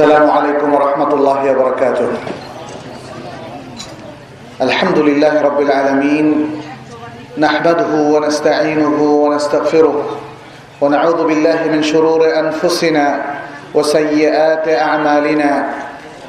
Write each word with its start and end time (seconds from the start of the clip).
السلام 0.00 0.30
عليكم 0.30 0.74
ورحمة 0.74 1.14
الله 1.14 1.40
وبركاته. 1.52 2.08
الحمد 4.62 4.98
لله 4.98 5.42
رب 5.42 5.60
العالمين. 5.60 6.26
نحمده 7.38 7.92
ونستعينه 7.92 8.96
ونستغفره 8.96 9.96
ونعوذ 10.80 11.20
بالله 11.24 11.58
من 11.68 11.82
شرور 11.82 12.24
أنفسنا 12.38 13.24
وسيئات 13.74 14.68
أعمالنا. 14.68 15.68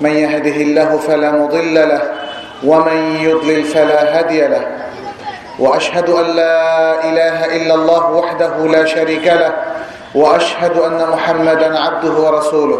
من 0.01 0.11
يهده 0.11 0.57
الله 0.67 0.97
فلا 1.07 1.31
مضل 1.31 1.75
له 1.75 2.01
ومن 2.67 2.99
يضلل 3.23 3.63
فلا 3.63 4.19
هادي 4.19 4.47
له. 4.51 4.63
وأشهد 5.59 6.09
أن 6.09 6.27
لا 6.35 6.59
إله 7.07 7.38
إلا 7.55 7.73
الله 7.75 8.11
وحده 8.11 8.53
لا 8.67 8.83
شريك 8.85 9.27
له. 9.27 9.53
وأشهد 10.15 10.75
أن 10.77 10.99
محمدا 11.13 11.79
عبده 11.79 12.13
ورسوله. 12.19 12.79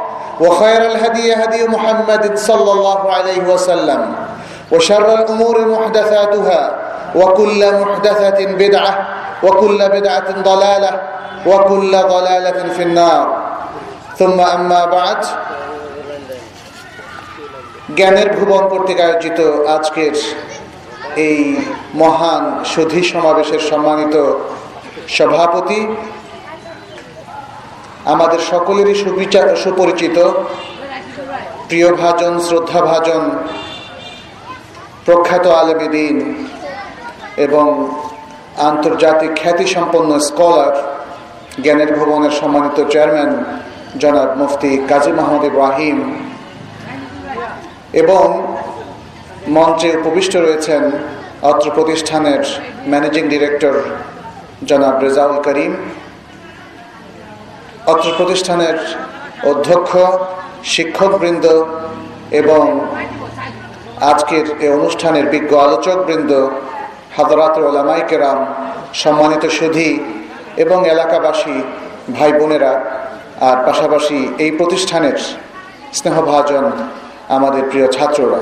وخير 0.40 0.82
الهدي 0.86 1.34
هدي 1.34 1.68
محمد 1.68 2.38
صلى 2.38 2.72
الله 2.72 3.12
عليه 3.12 3.42
وسلم 3.52 4.14
وشر 4.72 5.14
الامور 5.14 5.56
محدثاتها 5.68 6.62
وكل 7.14 7.60
محدثه 7.80 8.46
بدعه 8.46 8.94
وكل 9.42 9.78
بدعه 9.88 10.28
ضلاله 10.42 10.92
وكل 11.46 11.92
ضلاله 11.92 12.58
في 12.76 12.82
النار 12.82 13.26
ثم 14.18 14.40
اما 14.40 14.82
بعد 14.86 15.20
জ্ঞানের 17.96 18.28
ভুবন 18.36 18.62
কর্তৃক 18.72 18.98
আয়োজিত 19.06 19.38
আজকের 19.76 20.14
এই 21.26 21.40
মহান 22.02 22.44
সুধী 22.72 23.02
সমাবেশের 23.10 23.62
সম্মানিত 23.70 24.14
সভাপতি 25.16 25.80
আমাদের 28.05 28.41
সকলেরই 28.51 28.95
সুবিচার 29.03 29.47
সুপরিচিত 29.63 30.17
প্রিয়ভাজন 31.67 32.33
শ্রদ্ধাভাজন 32.47 33.23
প্রখ্যাত 35.05 35.45
আলমেদিন 35.47 36.15
এবং 37.37 37.65
আন্তর্জাতিক 38.69 39.31
খ্যাতিসম্পন্ন 39.41 40.11
স্কলার, 40.19 40.73
জ্ঞানের 41.63 41.91
ভবনের 41.97 42.31
সম্মানিত 42.31 42.77
চেয়ারম্যান 42.91 43.31
জনাব 43.99 44.29
মুফতি 44.41 44.71
কাজী 44.89 45.11
মাহমুদ 45.11 45.43
ইব্রাহিম 45.51 45.97
এবং 47.93 48.25
মঞ্চে 49.47 49.89
উপবিষ্ট 49.99 50.33
রয়েছেন 50.35 50.83
অত্র 51.41 51.67
প্রতিষ্ঠানের 51.75 52.43
ম্যানেজিং 52.91 53.23
ডিরেক্টর 53.27 53.75
জনাব 54.65 54.95
রেজাউল 55.05 55.37
করিম। 55.43 55.73
অত্র 57.85 58.07
প্রতিষ্ঠানের 58.17 58.77
অধ্যক্ষ, 59.51 59.91
শিক্ষকবৃন্দ 60.63 61.45
এবং 62.31 62.63
আজকের 64.01 64.45
এই 64.59 64.69
অনুষ্ঠানের 64.69 65.25
বিজ্ঞ 65.29 65.51
আলোচকবৃন্দ 65.57 66.31
হাদরাত 67.17 67.55
ওলামাই 67.57 68.01
কেরাম, 68.09 68.39
সম্মানিত 68.93 69.45
সুধী 69.45 69.91
এবং 70.57 70.79
এলাকাবাসী, 70.87 71.57
ভাই 72.13 72.31
বোনেরা, 72.39 72.73
আর 73.41 73.57
পাশাপাশি 73.65 74.19
এই 74.37 74.51
প্রতিষ্ঠানের 74.51 75.17
স্নেহভাজন 75.93 76.65
আমাদের 77.29 77.63
প্রিয় 77.71 77.87
ছাত্ররা। 77.87 78.41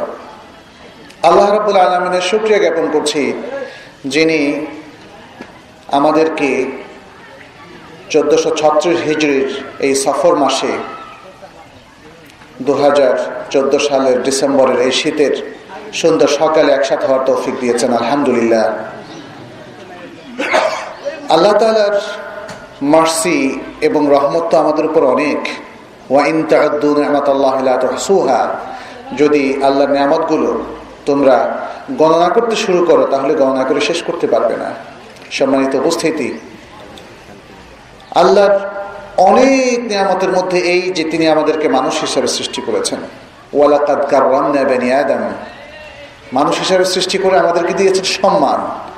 আল্লাহ 1.24 1.48
রাবুল 1.50 1.78
আলমিনের 1.78 2.22
সুক্রিয়া 2.22 2.60
জ্ঞাপন 2.60 2.86
করছি 2.92 3.34
যিনি 4.06 4.68
আমাদেরকে 5.92 6.50
চোদ্দশো 8.10 8.50
ছত্রিশ 8.50 9.02
হিজড়ির 9.02 9.64
এই 9.80 9.96
সফর 9.96 10.36
মাসে 10.36 10.68
দু 12.62 12.74
হাজার 12.74 13.44
চোদ্দ 13.50 13.78
সালের 13.78 14.24
ডিসেম্বরের 14.24 14.80
এই 14.80 14.92
শীতের 14.92 15.60
সুন্দর 15.94 16.28
সকালে 16.28 16.72
একসাথে 16.72 17.08
হওয়ার 17.08 17.26
তৌফিক 17.26 17.60
দিয়েছেন, 17.60 17.94
আলহামদুলিল্লাহ। 17.94 18.74
আল্লাহ 21.30 21.54
তালার 21.54 22.02
মার্সি 22.82 23.60
এবং 23.82 24.08
রহমত 24.12 24.44
তো 24.52 24.58
আমাদের 24.58 24.86
উপর 24.86 25.06
অনেক। 25.06 25.48
ওয়াইন 26.12 26.44
তাহসুহা। 26.44 28.56
যদি 29.18 29.64
আল্লাহর 29.64 29.90
নিয়ামতগুলো 29.90 30.62
তোমরা 31.06 31.68
গণনা 31.92 32.30
করতে 32.30 32.56
শুরু 32.56 32.86
করো, 32.86 33.08
তাহলে 33.12 33.34
গণনা 33.34 33.64
করে 33.64 33.82
শেষ 33.82 34.04
করতে 34.04 34.28
পারবে 34.28 34.58
না। 34.58 34.74
সম্মানিত 35.32 35.76
উপস্থিতি 35.76 36.40
আল্লাহর 38.16 38.60
অনেক 39.18 39.80
নিয়ামতের 39.80 40.30
মধ্যে 40.30 40.60
এই 40.60 40.82
যে 40.82 41.04
তিনি 41.04 41.28
আমাদেরকে 41.28 41.68
মানুষ 41.68 42.02
হিসাবে 42.02 42.28
সৃষ্টি 42.28 42.62
করেছেন। 42.62 43.00
ওয়ালাকাদ 43.54 44.06
কারানি 44.06 44.94
আদম। 44.94 45.34
মানুষ 46.34 46.60
হিসাবে 46.60 46.86
সৃষ্টি 46.86 47.18
করে 47.18 47.40
আমাদেরকে 47.40 47.74
দিয়েছেন 47.74 48.04
সম্মান। 48.04 48.90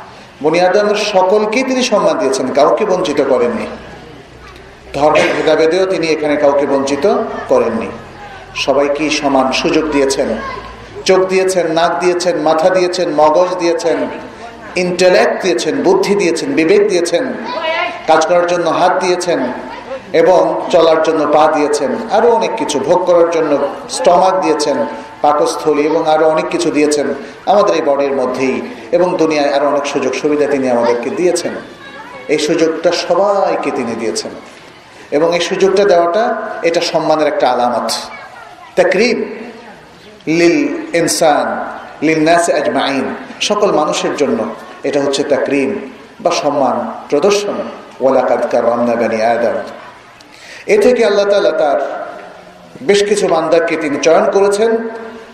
বনি 0.44 0.62
আদমের 0.62 0.96
সকলকেই 0.96 1.64
তিনি 1.64 1.84
সম্মান 1.84 2.18
দিয়েছেন, 2.18 2.48
কাউকে 2.54 2.86
বঞ্চিত 2.86 3.22
করেননি। 3.30 3.66
ধর্মের 4.94 5.22
ভেদাভেদেও 5.38 5.86
তিনি 5.86 6.08
এখানে 6.08 6.36
কাউকে 6.36 6.66
বঞ্চিত 6.66 7.24
করেননি। 7.48 7.88
সবাইকেই 8.56 9.10
সমান 9.10 9.52
সুযোগ 9.52 9.92
দিয়েছেন। 9.92 10.28
চোখ 11.06 11.20
দিয়েছেন, 11.20 11.72
নাক 11.72 12.00
দিয়েছেন, 12.00 12.40
মাথা 12.40 12.70
দিয়েছেন, 12.70 13.10
মগজ 13.10 13.58
দিয়েছেন 13.60 14.08
ইন্টেলেক্ট 14.76 15.42
দিয়েছেন, 15.42 15.84
বুদ্ধি 15.84 16.16
দিয়েছেন, 16.16 16.54
বিবেক 16.54 16.88
দিয়েছেন। 16.90 17.24
কাজ 18.10 18.22
করার 18.30 18.48
জন্য 18.52 18.68
হাত 18.80 18.94
দিয়েছেন 19.04 19.40
এবং 20.22 20.42
চলার 20.74 21.00
জন্য 21.08 21.22
পা 21.36 21.44
দিয়েছেন 21.56 21.92
আরও 22.18 22.28
অনেক 22.38 22.52
কিছু 22.62 22.78
ভোগ 22.88 23.00
করার 23.10 23.30
জন্য 23.36 23.52
স্টমাক 23.98 24.36
দিয়েছেন, 24.44 24.78
পাকস্থলী 25.24 25.84
এবং 25.90 26.02
আরও 26.14 26.26
অনেক 26.34 26.48
কিছু 26.54 26.70
দিয়েছেন 26.78 27.08
আমাদের 27.52 27.74
এই 27.80 27.84
বডির 27.90 28.16
মধ্যেই 28.22 28.56
এবং 28.96 29.08
দুনিয়ায় 29.22 29.52
আরও 29.56 29.66
অনেক 29.74 29.86
সুযোগ 29.94 30.14
সুবিধা 30.22 30.46
তিনি 30.54 30.66
আমাদেরকে 30.76 31.10
দিয়েছেন। 31.20 31.54
এই 32.34 32.40
সুযোগটা 32.48 32.90
সবাইকে 33.06 33.70
তিনি 33.78 33.94
দিয়েছেন 34.02 34.32
এবং 35.18 35.28
এই 35.38 35.44
সুযোগটা 35.50 35.84
দেওয়াটা 35.92 36.24
এটা 36.68 36.82
সম্মানের 36.92 37.28
একটা 37.34 37.46
আলামত। 37.54 37.90
তাকরিম 38.80 39.18
লিল 40.40 40.60
ইনসান 41.00 41.48
লিল 42.08 42.22
নাস 42.30 42.46
আজমাইন, 42.60 43.06
সকল 43.50 43.70
মানুষের 43.80 44.14
জন্য 44.22 44.40
এটা 44.88 45.00
হচ্ছে 45.04 45.22
তাকরিম 45.34 45.70
বা 46.24 46.32
সম্মান 46.42 46.76
প্রদর্শন। 47.10 47.58
ওয়ালাকাদকার 48.02 48.64
রান্না 48.64 48.96
বানি 48.96 49.20
এ 50.68 50.76
থেকে 50.82 51.02
আল্লাহ 51.06 51.26
তালা 51.26 51.52
তার 51.52 51.80
বেশ 52.82 53.00
কিছু 53.10 53.26
মান্দাকে 53.28 53.76
তিনি 53.78 53.98
চয়ন 54.02 54.26
করেছেন, 54.32 54.72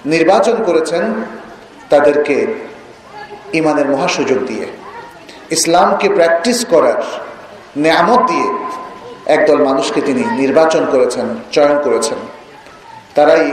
নির্বাচন 0.05 0.55
করেছেন 0.63 1.03
তাদেরকে 1.89 2.35
ইমানের 3.53 3.87
মহাসুযোগ 3.93 4.39
দিয়ে। 4.47 4.65
ইসলামকে 5.55 6.07
প্র্যাকটিস 6.09 6.59
করার 6.65 6.99
নেয়ামত 7.83 8.21
দিয়ে 8.31 8.47
একদল 9.35 9.59
মানুষকে 9.63 9.99
তিনি 10.01 10.23
নির্বাচন 10.41 10.83
করেছেন, 10.91 11.27
চয়ন 11.51 11.77
করেছেন। 11.83 12.19
তারাই 13.15 13.45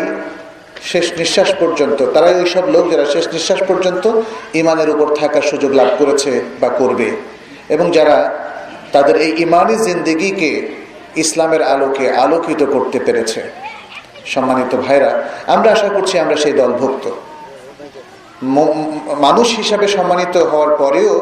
শেষ 0.83 1.07
নিঃশ্বাস 1.13 1.51
পর্যন্ত, 1.61 1.99
তারাই 2.15 2.35
ওই 2.35 2.47
সব 2.47 2.65
লোক 2.75 2.85
যারা 2.91 3.07
শেষ 3.13 3.25
নিঃশ্বাস 3.29 3.61
পর্যন্ত 3.69 4.05
ইমানের 4.55 4.89
উপর 4.91 5.07
থাকার 5.15 5.43
সুযোগ 5.43 5.71
লাভ 5.73 5.91
করেছে 5.99 6.33
বা 6.61 6.69
করবে 6.69 7.09
এবং 7.75 7.87
যারা 7.91 8.17
তাদের 8.95 9.17
এই 9.27 9.33
ইমানি 9.45 9.77
জিন্দিগিকে 9.87 10.51
ইসলামের 11.25 11.63
আলোকে 11.73 12.05
আলোকিত 12.25 12.61
করতে 12.75 12.99
পেরেছে। 13.07 13.41
সম্মানিত 14.35 14.73
ভাইরা, 14.85 15.11
আমরা 15.55 15.69
আশা 15.77 15.89
করছি 15.89 16.15
আমরা 16.19 16.37
সেই 16.37 16.55
দলভুক্ত। 16.61 17.05
মানুষ 19.27 19.49
হিসাবে 19.57 19.87
সম্মানিত 19.97 20.35
হওয়ার 20.51 20.73
পরেও 20.83 21.15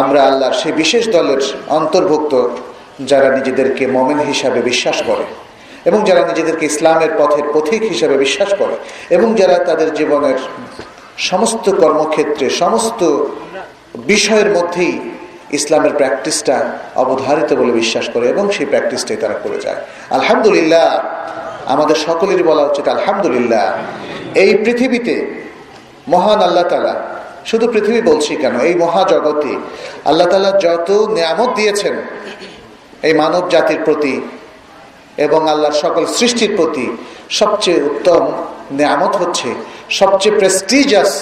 আমরা 0.00 0.20
আল্লাহর 0.28 0.56
সেই 0.60 0.72
বিশেষ 0.72 1.04
দলের 1.16 1.40
অন্তর্ভুক্ত 1.78 2.32
যারা 3.10 3.28
নিজেদেরকে 3.36 3.84
মমেন 3.86 4.20
হিসাবে 4.30 4.60
বিশ্বাস 4.62 4.98
করে 5.06 5.24
এবং 5.88 5.98
যারা 6.08 6.22
নিজেদেরকে 6.30 6.64
ইসলামের 6.66 7.12
পথের 7.18 7.46
পথিক 7.54 7.82
হিসাবে 7.92 8.16
বিশ্বাস 8.24 8.50
করে 8.60 8.74
এবং 9.16 9.28
যারা 9.40 9.56
তাদের 9.68 9.88
জীবনের 9.94 10.38
সমস্ত 11.30 11.66
কর্মক্ষেত্রে, 11.82 12.46
সমস্ত 12.62 13.00
বিষয়ের 14.12 14.48
মধ্যেই 14.56 14.94
ইসলামের 15.58 15.94
প্র্যাকটিসটা 16.00 16.56
অবধারিত 17.02 17.50
বলে 17.60 17.72
বিশ্বাস 17.80 18.06
করে 18.14 18.24
এবং 18.34 18.44
সেই 18.54 18.66
প্র্যাকটিসটাই 18.72 19.18
তারা 19.22 19.36
করে 19.44 19.58
যায়। 19.64 19.80
আলহামদুলিল্লাহ, 20.18 20.88
আমাদের 21.74 21.96
সকলেরই 22.06 22.44
বলা 22.50 22.62
উচিত 22.70 22.86
আলহামদুলিল্লাহ। 22.96 23.66
এই 24.42 24.50
পৃথিবীতে 24.64 25.14
মহান 26.14 26.40
আল্লাহ 26.48 26.64
তালা, 26.72 26.94
শুধু 27.50 27.66
পৃথিবী 27.74 28.00
বলছি 28.10 28.32
কেন, 28.42 28.54
এই 28.68 28.74
মহাজগতে 28.84 29.52
আল্লাহ 30.10 30.26
তালা 30.32 30.50
যত 30.64 30.88
নিয়ামত 31.16 31.50
দিয়েছেন 31.58 31.94
এই 33.06 33.14
মানব 33.22 33.42
জাতির 33.54 33.80
প্রতি 33.86 34.14
এবং 35.26 35.40
আল্লাহর 35.52 35.76
সকল 35.84 36.02
সৃষ্টির 36.18 36.52
প্রতি 36.58 36.86
সবচেয়ে 37.40 37.80
উত্তম 37.90 38.22
নেয়ামত 38.78 39.12
হচ্ছে, 39.22 39.48
সবচেয়ে 40.00 40.34
প্রেস্টিজাস 40.40 41.12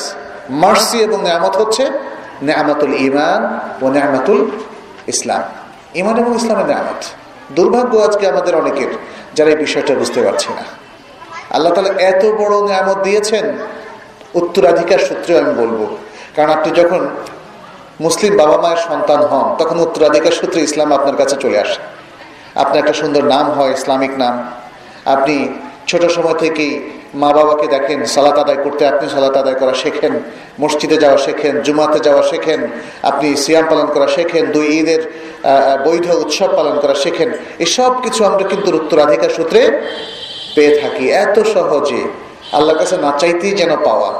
মার্সি 0.62 0.98
এবং 1.06 1.18
নেয়ামত 1.26 1.54
হচ্ছে 1.60 1.84
নেয়ামতুল 2.42 2.94
ইমান 2.94 3.40
ও 3.82 3.90
নেয়ামতুল 3.90 4.50
ইসলাম। 5.06 5.42
ইমান 5.94 6.16
এবং 6.16 6.36
ইসলামের 6.36 6.66
নেয়ামত। 6.66 7.04
দুর্ভাগ্য 7.52 7.98
আজকে 7.98 8.28
আমাদের 8.28 8.56
অনেকের, 8.56 8.88
যারা 9.34 9.50
এই 9.50 9.56
বিষয়টা 9.56 9.94
বুঝতে 9.94 10.22
পারছে 10.22 10.48
না। 10.54 10.64
আল্লাহ 11.50 11.72
তালা 11.72 12.02
এত 12.02 12.24
বড় 12.24 12.68
নেয়ামত 12.68 12.98
দিয়েছেন, 13.02 13.44
উত্তরাধিকার 14.34 14.98
সূত্রে 14.98 15.38
আমি 15.38 15.54
বলব। 15.54 15.96
কারণ 16.36 16.50
আপনি 16.50 16.70
যখন 16.80 17.08
মুসলিম 18.00 18.36
বাবা 18.36 18.56
মায়ের 18.56 18.76
সন্তান 18.76 19.20
হন, 19.20 19.56
তখন 19.56 19.80
উত্তরাধিকার 19.80 20.32
সূত্রে 20.32 20.60
ইসলাম 20.62 20.92
আপনার 20.92 21.16
কাছে 21.16 21.36
চলে 21.36 21.58
আসে। 21.60 21.80
আপনার 22.54 22.78
একটা 22.78 22.92
সুন্দর 22.92 23.24
নাম 23.24 23.50
হয়, 23.50 23.72
ইসলামিক 23.72 24.10
নাম। 24.18 24.50
আপনি 25.04 25.48
ছোট 25.86 26.02
সময় 26.04 26.34
থেকেই 26.34 26.72
মা 27.20 27.28
বাবাকে 27.36 27.66
দেখেন, 27.74 28.00
সালাত 28.14 28.36
আদায় 28.44 28.60
করতে 28.64 28.82
আপনি 28.92 29.06
সালাত 29.14 29.36
আদায় 29.42 29.58
করা 29.60 29.74
শেখেন, 29.82 30.14
মসজিদে 30.62 30.96
যাওয়া 31.04 31.18
শেখেন, 31.26 31.54
জুমাতে 31.66 31.98
যাওয়া 32.06 32.22
শেখেন, 32.30 32.60
আপনি 33.10 33.26
সিয়াম 33.44 33.64
পালন 33.70 33.88
করা 33.94 34.08
শেখেন, 34.16 34.44
দুই 34.54 34.66
ঈদের 34.80 35.02
বৈধ 35.86 36.06
উৎসব 36.22 36.50
পালন 36.58 36.76
করা 36.82 36.94
শেখেন, 37.04 37.30
এসব 37.66 37.92
কিছু 38.04 38.20
আমরা 38.28 38.44
কিন্তু 38.52 38.68
উত্তরাধিকার 38.80 39.34
সূত্রে 39.38 39.60
পেয়ে 40.54 40.72
থাকি। 40.80 41.04
এত 41.24 41.36
সহজে 41.54 42.02
আল্লাহর 42.56 42.78
কাছে 42.82 42.96
না 43.04 43.10
চাইতেই 43.20 43.54
যেন 43.60 43.72
পাওয়া। 43.86 44.10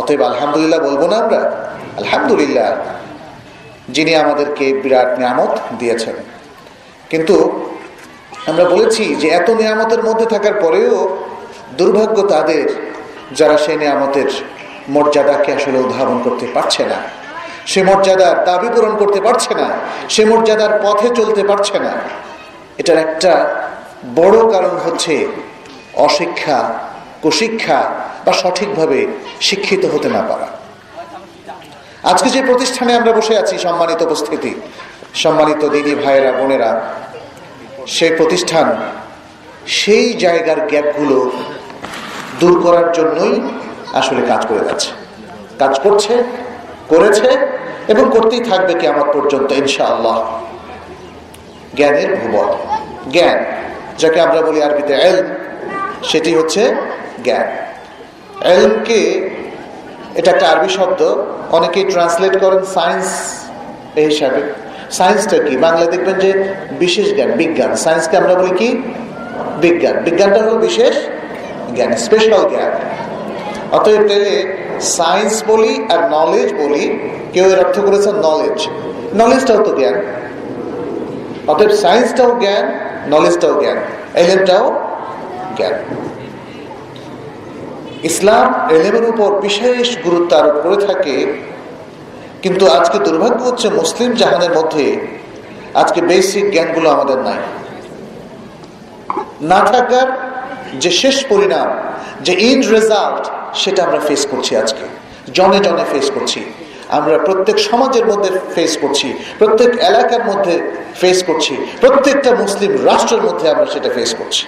অতএব 0.00 0.20
আলহামদুলিল্লাহ 0.30 0.80
বলব 0.88 1.02
না 1.12 1.16
আমরা, 1.24 1.40
আলহামদুলিল্লাহ, 2.00 2.68
যিনি 3.94 4.12
আমাদেরকে 4.22 4.66
বিরাট 4.82 5.10
নিয়ামত 5.20 5.52
দিয়েছেন। 5.80 6.16
কিন্তু 7.10 7.36
আমরা 8.50 8.64
বলেছি 8.74 9.04
যে 9.20 9.28
এত 9.38 9.48
নিয়ামতের 9.60 10.02
মধ্যে 10.08 10.26
থাকার 10.34 10.56
পরেও 10.64 10.96
দুর্ভাগ্য 11.76 12.22
তাদের, 12.22 12.66
যারা 13.34 13.56
সে 13.58 13.76
নিয়ামতের 13.76 14.30
মর্যাদাকে 14.88 15.52
আসলে 15.52 15.78
উদ্ভাবন 15.78 16.18
করতে 16.22 16.46
পারছে 16.54 16.84
না। 16.84 16.98
সে 17.66 17.82
মর্যাদার 17.82 18.44
দাবি 18.44 18.68
পূরণ 18.74 18.96
করতে 18.96 19.20
পারছে 19.20 19.54
না। 19.54 19.68
সে 20.08 20.24
মর্যাদার 20.24 20.80
পথে 20.82 21.08
চলতে 21.08 21.42
পারছে 21.44 21.78
না। 21.78 21.92
এটার 22.78 22.98
একটা 22.98 23.32
বড় 24.16 24.52
কারণ 24.52 24.74
হচ্ছে 24.86 25.26
অশিক্ষা, 25.94 26.58
কুশিক্ষা 27.22 27.78
বা 28.24 28.32
সঠিকভাবে 28.32 29.06
শিক্ষিত 29.40 29.84
হতে 29.84 30.08
না 30.08 30.22
পারা। 30.28 30.48
আজকে 32.02 32.30
যে 32.30 32.42
প্রতিষ্ঠানে 32.42 32.94
আমরা 32.94 33.12
বসে 33.12 33.38
আছি, 33.38 33.58
সম্মানিত 33.58 34.02
উপস্থিতি, 34.02 34.54
সম্মানিত 35.14 35.64
দিদি 35.64 35.94
ভাইয়েরা, 35.94 36.32
বোনেরা, 36.32 36.70
সেই 37.86 38.10
প্রতিষ্ঠান, 38.16 38.76
সেই 39.66 40.12
জায়গার 40.12 40.60
গ্যাপগুলো 40.66 41.30
দূর 42.42 42.54
করার 42.62 42.88
জন্যই 42.92 43.34
আসলে 43.92 44.20
কাজ 44.28 44.42
করে 44.46 44.62
যাচ্ছে। 44.64 44.90
কাজ 45.58 45.74
করছে, 45.80 46.14
করেছে 46.88 47.28
এবং 47.88 48.04
করতেই 48.12 48.42
থাকবে 48.50 48.72
কি 48.74 48.84
আমার 48.86 49.08
পর্যন্ত, 49.14 49.48
ইনশাআল্লাহ। 49.52 50.18
জ্ঞানের 51.76 52.10
ভুবন। 52.16 52.48
জ্ঞান, 53.12 53.38
যাকে 53.98 54.18
আমরা 54.20 54.40
বলি 54.42 54.58
আরবিতে 54.62 54.94
এল 55.08 55.18
সেটি 56.02 56.30
হচ্ছে 56.34 56.62
জ্ঞান। 57.24 57.46
এলমকে, 58.52 59.00
এটা 60.14 60.30
একটা 60.30 60.46
আরবি 60.48 60.68
শব্দ, 60.68 61.00
অনেকেই 61.50 61.84
ট্রান্সলেট 61.84 62.34
করেন 62.40 62.62
সায়েন্স 62.76 63.08
এই 64.00 64.04
হিসাবে। 64.04 64.42
সায়েন্সটা 64.90 65.36
কি? 65.38 65.54
বাংলা 65.56 65.84
দেখবেন 65.84 66.16
যে 66.24 66.30
বিশেষ 66.82 67.06
জ্ঞান, 67.14 67.30
বিজ্ঞান। 67.32 67.70
সায়েন্সকে 67.84 68.14
আমরা 68.16 68.34
বলি 68.34 68.52
কি? 68.56 68.68
বিজ্ঞান। 69.60 69.96
বিজ্ঞানটা 70.06 70.40
হলো 70.42 70.54
বিশেষ 70.58 70.94
জ্ঞান 71.76 71.90
স্পেশাল 72.06 72.42
জ্ঞান। 72.52 72.72
অতএব 73.76 74.02
সায়েন্স 74.96 75.34
বলি 75.50 75.74
আর 75.92 76.00
নলেজ 76.16 76.48
বলি, 76.62 76.84
কেউ 77.34 77.46
এর 77.52 77.58
অর্থ 77.64 77.76
করেছে 77.86 78.10
নলেজ 78.26 78.58
নলেজটাও 79.20 79.58
তো 79.66 79.72
জ্ঞান। 79.78 79.96
অতএব 81.52 81.72
সায়েন্সটাও 81.82 82.30
জ্ঞান 82.42 82.64
নলেজটাও 83.14 83.54
জ্ঞান। 83.62 83.78
এলেমটাও 84.22 84.64
জ্ঞান। 85.58 85.74
ইসলাম 88.10 88.46
এলেমের 88.76 89.06
উপর 89.12 89.28
বিশেষ 89.46 89.86
গুরুত্ব 90.06 90.30
আরোপ 90.40 90.56
করে 90.64 90.78
থাকে, 90.88 91.16
কিন্তু 92.42 92.64
আজকে 92.76 92.96
দুর্ভাগ্য 93.06 93.40
হচ্ছে 93.48 93.66
মুসলিম 93.80 94.10
জাহানের 94.20 94.52
মধ্যে 94.58 94.86
আজকে 95.80 96.00
বেসিক 96.10 96.44
জ্ঞানগুলো 96.54 96.88
আমাদের 96.96 97.18
নাই। 97.26 97.40
না 99.50 99.60
থাকার 99.72 100.08
যে 100.82 100.90
শেষ 101.02 101.16
পরিণাম, 101.30 101.68
যে 102.26 102.32
ইন 102.50 102.60
রেজাল্ট 102.76 103.24
সেটা 103.62 103.80
আমরা 103.86 104.00
ফেস 104.08 104.22
করছি 104.32 104.52
আজকে। 104.62 104.84
জনে 105.36 105.58
জনে 105.66 105.84
ফেস 105.92 106.06
করছি। 106.16 106.40
আমরা 106.98 107.16
প্রত্যেক 107.26 107.56
সমাজের 107.68 108.04
মধ্যে 108.10 108.30
ফেস 108.54 108.72
করছি, 108.82 109.08
প্রত্যেক 109.40 109.70
এলাকার 109.90 110.22
মধ্যে 110.30 110.54
ফেস 111.00 111.18
করছি, 111.28 111.54
প্রত্যেকটা 111.82 112.30
মুসলিম 112.42 112.70
রাষ্ট্রের 112.88 113.22
মধ্যে 113.26 113.46
আমরা 113.52 113.66
সেটা 113.74 113.90
ফেস 113.96 114.10
করছি। 114.20 114.44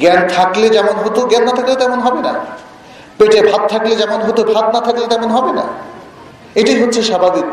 জ্ঞান 0.00 0.20
থাকলে 0.36 0.66
যেমন 0.76 0.96
হতো, 1.04 1.20
জ্ঞান 1.30 1.44
না 1.48 1.52
থাকলে 1.58 1.74
তেমন 1.82 2.00
হবে 2.06 2.20
না। 2.28 2.32
পেটে 3.18 3.38
ভাত 3.50 3.62
থাকলে 3.72 3.94
যেমন 4.02 4.20
হতো, 4.26 4.40
ভাত 4.54 4.66
না 4.74 4.80
থাকলে 4.86 5.06
তেমন 5.12 5.30
হবে 5.36 5.52
না। 5.58 5.64
এটাই 6.60 6.78
হচ্ছে 6.82 7.00
স্বাভাবিক 7.02 7.48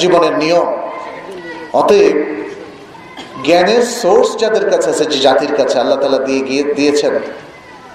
জীবনের 0.00 0.34
নিয়ম। 0.42 0.68
অতএব 1.80 2.16
জ্ঞানের 3.45 3.83
সোর্স 4.01 4.29
যাদের 4.41 4.65
কাছে 4.71 4.87
আছে 4.89 5.05
যে 5.11 5.17
জাতির 5.19 5.53
কাছে 5.59 5.75
আল্লাহ 5.79 5.97
তালা 6.01 6.21
দিয়ে 6.27 6.41
গিয়ে 6.49 6.63
দিয়েছেন 6.77 7.13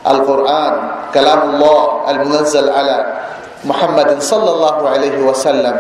আল 0.05 0.21
কোরআন 0.29 0.75
কালামুল্লাহ 1.15 1.81
আল 2.09 2.19
মুনাজ্জাল 2.25 2.71
আলা 2.73 2.99
মোহাম্মদ 3.65 4.09
সাল্লাহ 4.23 4.77
আলহি 4.95 5.23
ওয়াসাল্লাম 5.27 5.77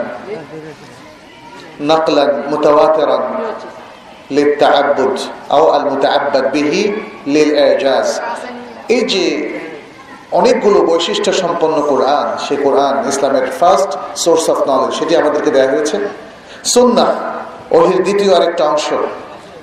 نقلا 1.82 2.24
متواترا 2.50 3.18
للتعبد 4.30 5.18
أو 5.50 5.76
المتعبد 5.76 6.44
به 6.52 6.72
للإعجاز 7.26 8.08
এই 8.88 9.02
যে 9.12 9.24
অনেকগুলো 10.32 10.78
বৈশিষ্ট্য 10.90 11.32
সম্পন্ন 11.42 11.76
কোরআন 11.90 12.26
সে 12.44 12.54
কোরআন 12.64 12.94
ইসলামের 13.12 13.46
ফার্স্ট 13.60 13.90
সোর্স 14.24 14.44
অফ 14.52 14.58
নলেজ 14.68 14.92
সেটি 14.98 15.12
আমাদেরকে 15.16 15.50
দেওয়া 15.56 15.70
হয়েছে 15.72 15.96
সুন্না 16.74 17.06
ওহির 17.76 18.00
দ্বিতীয় 18.06 18.30
আরেকটা 18.36 18.62
অংশ 18.70 18.86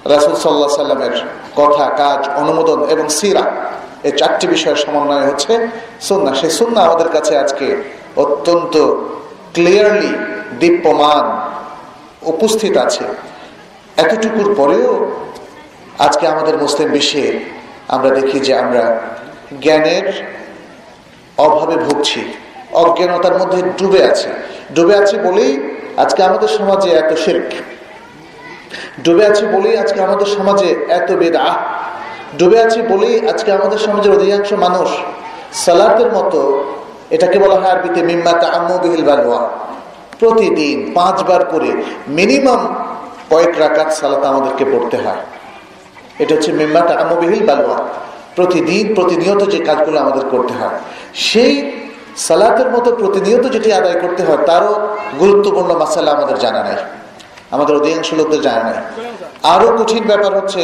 রাসুল 0.04 0.34
সাল্লাহ 0.34 0.70
সাল্লামের 0.82 1.14
কথা, 1.56 1.84
কাজ, 2.02 2.20
অনুমোদন 2.42 2.78
এবং 2.88 3.08
সিরা 3.08 3.44
এই 4.04 4.12
চারটি 4.12 4.46
বিষয়ের 4.46 4.76
সমন্বয় 4.76 5.24
হচ্ছে 5.28 5.52
সুন্না 6.00 6.34
সেই 6.34 6.50
সুন্না 6.50 6.80
আমাদের 6.82 7.08
কাছে 7.08 7.32
আজকে 7.38 7.66
অত্যন্ত 8.16 8.74
ক্লিয়ারলি 9.54 10.12
দীপ্যমান 10.60 11.24
উপস্থিত 12.22 12.76
আছে। 12.76 13.04
এতটুকুর 13.96 14.54
পরেও 14.54 14.92
আজকে 15.98 16.24
আমাদের 16.28 16.58
মুসলিম 16.58 16.88
বিশ্বে 16.90 17.24
আমরা 17.88 18.10
দেখি 18.10 18.40
যে 18.40 18.52
আমরা 18.58 18.82
জ্ঞানের 19.60 20.06
অভাবে 21.38 21.76
ভুগছি, 21.76 22.20
অজ্ঞানতার 22.72 23.38
মধ্যে 23.38 23.62
ডুবে 23.78 24.04
আছে। 24.04 24.28
ডুবে 24.74 24.94
আছে 24.96 25.16
বলেই 25.18 25.52
আজকে 25.96 26.22
আমাদের 26.22 26.48
সমাজে 26.48 26.90
এত 26.90 27.12
শির্ক। 27.14 27.50
ডুবে 29.04 29.24
আছি 29.26 29.44
বলেই 29.54 29.76
আজকে 29.82 29.98
আমাদের 30.06 30.28
সমাজে 30.36 30.68
এত 30.98 31.08
বেদা। 31.12 31.44
ডুবে 32.38 32.58
আছি 32.66 32.80
বলেই 32.90 33.16
আজকে 33.32 33.50
আমাদের 33.58 33.78
সমাজের 33.78 34.12
অধিকাংশ 34.18 34.50
মানুষ 34.66 34.88
সালাতের 35.64 36.08
মতো 36.16 36.40
এটাকে 37.10 37.36
বলা 37.38 37.56
হয় 37.60 37.70
আরবিতে 37.74 38.00
মিম্মাতা 38.10 38.46
আম্মবিহিল 38.58 39.04
বালোয়া 39.08 39.40
প্রতিদিন 40.20 40.76
পাঁচবার 40.94 41.40
করে 41.44 41.70
মিনিমাম 42.08 42.62
কয়েক 43.30 43.52
রাকাত 43.58 43.88
সালাত 44.00 44.22
আমাদেরকে 44.32 44.64
পড়তে 44.72 44.96
হয়। 45.04 45.20
এটা 46.22 46.32
হচ্ছে 46.34 46.52
মিম্মাতা 46.52 46.94
আম্মবিহিল 47.02 47.42
বালোয়া 47.46 47.78
প্রতিদিন 48.36 48.84
প্রতিনিয়ত 48.94 49.42
যে 49.52 49.58
কাজগুলো 49.68 49.98
আমাদের 50.04 50.24
করতে 50.32 50.54
হয়, 50.60 50.76
সেই 51.28 51.52
সালাতের 52.26 52.68
মতো 52.74 52.88
প্রতিনিয়ত 53.00 53.44
যেটি 53.54 53.70
আদায় 53.72 53.98
করতে 54.00 54.22
হয়, 54.26 54.40
তারও 54.48 54.72
গুরুত্বপূর্ণ 55.20 55.70
মাসালা 55.82 56.10
আমাদের 56.16 56.36
জানা 56.38 56.62
নাই। 56.68 56.78
আমাদের 57.54 57.74
অধিকাংশ 57.80 58.08
লোকদের 58.20 58.40
জানা 58.46 58.62
নাই 58.68 58.78
আরও 59.54 59.68
কঠিন 59.78 60.02
ব্যাপার 60.10 60.32
হচ্ছে 60.38 60.62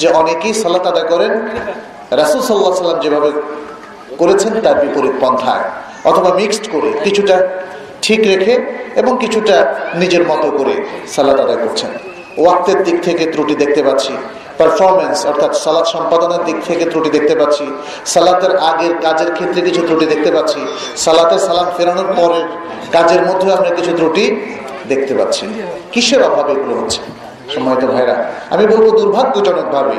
যে 0.00 0.06
অনেকেই 0.20 0.54
সালাত 0.62 0.84
আদায় 0.92 1.08
করেন, 1.12 1.32
রাসুল 2.20 2.40
সাল্লাহ 2.48 2.72
সাল্লাম 2.82 3.00
যেভাবে 3.04 3.30
করেছেন 4.20 4.52
তার 4.64 4.76
বিপরীত 4.82 5.14
পন্থায়, 5.22 5.64
অথবা 6.10 6.30
মিক্সড 6.38 6.64
করে 6.74 6.90
কিছুটা 7.04 7.36
ঠিক 8.04 8.20
রেখে 8.32 8.54
এবং 9.00 9.12
কিছুটা 9.22 9.56
নিজের 10.00 10.24
মতো 10.30 10.48
করে 10.58 10.74
সালাত 11.14 11.38
আদায় 11.44 11.60
করছেন। 11.64 11.90
ওয়াক্তের 12.42 12.78
দিক 12.86 12.96
থেকে 13.06 13.24
ত্রুটি 13.32 13.54
দেখতে 13.62 13.80
পাচ্ছি 13.86 14.12
পারফরমেন্স 14.58 15.18
অর্থাৎ 15.30 15.52
সালাদ 15.64 15.86
সম্পাদনের 15.94 16.42
দিক 16.48 16.58
থেকে 16.68 16.84
ত্রুটি 16.92 17.10
দেখতে 17.16 17.34
পাচ্ছি, 17.40 17.64
সালাতের 18.12 18.52
আগের 18.70 18.94
কাজের 19.04 19.30
ক্ষেত্রে 19.36 19.60
কিছু 19.68 19.80
ত্রুটি 19.86 20.06
দেখতে 20.12 20.30
পাচ্ছি 20.36 20.60
সালাতের 21.04 21.40
সালাম 21.48 21.68
ফেরানোর 21.76 22.10
পরের 22.18 22.46
কাজের 22.96 23.22
মধ্যে 23.28 23.48
আমরা 23.56 23.70
কিছু 23.78 23.92
ত্রুটি 23.98 24.24
দেখতে 24.88 25.12
পাচ্ছি 25.14 25.44
কিসের 25.92 26.22
অভাবে 26.22 26.52
এগুলো 26.52 26.74
হচ্ছে? 26.80 27.00
সম্মানিত 27.54 27.84
ভাইরা 27.84 28.16
আমি 28.50 28.64
বলব 28.66 28.86
দুর্ভাগ্যজনকভাবে 28.98 29.96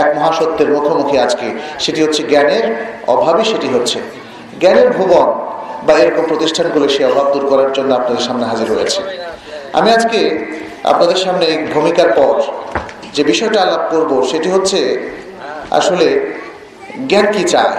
এক 0.00 0.08
মহাসত্যের 0.16 0.68
মুখোমুখি 0.74 1.18
আজকে। 1.18 1.46
সেটি 1.78 2.02
হচ্ছে 2.02 2.22
জ্ঞানের 2.22 2.64
অভাবে 3.06 3.44
সেটি 3.44 3.68
হচ্ছে। 3.74 3.98
জ্ঞানের 4.60 4.90
ভুবন 4.90 5.28
বা 5.86 5.92
এরকম 5.92 6.24
প্রতিষ্ঠানগুলো 6.28 6.88
সে 6.88 7.02
অভাব 7.04 7.26
দূর 7.32 7.44
করার 7.50 7.72
জন্য 7.72 7.94
আপনাদের 7.94 8.24
সামনে 8.24 8.44
হাজির 8.46 8.68
হয়েছে। 8.72 9.00
আমি 9.72 9.88
আজকে 9.90 10.20
আপনাদের 10.84 11.16
সামনে 11.16 11.44
এই 11.46 11.58
ভূমিকার 11.74 12.08
পর 12.12 12.34
যে 13.14 13.24
বিষয়টা 13.24 13.58
আলাপ 13.62 13.82
করব, 13.90 14.10
সেটি 14.30 14.48
হচ্ছে 14.50 14.78
আসলে 15.70 16.06
জ্ঞান 17.08 17.26
কি 17.32 17.42
চায়? 17.44 17.74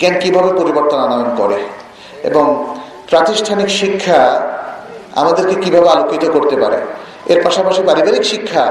জ্ঞান 0.00 0.14
কীভাবে 0.20 0.50
পরিবর্তন 0.60 0.98
আনয়ন 0.98 1.30
করে? 1.36 1.58
এবং 2.22 2.46
প্রাতিষ্ঠানিক 3.10 3.68
শিক্ষা 3.80 4.20
আমাদেরকে 5.20 5.54
কীভাবে 5.60 5.88
আলোকিত 5.88 6.24
করতে 6.30 6.56
পারে? 6.56 6.78
এর 7.32 7.38
পাশাপাশি 7.44 7.82
পারিবারিক 7.82 8.24
শিক্ষা 8.32 8.64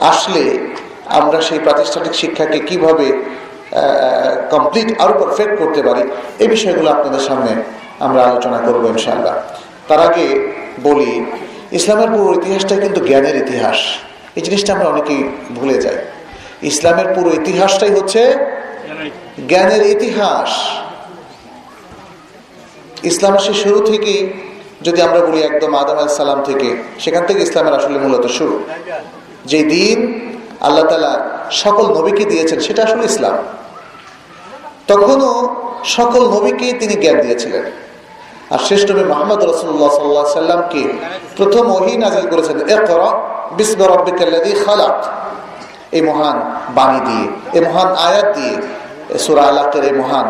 আসলে 0.00 0.42
আমরা 1.18 1.38
সেই 1.48 1.58
প্রাতিষ্ঠানিক 1.58 2.14
শিক্ষাকে 2.14 2.58
কীভাবে 2.58 3.06
কমপ্লিট 4.50 4.88
আরও 5.00 5.14
পারফেক্ট 5.20 5.54
করতে 5.58 5.80
পারি 5.82 6.02
এই 6.38 6.48
বিষয়গুলো 6.48 6.88
আপনাদের 6.90 7.20
সামনে 7.20 7.52
আমরা 8.06 8.20
আলোচনা 8.24 8.58
করব 8.58 8.82
ইনশাআল্লাহ। 8.86 9.34
তার 9.88 10.00
আগে 10.00 10.26
বলি, 10.82 11.12
ইসলামের 11.72 12.10
পুরো 12.14 12.28
ইতিহাসটা 12.40 12.74
কিন্তু 12.76 13.00
জ্ঞানের 13.06 13.36
ইতিহাস। 13.36 13.78
এই 14.36 14.42
জিনিসটা 14.42 14.70
আমরা 14.72 14.86
অনেকেই 14.88 15.22
ভুলে 15.54 15.76
যাই। 15.84 15.98
ইসলামের 16.62 17.08
পুরো 17.14 17.30
ইতিহাসটাই 17.40 17.90
হচ্ছে 17.90 18.22
জ্ঞানের 19.48 19.82
ইতিহাস। 19.86 20.50
ইসলামের 23.10 23.42
সে 23.46 23.54
শুরু 23.54 23.78
থেকেই 23.90 24.20
যদি 24.86 24.98
আমরা 25.02 25.20
বলি 25.26 25.38
একদম 25.50 25.72
আদম 25.80 25.98
সালাম 26.20 26.40
থেকে, 26.48 26.68
সেখান 27.04 27.22
থেকে 27.28 27.40
ইসলামের 27.46 27.74
আসলে 27.78 27.98
মূলত 28.04 28.24
শুরু। 28.38 28.56
যে 29.50 29.60
দিন 29.72 29.98
আল্লাহ 30.66 30.84
তালা 30.90 31.12
সকল 31.62 31.86
নবীকে 31.96 32.24
দিয়েছেন, 32.24 32.58
সেটা 32.66 32.80
আসলে 32.86 33.04
ইসলাম। 33.04 33.36
তখনও 34.90 35.30
সকল 35.96 36.22
নবীকে 36.34 36.66
তিনি 36.80 36.94
জ্ঞান 37.02 37.16
দিয়েছিলেন। 37.24 37.64
আর 38.54 38.60
শেষ 38.68 38.80
নবী 38.90 39.02
মোহাম্মদ 39.12 39.40
রসুল্লাহ 39.50 39.90
সাল্লাহ 39.98 40.24
সাল্লামকে 40.42 40.82
প্রথম 41.36 41.64
ওহি 41.76 41.94
নাজিল 41.96 42.26
করেছেন 42.32 42.56
খালাক। 44.64 44.96
এই 45.96 46.02
মহান 46.08 46.36
বাণী 46.76 47.00
দিয়ে, 47.08 47.26
এই 47.56 47.62
মহান 47.66 47.88
আয়াত 48.08 48.28
দিয়ে 48.36 48.54
সুরা 49.24 49.42
আলাকের 49.50 49.84
এই 49.90 49.94
মহান 50.00 50.26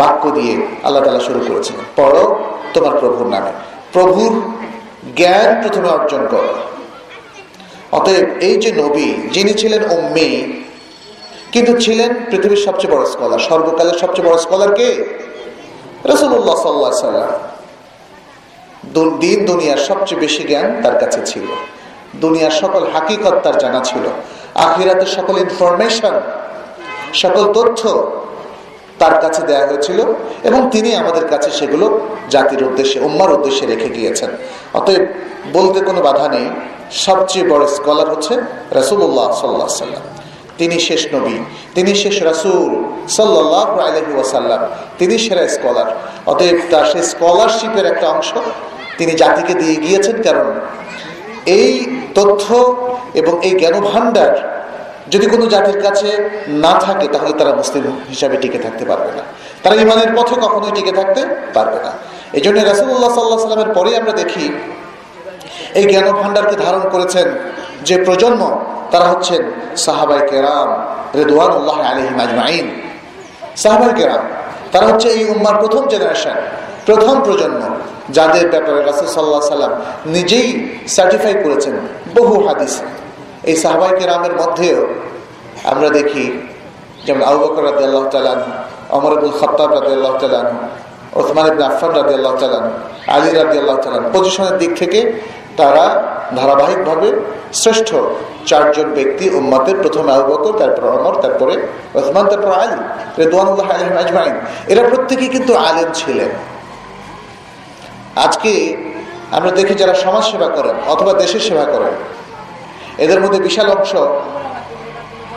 বাক্য 0.00 0.22
দিয়ে 0.38 0.54
আল্লাহ 0.86 1.00
তালা 1.04 1.22
শুরু 1.28 1.40
করেছিলেন 1.48 1.84
পড়ো 1.98 2.24
তোমার 2.74 2.94
প্রভুর 2.98 3.26
নামে। 3.26 3.52
প্রভুর 3.92 4.32
জ্ঞান 5.16 5.62
প্রথমে 5.62 5.88
অর্জন 5.88 6.22
করো। 6.30 6.52
অতএব 7.92 8.26
এই 8.40 8.56
যে 8.56 8.70
নবী, 8.72 9.08
যিনি 9.32 9.52
ছিলেন 9.54 9.82
উম্মি, 9.90 10.30
কিন্তু 11.52 11.72
ছিলেন 11.80 12.10
পৃথিবীর 12.30 12.62
সবচেয়ে 12.66 12.92
বড় 12.94 13.04
স্কলার 13.06 13.38
সর্বকালের 13.38 13.98
সবচেয়ে 13.98 14.28
বড় 14.28 14.38
স্কলার 14.38 14.74
কে? 14.74 14.88
রসুল্লাহ 16.04 16.56
সাল্লাহ 16.62 16.92
সাল্লাম 16.92 17.32
দিন 19.20 19.38
দুনিয়ার 19.44 19.80
সবচেয়ে 19.88 20.20
বেশি 20.20 20.42
জ্ঞান 20.42 20.66
তার 20.82 20.96
কাছে 20.98 21.26
ছিল। 21.26 21.46
দুনিয়ার 22.16 22.50
সকল 22.50 22.82
হাকিকত 22.92 23.34
তার 23.42 23.58
জানা 23.58 23.80
ছিল। 23.84 24.04
আখিরাতের 24.54 25.06
সকল 25.06 25.34
ইনফরমেশন 25.38 26.14
সকল 27.14 27.44
তথ্য 27.52 27.82
তার 28.98 29.14
কাছে 29.20 29.42
দেয়া 29.42 29.66
হয়েছিল 29.66 29.98
এবং 30.48 30.70
তিনি 30.70 30.94
আমাদের 30.94 31.28
কাছে 31.28 31.50
সেগুলো 31.50 31.86
জাতির 32.30 32.62
উদ্দেশ্যে, 32.64 33.00
উম্মার 33.00 33.30
উদ্দেশ্যে 33.32 33.66
রেখে 33.66 33.88
গিয়েছেন। 33.88 34.30
অতএব 34.74 35.04
বলতে 35.52 35.80
কোনো 35.80 36.02
বাধা 36.02 36.28
নেই। 36.28 36.46
সবচেয়ে 36.90 37.48
বড় 37.48 37.66
স্কলার 37.66 38.08
হচ্ছে 38.10 38.34
রসুল্লাহ 38.72 39.28
সাল্লাহ 39.32 39.68
সাল্লাম 39.68 40.04
তিনি 40.58 40.78
শেষ 40.78 41.06
নবী, 41.14 41.36
তিনি 41.74 41.94
শেষ 41.94 42.22
রাসুল 42.22 42.70
সাল্লাহ 43.08 43.68
আলহি 43.78 44.12
তিনি 44.98 45.18
সেরা 45.18 45.48
স্কলার 45.48 45.88
অতএব 46.26 46.58
তার 46.70 46.84
সেই 46.84 47.02
স্কলারশিপের 47.02 47.86
একটা 47.86 48.06
অংশ 48.08 48.30
তিনি 48.98 49.12
জাতিকে 49.12 49.54
দিয়ে 49.54 49.76
গিয়েছেন। 49.76 50.16
কারণ 50.22 50.48
এই 51.46 51.70
তথ্য 52.14 52.46
এবং 53.14 53.34
এই 53.42 53.54
জ্ঞান 53.60 53.80
ভাণ্ডার 53.80 54.53
যদি 55.12 55.26
কোনো 55.32 55.44
জাতির 55.54 55.78
কাছে 55.86 56.08
না 56.64 56.72
থাকে, 56.84 57.06
তাহলে 57.14 57.32
তারা 57.40 57.52
মুসলিম 57.60 57.84
হিসাবে 58.12 58.36
টিকে 58.42 58.58
থাকতে 58.64 58.84
পারবে 58.90 59.10
না। 59.18 59.24
তারা 59.62 59.74
ইমানের 59.84 60.10
পথে 60.16 60.34
কখনোই 60.44 60.72
টিকে 60.76 60.92
থাকতে 60.98 61.20
পারবে 61.56 61.78
না। 61.86 61.92
এই 62.36 62.42
জন্য 62.44 62.58
রাসুল্লাহ 62.70 63.10
সাল্লাহ 63.16 63.38
সাল্লামের 63.46 63.72
পরে 63.76 63.90
আমরা 64.00 64.12
দেখি, 64.20 64.46
এই 65.78 65.84
জ্ঞান 65.90 66.06
ভাণ্ডারকে 66.20 66.56
ধারণ 66.64 66.84
করেছেন 66.94 67.26
যে 67.88 67.94
প্রজন্ম, 68.06 68.42
তারা 68.92 69.06
হচ্ছেন 69.12 69.42
সাহাবাই 69.84 70.22
কেরাম 70.30 70.68
রেদওয়ান 71.18 71.50
উল্লাহ 71.58 71.78
আলহিম 71.90 72.16
আজমাইন। 72.24 72.66
সাহাবাই 73.62 73.92
কেরাম, 73.98 74.22
তারা 74.72 74.86
হচ্ছে 74.90 75.08
এই 75.18 75.24
উম্মার 75.34 75.56
প্রথম 75.62 75.82
জেনারেশন, 75.92 76.36
প্রথম 76.88 77.14
প্রজন্ম, 77.26 77.62
যাদের 78.16 78.46
ব্যাপারে 78.52 78.80
রাসুল 78.90 79.08
সাল্লাহ 79.16 79.40
সাল্লাম 79.54 79.72
নিজেই 80.16 80.46
সার্টিফাই 80.96 81.34
করেছেন 81.44 81.74
বহু 82.16 82.34
হাদিস। 82.46 82.74
এই 83.50 83.56
সাহাবাই 83.62 83.92
কেরামের 83.98 84.34
মধ্যেও 84.40 84.78
আমরা 85.72 85.88
দেখি, 85.98 86.24
যেমন 87.06 87.22
আবু 87.28 87.38
বকর 87.42 87.62
রাদি 87.68 87.82
আল্লাহ 87.88 88.04
তালান 88.14 88.40
অমর 88.96 89.12
আবুল 89.16 89.34
খত্তাব 89.40 89.70
রাদি 89.76 89.92
আল্লাহ 89.98 90.12
তালান 90.22 90.48
ওসমান 91.18 91.44
ইবিন 91.50 91.62
আফান 91.70 91.90
রাদি 91.98 92.12
আল্লাহ 92.18 92.32
চালান 92.42 92.64
আলী 93.16 93.30
রাদি 93.40 93.56
আল্লাহ 93.62 93.76
তালান 93.84 94.04
পজিশনের 94.14 94.56
দিক 94.62 94.72
থেকে 94.80 95.00
তারা 95.60 95.84
ধারাবাহিকভাবে 96.38 97.08
শ্রেষ্ঠ 97.62 97.88
চারজন 98.48 98.88
ব্যক্তি 98.98 99.24
উম্মাতের 99.38 99.76
প্রথমে 99.82 100.10
আবু 100.16 100.26
বকর, 100.32 100.52
তারপর 100.60 100.82
অমর 100.96 101.14
তারপরে 101.24 101.54
ওসমান, 101.98 102.24
তারপর 102.32 102.50
আলী 102.64 102.78
রেদওয়ানুল্লাহ 103.20 103.66
আলহিম 103.76 103.96
আজমাইন। 104.02 104.34
এরা 104.72 104.82
প্রত্যেকেই 104.90 105.30
কিন্তু 105.34 105.52
আলেম 105.68 105.88
ছিলেন। 106.00 106.30
আজকে 108.24 108.52
আমরা 109.36 109.50
দেখি 109.58 109.74
যারা 109.82 109.94
সমাজ 110.04 110.24
সেবা 110.30 110.48
করেন 110.56 110.76
অথবা 110.92 111.12
দেশের 111.22 111.42
সেবা 111.48 111.66
করেন 111.74 111.94
এদের 112.98 113.20
মধ্যে 113.20 113.40
বিশাল 113.40 113.70
অংশ 113.70 113.92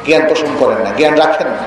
জ্ঞান 0.06 0.30
পোষণ 0.30 0.48
করেন 0.60 0.78
না, 0.78 0.90
জ্ঞান 0.98 1.16
রাখেন 1.16 1.48
না। 1.48 1.66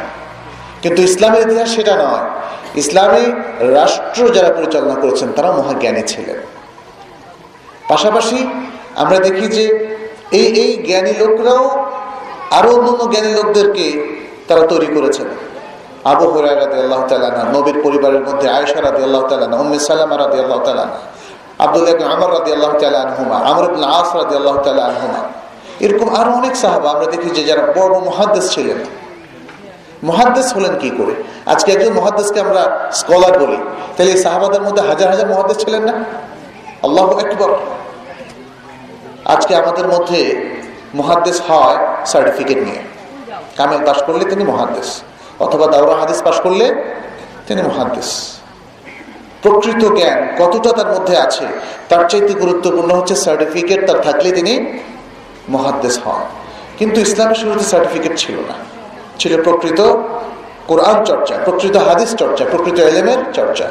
কিন্তু 0.82 1.02
ইসলামের 1.02 1.42
ইতিহাস 1.42 1.74
সেটা 1.74 1.96
নয়। 1.96 2.30
ইসলামে 2.74 3.32
রাষ্ট্র 3.72 4.28
যারা 4.30 4.54
পরিচালনা 4.54 4.94
করেছেন 4.94 5.32
তারা 5.32 5.52
মহাজ্ঞানী 5.52 6.02
ছিলেন। 6.02 6.36
পাশাপাশি 7.88 8.46
আমরা 8.96 9.18
দেখি 9.18 9.46
যে 9.46 9.96
এই 10.32 10.46
এই 10.62 10.82
জ্ঞানী 10.86 11.12
লোকরাও 11.12 11.92
আরও 12.50 12.74
অন্যান্য 12.74 13.10
জ্ঞানী 13.12 13.34
লোকদেরকে 13.34 14.16
তারা 14.48 14.66
তৈরি 14.66 14.86
করেছেন। 14.86 15.26
আবু 16.04 16.30
হরাই 16.30 16.54
আল্লাহ 16.54 17.06
তালানা 17.06 17.42
নবীর 17.52 17.82
পরিবারের 17.82 18.20
মধ্যে 18.20 18.48
আয়সা 18.50 18.82
রাদি 18.82 19.02
আল্লাহ 19.02 19.22
তালানা 19.26 19.56
উম্মে 19.56 19.78
সালামা 19.78 20.18
রাদি 20.18 20.38
আল্লাহ 20.40 20.58
তালানা 20.58 20.96
আবদুল্লাহ 21.58 22.14
আমর 22.14 22.32
রাদি 22.38 22.52
আল্লাহ 22.52 22.72
তালা 22.78 23.00
আনহুমা, 23.00 23.36
আমর 23.36 23.84
আস 23.84 24.16
রাদি 24.16 24.36
আল্লাহ 24.36 24.56
তালা 24.56 24.84
আনহুমা। 24.84 25.39
এরকম 25.80 26.08
আরও 26.20 26.30
অনেক 26.40 26.54
সাহাবা 26.56 26.88
আমরা 26.90 27.06
দেখি 27.14 27.28
যে 27.36 27.42
যারা 27.44 27.62
বড় 27.78 27.94
মহাদ্দেশ 28.08 28.44
ছিলেন। 28.54 28.78
মহাদ্দেশ 30.08 30.46
হলেন 30.56 30.74
কি 30.82 30.90
করে? 30.98 31.14
আজকে 31.52 31.68
একজন 31.72 31.92
মহাদ্দেশকে 31.98 32.38
আমরা 32.40 32.62
স্কলার 33.00 33.34
বলি। 33.42 33.58
তাহলে 33.96 34.10
এই 34.12 34.20
সাহাবাদের 34.26 34.62
মধ্যে 34.62 34.82
হাজার 34.82 35.08
হাজার 35.12 35.26
মহাদ্দেশ 35.32 35.56
ছিলেন 35.64 35.82
না? 35.88 35.94
আল্লাহ 36.82 37.06
একবার 37.24 37.50
আজকে 39.34 39.52
আমাদের 39.56 39.86
মধ্যে 39.88 40.20
মহাদ্দেশ 40.94 41.36
হয় 41.48 41.76
সার্টিফিকেট 42.06 42.58
নিয়ে। 42.66 42.82
কামেল 43.56 43.80
পাশ 43.86 43.98
করলে 44.06 44.24
তিনি 44.24 44.44
মহাদ্দেশ 44.44 44.88
অথবা 45.44 45.66
দাওরা 45.66 45.94
হাদিস 46.00 46.20
পাশ 46.22 46.36
করলে 46.40 46.66
তিনি 47.46 47.60
মহাদ্দেশ 47.62 48.08
প্রকৃত 49.42 49.82
জ্ঞান 49.96 50.18
কতটা 50.40 50.70
তার 50.78 50.88
মধ্যে 50.94 51.14
আছে, 51.26 51.46
তার 51.88 52.02
চাইতে 52.10 52.32
গুরুত্বপূর্ণ 52.42 52.90
হচ্ছে 52.98 53.14
সার্টিফিকেট 53.26 53.80
তার 53.88 53.98
থাকলে 54.00 54.28
তিনি 54.32 54.54
মহাদ্দেশ 55.48 55.98
হন। 56.04 56.20
কিন্তু 56.78 57.00
ইসলামের 57.00 57.34
শুরুতে 57.34 57.64
সার্টিফিকেট 57.64 58.18
ছিল 58.18 58.34
না। 58.34 58.54
ছিল 59.18 59.42
প্রকৃত 59.42 59.96
কোরআন 60.66 61.04
চর্চা, 61.04 61.38
প্রকৃত 61.44 61.76
হাদিস 61.76 62.14
চর্চা, 62.14 62.44
প্রকৃত 62.50 62.78
এলেমের 62.78 63.18
চর্চা। 63.32 63.68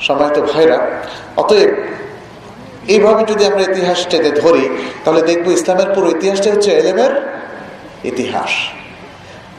সময়ত 0.00 0.38
ভাইরা, 0.38 0.78
অতএব 1.36 1.70
এইভাবে 2.88 3.24
যদি 3.24 3.46
আমরা 3.46 3.62
ইতিহাসটাকে 3.62 4.30
ধরি, 4.30 4.92
তাহলে 5.04 5.22
দেখব 5.22 5.50
ইসলামের 5.50 5.94
পুরো 5.94 6.10
ইতিহাসটা 6.10 6.50
হচ্ছে 6.50 6.72
এলেমের 6.72 7.40
ইতিহাস। 8.04 8.50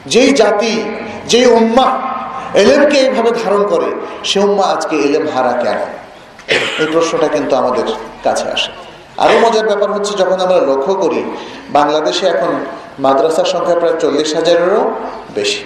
যেই 0.06 0.32
জাতি, 0.32 0.82
যেই 1.26 1.46
উম্মা 1.46 2.00
এলেমকে 2.54 2.98
এইভাবে 2.98 3.30
ধারণ 3.44 3.66
করে, 3.66 3.86
সে 4.24 4.40
উম্মা 4.40 4.64
আজকে 4.64 4.96
এলেম 4.96 5.28
হারা 5.28 5.52
কেন? 5.52 5.78
এই 6.78 6.86
প্রশ্নটা 6.92 7.28
কিন্তু 7.28 7.56
আমাদের 7.56 7.84
কাছে 8.24 8.48
আসে। 8.48 8.91
আরও 9.22 9.36
মজার 9.44 9.66
ব্যাপার 9.70 9.90
হচ্ছে 9.92 10.12
যখন 10.22 10.38
আমরা 10.40 10.58
লক্ষ্য 10.70 10.92
করি, 10.94 11.20
বাংলাদেশে 11.70 12.24
এখন 12.34 12.52
মাদ্রাসার 13.04 13.48
সংখ্যা 13.54 13.76
প্রায় 13.80 13.96
চল্লিশ 14.02 14.30
হাজারেরও 14.38 14.82
বেশি। 15.34 15.62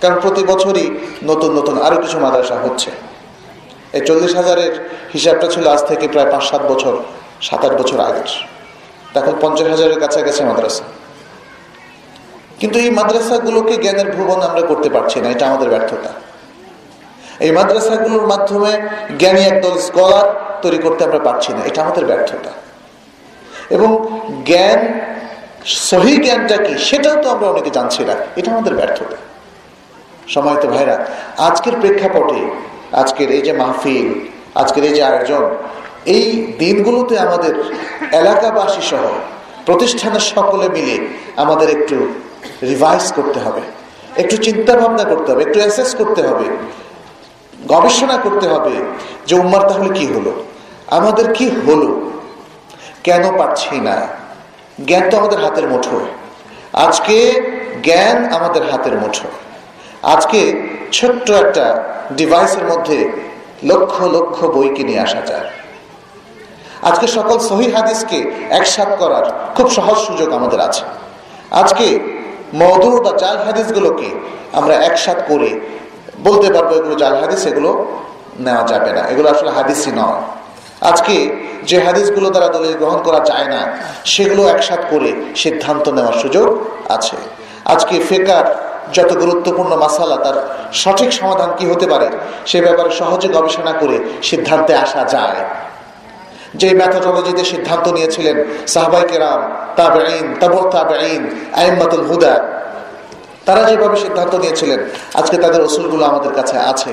কারণ 0.00 0.16
প্রতি 0.20 0.42
বছরই 0.52 0.86
নতুন 1.30 1.50
নতুন 1.58 1.76
আরও 1.86 1.96
কিছু 2.04 2.16
মাদ্রাসা 2.24 2.56
হচ্ছে। 2.64 2.90
এই 3.96 4.02
চল্লিশ 4.08 4.32
হাজারের 4.36 4.72
হিসাবটা 5.12 5.46
ছিল 5.54 5.64
আজ 5.74 5.80
থেকে 5.90 6.08
প্রায় 6.08 6.28
পাঁচ, 6.32 6.44
সাত 6.50 6.62
বছর, 6.72 6.94
সাত, 7.46 7.62
আট 7.64 7.74
বছর 7.80 7.98
আগের। 8.08 8.30
এখন 9.18 9.34
পঞ্চাশ 9.40 9.68
হাজারের 9.74 9.98
কাছাকাছি 10.00 10.42
মাদ্রাসা। 10.44 10.84
কিন্তু 12.60 12.76
এই 12.84 12.90
মাদ্রাসাগুলোকে 12.90 13.74
জ্ঞানের 13.76 14.08
ভুবন 14.16 14.40
আমরা 14.48 14.62
করতে 14.70 14.88
পারছি 14.90 15.16
না, 15.20 15.28
এটা 15.34 15.44
আমাদের 15.50 15.68
ব্যর্থতা। 15.68 16.10
এই 17.44 17.50
মাদ্রাসাগুলোর 17.50 18.26
মাধ্যমে 18.26 18.72
জ্ঞানী 19.18 19.42
একদল 19.50 19.74
স্কলার 19.78 20.26
তৈরি 20.62 20.78
করতে 20.78 21.00
আমরা 21.04 21.18
পারছি 21.18 21.50
না, 21.56 21.60
এটা 21.68 21.78
আমাদের 21.82 22.04
ব্যর্থতা। 22.06 22.52
এবং 23.70 24.20
জ্ঞান, 24.44 25.00
সহি 25.66 26.16
জ্ঞানটা 26.16 26.56
কি? 26.56 26.78
সেটাও 26.78 27.22
তো 27.22 27.30
আমরা 27.30 27.46
অনেকে 27.48 27.70
জানছি 27.70 28.04
না। 28.04 28.14
এটা 28.36 28.52
আমাদের 28.52 28.74
ব্যর্থতা। 28.74 29.16
সময়ত 30.28 30.66
ভাইরা, 30.66 31.06
আজকের 31.38 31.72
প্রেক্ষাপটে, 31.80 32.50
আজকের 32.92 33.30
এই 33.30 33.42
যে 33.42 33.52
মাহফিল, 33.52 34.14
আজকের 34.54 34.84
এই 34.84 34.94
যে 34.94 35.02
আয়োজন, 35.04 35.50
এই 36.06 36.52
দিনগুলোতে 36.58 37.18
আমাদের 37.18 37.54
এলাকাবাসী 38.12 38.82
সহ 38.82 39.02
প্রতিষ্ঠানের 39.66 40.20
সকলে 40.20 40.68
মিলে 40.68 41.08
আমাদের 41.36 41.68
একটু 41.70 42.08
রিভাইজ 42.62 43.12
করতে 43.12 43.40
হবে। 43.40 43.60
একটু 44.16 44.36
চিন্তা 44.36 44.76
ভাবনা 44.76 45.04
করতে 45.04 45.32
হবে, 45.32 45.42
একটু 45.42 45.58
অ্যাসেস 45.58 45.94
করতে 45.94 46.22
হবে। 46.22 46.44
গবেষণা 47.66 48.16
করতে 48.16 48.48
হবে 48.48 48.70
যে 49.26 49.34
উম্মার 49.34 49.68
তাহলে 49.68 49.94
কি 49.94 50.06
হলো? 50.06 50.32
আমাদের 50.86 51.34
কি 51.34 51.50
হলো? 51.66 52.10
কেন 53.08 53.24
পাচ্ছি 53.40 53.74
না? 53.88 53.96
জ্ঞান 54.88 55.04
তো 55.10 55.14
আমাদের 55.20 55.38
হাতের 55.44 55.66
মুঠোয় 55.72 56.08
আজকে 56.84 57.16
জ্ঞান 57.86 58.16
আমাদের 58.36 58.62
হাতের 58.70 58.94
মুঠোয় 59.02 59.34
আজকে 60.14 60.40
ছোট্ট 60.96 61.26
একটা 61.44 61.66
ডিভাইসের 62.16 62.64
মধ্যে 62.70 62.98
লক্ষ 63.70 63.94
লক্ষ 64.16 64.36
বই 64.54 64.68
কিনে 64.76 64.94
আসা 65.06 65.20
যায়। 65.30 65.48
আজকে 66.88 67.06
সকল 67.16 67.36
সহি 67.48 67.66
হাদিসকে 67.74 68.18
একসাথ 68.58 68.90
করার 68.98 69.26
খুব 69.56 69.66
সহজ 69.70 69.98
সুযোগ 70.06 70.28
আমাদের 70.38 70.60
আছে। 70.68 70.84
আজকে 71.60 71.86
মধুর 72.54 72.96
বা 73.04 73.12
জাল 73.22 73.36
হাদিসগুলোকে 73.46 74.08
আমরা 74.58 74.74
একসাথ 74.88 75.18
করে 75.30 75.50
বলতে 76.26 76.48
পারব, 76.54 76.70
এগুলো 76.78 76.94
জাল 77.02 77.14
হাদিস, 77.22 77.42
এগুলো 77.50 77.70
নেওয়া 78.44 78.64
যাবে 78.72 78.90
না। 78.92 79.02
এগুলো 79.12 79.28
আসলে 79.34 79.50
হাদিসই 79.50 79.92
নয়। 80.00 80.20
আজকে 80.90 81.16
যে 81.68 81.76
হাদিসগুলো 81.86 82.28
দ্বারা 82.34 82.48
দলিল 82.56 82.74
গ্রহণ 82.80 83.00
করা 83.06 83.20
যায় 83.30 83.48
না, 83.54 83.60
সেগুলো 84.12 84.42
একসাথ 84.54 84.82
করে 84.92 85.10
সিদ্ধান্ত 85.42 85.84
নেওয়ার 85.96 86.16
সুযোগ 86.22 86.46
আছে। 86.96 87.16
আজকে 87.72 87.94
ফেকার 88.08 88.46
যত 88.96 89.10
গুরুত্বপূর্ণ 89.22 89.72
মাসালা, 89.84 90.16
তার 90.24 90.36
সঠিক 90.82 91.10
সমাধান 91.20 91.50
কি 91.58 91.64
হতে 91.72 91.86
পারে, 91.92 92.08
সে 92.50 92.58
ব্যাপারে 92.66 92.90
সহজে 93.00 93.28
গবেষণা 93.36 93.72
করে 93.80 93.96
সিদ্ধান্তে 94.28 94.72
আসা 94.84 95.02
যায়। 95.14 95.40
যে 96.60 96.68
ম্যাথোডোলজিতে 96.80 97.44
সিদ্ধান্ত 97.52 97.86
নিয়েছিলেন 97.96 98.36
সাহবাই 98.74 99.04
কেরাম 99.10 99.40
তাবেইন 99.78 100.26
তাবর 100.40 100.64
তাবেইন 100.74 101.22
আইম্মাতুল 101.60 102.04
হুদা, 102.10 102.34
তারা 103.46 103.62
যেভাবে 103.68 103.96
সিদ্ধান্ত 104.04 104.32
নিয়েছিলেন, 104.42 104.80
আজকে 105.20 105.36
তাদের 105.44 105.60
ওসুলগুলো 105.68 106.02
আমাদের 106.10 106.32
কাছে 106.38 106.56
আছে। 106.72 106.92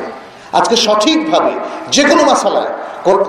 আজকে 0.60 0.76
সঠিকভাবে 0.86 1.54
যে 1.96 2.04
কোনো 2.10 2.24
মাসালায় 2.32 2.72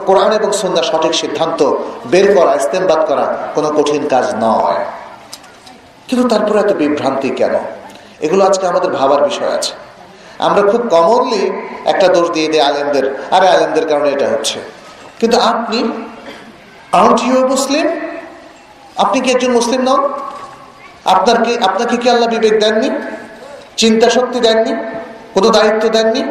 কোরআন 0.06 0.32
এবং 0.32 0.52
সন্ধ্যা 0.52 0.82
সঠিক 0.82 1.14
সিদ্ধান্ত 1.14 1.72
বের 2.06 2.38
করা, 2.38 2.54
ইস্তেমবাদ 2.54 3.06
করা 3.06 3.38
কোনো 3.54 3.68
কঠিন 3.68 4.08
কাজ 4.08 4.34
নয়। 4.40 4.84
কিন্তু 6.08 6.28
তারপরে 6.28 6.60
এত 6.60 6.72
বিভ্রান্তি 6.72 7.30
কেন? 7.30 7.54
এগুলো 8.20 8.44
আজকে 8.44 8.66
আমাদের 8.66 8.90
ভাবার 8.90 9.24
বিষয় 9.24 9.50
আছে। 9.50 9.72
আমরা 10.38 10.70
খুব 10.70 10.80
কমনলি 10.90 11.68
একটা 11.84 12.08
দোষ 12.08 12.30
দিয়ে 12.30 12.48
দিই 12.48 12.60
আলেমদের। 12.60 13.22
আরে 13.30 13.48
আলেমদের 13.48 13.88
কারণে 13.88 14.10
এটা 14.10 14.28
হচ্ছে। 14.28 14.60
কিন্তু 15.20 15.40
আপনি 15.40 15.88
আউট 16.92 17.20
ইউ 17.22 17.48
মুসলিম 17.48 17.86
আপনি 18.96 19.20
কি 19.20 19.30
একজন 19.30 19.52
মুসলিম 19.52 19.80
নন? 19.80 20.08
আপনার 21.04 21.44
কি, 21.44 21.58
আপনাকে 21.58 21.96
কি 21.96 22.10
আল্লাহ 22.10 22.28
বিবেক 22.28 22.60
দেননি? 22.60 22.90
চিন্তা 23.76 24.10
শক্তি 24.10 24.40
দেননি? 24.40 24.72
কোনো 25.34 25.48
দায়িত্ব 25.48 25.88
দেননি? 25.88 26.24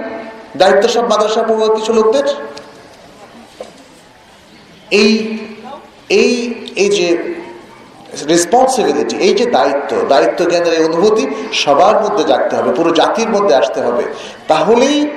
দায়িত্ব 0.57 0.89
সব 0.89 1.09
মাদ্রাসা 1.09 1.43
পড়ুয়া 1.43 1.75
কিছু 1.75 1.93
লোকদের? 1.93 2.23
এই 4.91 5.39
এই 6.09 6.53
এই 6.75 6.89
যে 6.89 7.17
রেসপন্সিবিলিটি 8.27 9.15
এই 9.17 9.33
যে 9.33 9.45
দায়িত্ব 9.45 10.07
দায়িত্ব 10.09 10.45
জ্ঞানের 10.45 10.73
এই 10.73 10.85
অনুভূতি 10.85 11.27
সবার 11.53 11.95
মধ্যে 12.03 12.23
জাগতে 12.23 12.55
হবে, 12.55 12.71
পুরো 12.71 12.91
জাতির 12.91 13.29
মধ্যে 13.29 13.55
আসতে 13.55 13.81
হবে। 13.81 14.03
তাহলেই 14.47 15.07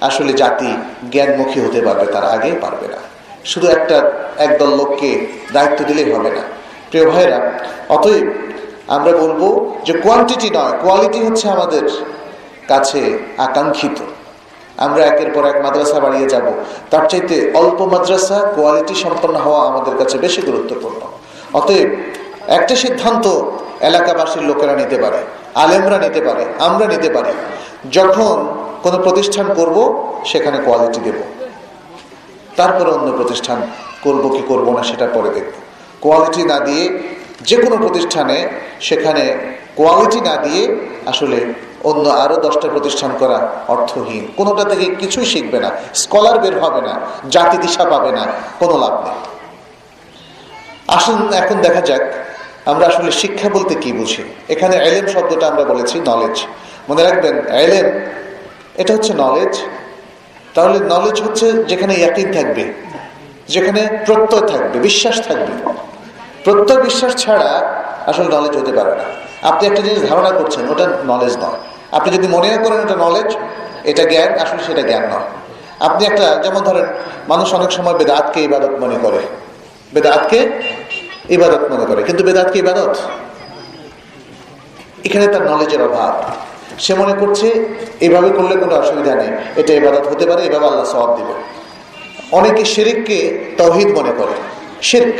আসলে 0.00 0.32
জাতি 0.32 0.76
জ্ঞানমুখী 1.10 1.60
হতে 1.60 1.80
পারবে, 1.80 2.06
তার 2.06 2.24
আগে 2.24 2.50
পারবে 2.54 2.88
না। 2.88 2.98
শুধু 3.44 3.66
একটা, 3.66 4.12
একদল 4.38 4.70
লোককে 4.76 5.26
দায়িত্ব 5.52 5.84
দিলেই 5.84 6.12
হবে 6.12 6.30
না। 6.30 6.42
প্রিয় 6.90 7.10
ভাইরা 7.10 7.38
অতএব 7.88 8.26
আমরা 8.88 9.12
বলব 9.12 9.70
যে 9.84 9.92
কোয়ান্টিটি 9.92 10.50
নয় 10.50 10.72
কোয়ালিটি 10.82 11.18
হচ্ছে 11.18 11.48
আমাদের 11.48 11.84
কাছে 12.68 13.18
আকাঙ্ক্ষিত। 13.38 13.98
আমরা 14.84 15.02
একের 15.10 15.30
পর 15.34 15.44
এক 15.52 15.58
মাদ্রাসা 15.64 15.98
বাড়িয়ে 16.04 16.28
যাব। 16.34 16.46
তার 16.90 17.04
চাইতে 17.10 17.36
অল্প 17.60 17.78
মাদ্রাসা 17.92 18.38
কোয়ালিটি 18.56 18.94
সম্পন্ন 19.04 19.36
হওয়া 19.36 19.60
আমাদের 19.70 19.94
কাছে 20.00 20.16
বেশি 20.18 20.40
গুরুত্বপূর্ণ। 20.48 21.00
অতএব 21.58 21.88
একটা 22.58 22.74
সিদ্ধান্ত 22.76 23.24
এলাকাবাসীর 23.80 24.42
লোকেরা 24.42 24.74
নিতে 24.76 24.96
পারে, 24.98 25.20
আলেমরা 25.54 25.98
নিতে 25.98 26.20
পারে, 26.20 26.44
আমরা 26.58 26.86
নিতে 26.86 27.08
পারি। 27.16 27.32
যখন 27.90 28.34
কোনো 28.82 28.98
প্রতিষ্ঠান 28.98 29.46
করব, 29.54 29.76
সেখানে 30.24 30.58
কোয়ালিটি 30.66 31.00
দেব। 31.06 31.18
তারপরে 32.56 32.90
অন্য 32.90 33.08
প্রতিষ্ঠান 33.12 33.58
করব 34.04 34.24
কি 34.36 34.42
করব 34.48 34.66
না 34.76 34.82
সেটা 34.82 35.06
পরে 35.14 35.30
দেখব। 35.36 35.54
কোয়ালিটি 36.00 36.42
না 36.44 36.58
দিয়ে 36.60 36.84
যে 37.48 37.56
কোনো 37.56 37.76
প্রতিষ্ঠানে 37.76 38.38
সেখানে 38.80 39.24
কোয়ালিটি 39.76 40.20
না 40.20 40.34
দিয়ে 40.44 40.62
আসলে 41.06 41.38
অন্য 41.88 42.04
আরও 42.24 42.36
দশটা 42.46 42.68
প্রতিষ্ঠান 42.68 43.12
করা 43.20 43.38
অর্থহীন। 43.74 44.24
কোনোটা 44.38 44.64
থেকে 44.64 44.86
কিছুই 45.00 45.26
শিখবে 45.32 45.58
না, 45.64 45.70
স্কলার 46.02 46.36
বের 46.38 46.54
হবে 46.62 46.80
না, 46.88 46.94
জাতি 47.34 47.56
দিশা 47.64 47.84
পাবে 47.84 48.10
না, 48.18 48.24
কোনো 48.60 48.74
লাভ 48.78 48.94
নেই। 49.04 49.16
আসুন 50.96 51.18
এখন 51.32 51.56
দেখা 51.66 51.80
যাক, 51.80 52.04
আমরা 52.70 52.84
আসলে 52.86 53.10
শিক্ষা 53.12 53.48
বলতে 53.48 53.74
কি 53.74 53.92
বুঝি। 53.92 54.22
এখানে 54.48 54.76
এলেম 54.88 55.06
শব্দটা 55.14 55.44
আমরা 55.46 55.64
বলেছি 55.64 55.96
নলেজ 56.10 56.36
মনে 56.88 57.02
রাখবেন, 57.02 57.36
এলেম, 57.64 57.86
এটা 58.80 58.90
হচ্ছে 58.94 59.12
নলেজ 59.24 59.54
তাহলে 60.54 60.78
নলেজ 60.92 61.16
হচ্ছে 61.22 61.46
যেখানে 61.70 61.92
ইয়াকিন 61.94 62.28
থাকবে, 62.32 62.64
যেখানে 63.54 63.80
প্রত্যয় 64.06 64.44
থাকবে, 64.52 64.76
বিশ্বাস 64.78 65.16
থাকবে। 65.28 65.52
প্রত্যয় 66.44 66.80
বিশ্বাস 66.82 67.12
ছাড়া 67.22 67.50
আসলে 68.06 68.28
নলেজ 68.36 68.54
হতে 68.60 68.72
পারে 68.78 68.92
না। 69.00 69.04
আপনি 69.50 69.62
একটা 69.68 69.82
জিনিস 69.86 70.00
ধারণা 70.10 70.30
করছেন, 70.30 70.62
ওটা 70.72 70.86
নলেজ 71.12 71.34
নয়। 71.36 71.60
আপনি 71.92 72.16
যদি 72.16 72.28
মনে 72.28 72.48
করেন 72.48 72.80
এটা 72.80 72.96
নলেজ 72.96 73.36
এটা 73.84 74.04
জ্ঞান, 74.04 74.38
আসলে 74.38 74.58
সেটা 74.66 74.82
জ্ঞান 74.82 75.02
নয়। 75.02 75.20
আপনি 75.80 76.06
একটা, 76.06 76.42
যেমন 76.42 76.60
ধরেন, 76.60 76.86
মানুষ 77.28 77.54
অনেক 77.54 77.72
সময় 77.72 77.94
বেদাতকে 77.94 78.40
ইবাদত 78.40 78.70
মনে 78.70 78.98
করে। 79.02 79.18
বেদাতকে 79.94 80.48
ইবাদত 81.28 81.72
মনে 81.72 81.84
করে। 81.84 82.02
কিন্তু 82.02 82.24
বেদাতকে 82.24 82.58
ইবাদত? 82.58 82.96
এখানে 85.04 85.26
তার 85.26 85.42
নলেজের 85.42 85.82
অভাব। 85.82 86.22
সে 86.78 86.94
মনে 86.94 87.12
করছে, 87.12 87.64
এভাবে 88.00 88.30
করলে 88.30 88.56
কোনো 88.56 88.74
অসুবিধা 88.74 89.14
নেই। 89.14 89.28
এটা 89.56 89.74
ইবাদত 89.74 90.06
হতে 90.06 90.26
পারে, 90.26 90.46
এভাবে 90.46 90.66
আল্লাহ 90.66 90.84
সব 90.84 91.16
দিবে 91.16 91.32
অনেকে 92.32 92.64
শেরিককে 92.64 93.44
তহিদ 93.58 93.98
মনে 93.98 94.12
করে। 94.18 94.32
শেরক। 94.82 95.14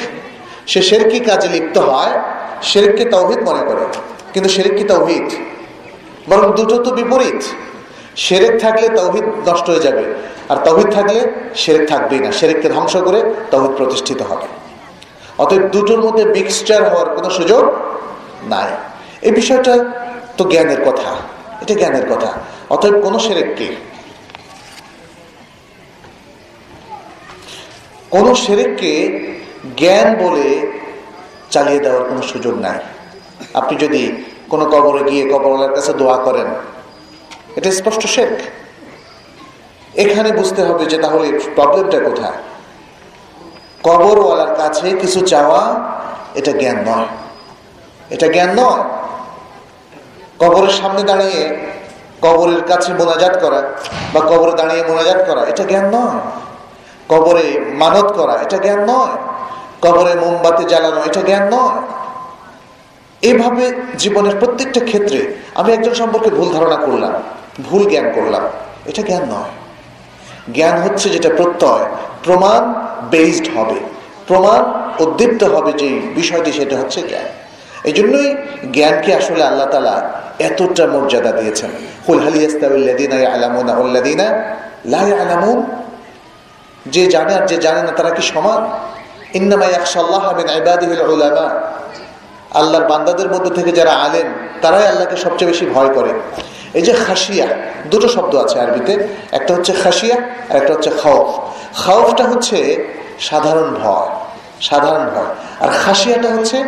সে 0.67 0.83
শেরকি 0.83 1.21
কাজে 1.21 1.49
লিপ্ত 1.49 1.79
হয়, 1.79 2.23
শেরিককে 2.63 3.05
তৌহিদ 3.05 3.39
মনে 3.39 3.61
করে। 3.61 3.87
কিন্তু 4.33 4.51
শেরিক 4.51 4.77
কি 4.77 4.85
তৌহিদ? 4.85 5.35
বরং 6.29 6.49
দুটো 6.59 6.77
তো 6.85 6.91
বিপরীত। 6.99 7.41
শেরেক 8.25 8.55
থাকলে 8.61 8.87
তৌহিদ 8.99 9.27
নষ্ট 9.49 9.67
হয়ে 9.73 9.85
যাবে, 9.87 10.05
আর 10.51 10.57
তৌহিদ 10.67 10.89
থাকলে 10.97 11.21
শেরেক 11.63 11.85
থাকবেই 11.89 12.21
না। 12.25 12.31
শেরেককে 12.39 12.69
ধ্বংস 12.69 12.95
করে 13.07 13.21
তৌহিদ 13.51 13.73
প্রতিষ্ঠিত 13.79 14.21
হবে। 14.31 14.47
অতএব 15.43 15.63
দুটোর 15.75 16.01
মধ্যে 16.05 16.25
মিক্সচার 16.37 16.81
হওয়ার 16.91 17.09
কোনো 17.17 17.29
সুযোগ 17.39 17.63
নাই। 18.53 18.71
এই 19.27 19.33
বিষয়টা 19.41 19.73
তো 20.37 20.43
জ্ঞানের 20.45 20.81
কথা। 20.89 21.11
এটা 21.63 21.75
জ্ঞানের 21.75 22.07
কথা। 22.13 22.31
অতএব 22.75 22.95
কোন 23.05 23.15
সেরেককে 23.19 23.69
কোন 28.11 28.27
সেরেককে 28.35 28.93
জ্ঞান 29.77 30.09
বলে 30.23 30.49
চালিয়ে 31.51 31.81
দেওয়ার 31.85 32.05
কোনো 32.09 32.23
সুযোগ 32.23 32.55
নাই। 32.67 32.79
আপনি 33.55 33.75
যদি 33.85 34.03
কোনো 34.51 34.65
কবরে 34.65 35.11
গিয়ে 35.11 35.25
কবরওয়ালার 35.25 35.75
কাছে 35.75 35.93
দোয়া 35.93 36.17
করেন। 36.17 36.47
এটা 37.57 37.73
স্পষ্ট 37.73 38.07
শেখ। 38.07 38.29
এখানে 39.99 40.33
বুঝতে 40.33 40.63
হবে 40.63 40.87
যে 40.87 40.99
তাহলে 40.99 41.39
প্রবলেমটা 41.55 42.01
কোথায়? 42.01 42.33
কবরওয়ালার 43.83 44.55
কাছে 44.57 44.91
কিছু 44.91 45.21
চাওয়া, 45.27 45.91
এটা 46.35 46.53
জ্ঞান 46.53 46.77
নয়। 46.77 47.07
এটা 48.11 48.29
জ্ঞান 48.29 48.51
নয়। 48.51 48.85
কবরের 50.39 50.71
সামনে 50.71 51.03
দাঁড়িয়ে 51.03 51.57
কবরের 52.23 52.65
কাছে 52.65 52.93
মোনাজাত 52.93 53.39
করা 53.41 53.63
বা 54.15 54.21
কবরে 54.21 54.53
দাঁড়িয়ে 54.53 54.83
মোনাজাত 54.85 55.25
করা, 55.27 55.43
এটা 55.43 55.65
জ্ঞান 55.65 55.87
নয়। 55.87 56.21
কবরে 57.09 57.61
মানত 57.75 58.13
করা, 58.13 58.33
এটা 58.33 58.57
জ্ঞান 58.57 58.85
নয়। 58.85 59.17
কবরে 59.83 60.15
মোমবাতি 60.15 60.65
জ্বালানো, 60.65 61.01
এটা 61.07 61.21
জ্ঞান 61.21 61.49
নয়। 61.55 61.83
এভাবে 63.23 63.73
জীবনের 63.99 64.37
প্রত্যেকটা 64.37 64.81
ক্ষেত্রে 64.81 65.35
আমি 65.55 65.73
একজন 65.73 65.95
সম্পর্কে 65.95 66.31
ভুল 66.31 66.49
ধারণা 66.53 66.77
করলাম, 66.77 67.13
ভুল 67.71 67.91
জ্ঞান 67.91 68.13
করলাম। 68.15 68.43
এটা 68.87 69.03
জ্ঞান 69.03 69.23
নয়। 69.23 69.51
জ্ঞান 70.53 70.83
হচ্ছে 70.83 71.11
যেটা 71.11 71.31
প্রত্যয়, 71.37 71.85
প্রমাণ 72.25 72.75
বেসড 73.11 73.59
হবে। 73.59 73.75
প্রমাণ 74.27 74.61
উদ্দীপ্ত 75.03 75.45
হবে 75.45 75.73
যে 75.73 76.01
বিষয়টি, 76.15 76.53
সেটা 76.53 76.77
হচ্ছে 76.79 77.03
জ্ঞান। 77.03 77.29
এই 77.85 77.93
জন্যই 77.93 78.35
জ্ঞানকে 78.73 79.15
আসলে 79.15 79.45
আল্লাহ 79.45 79.67
তালা 79.67 80.11
এতটা 80.39 80.87
মর্যাদা 80.87 81.33
দিয়েছেন। 81.33 81.71
হুলহালিয়াস্তাউল্লাদিনা 82.09 83.17
আলামুনা 83.35 83.75
উল্লাদিনা 83.77 84.55
লাই 84.85 85.13
আলামুন 85.13 85.65
যে 86.87 87.07
জানে 87.07 87.35
আর 87.35 87.47
যে 87.47 87.57
জানে 87.57 87.83
না, 87.83 87.93
তারা 87.93 88.11
কি 88.11 88.23
সমান? 88.23 88.69
ইন্নামাই 89.35 89.75
আকশাল্লাহ 89.75 90.33
বিন 90.37 90.49
ইবাদিহিল 90.57 91.11
উলামা। 91.11 91.47
আল্লাহর 92.51 92.87
বান্দাদের 92.89 93.29
মধ্যে 93.31 93.51
থেকে 93.51 93.73
যারা 93.73 93.93
আলেন 93.93 94.29
তারাই 94.63 94.87
আল্লাহকে 94.87 95.17
সবচেয়ে 95.17 95.51
বেশি 95.51 95.67
ভয় 95.67 95.89
করে। 95.89 96.13
এই 96.75 96.83
যে 96.83 96.93
খাসিয়া 97.07 97.47
দুটো 97.91 98.09
শব্দ 98.09 98.35
আছে 98.37 98.61
আরবিতে। 98.61 98.95
একটা 99.33 99.55
হচ্ছে 99.55 99.73
খাসিয়া 99.73 100.17
আর 100.51 100.57
একটা 100.57 100.73
হচ্ছে 100.75 100.91
খাউফ 101.03 101.29
খাউফটা 101.75 102.25
হচ্ছে 102.25 102.59
সাধারণ 103.21 103.75
ভয় 103.83 104.09
সাধারণ 104.61 105.05
ভয়। 105.15 105.31
আর 105.61 105.69
খাসিয়াটা 105.85 106.29
হচ্ছে 106.29 106.59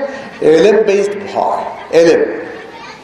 এলেম 0.41 0.77
বেসড 0.77 1.15
ভয়, 1.35 1.63
এলেম। 1.91 2.23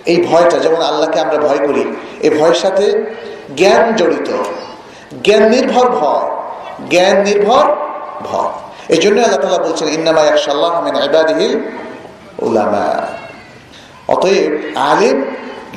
এই 0.06 0.16
ভয়টা, 0.22 0.58
যেমন 0.58 0.80
আল্লাহকে 0.80 1.20
আমরা 1.20 1.38
ভয় 1.38 1.58
করি, 1.58 1.84
এই 2.20 2.30
ভয়ের 2.30 2.54
সাথে 2.54 3.06
জ্ঞান 3.56 3.94
জড়িত। 3.96 4.30
জ্ঞান 5.24 5.42
নির্ভর 5.48 5.88
ভয়, 5.88 6.26
জ্ঞান 6.90 7.16
নির্ভর 7.22 7.64
ভয়। 8.24 8.52
এই 8.88 8.98
জন্য 8.98 9.20
আল্লাহ 9.20 9.40
তালা 9.40 9.58
বলছেন, 9.58 9.88
ইন্নামা 9.88 10.22
একশাল্লাহ 10.22 10.72
মিন 10.84 10.96
ইবাদিহিল 11.04 11.60
উলামা। 12.46 12.87
অতএব 14.14 14.53
আলেম 14.90 15.16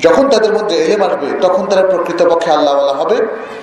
যখন 0.05 0.25
তাদের 0.33 0.51
মধ্যে 0.57 0.75
এলেম 0.85 1.01
আসবে, 1.07 1.27
তখন 1.45 1.63
তারা 1.69 1.83
প্রকৃতপক্ষে 1.91 2.49
আল্লাহওয়ালা 2.57 2.95
হবে, 3.01 3.17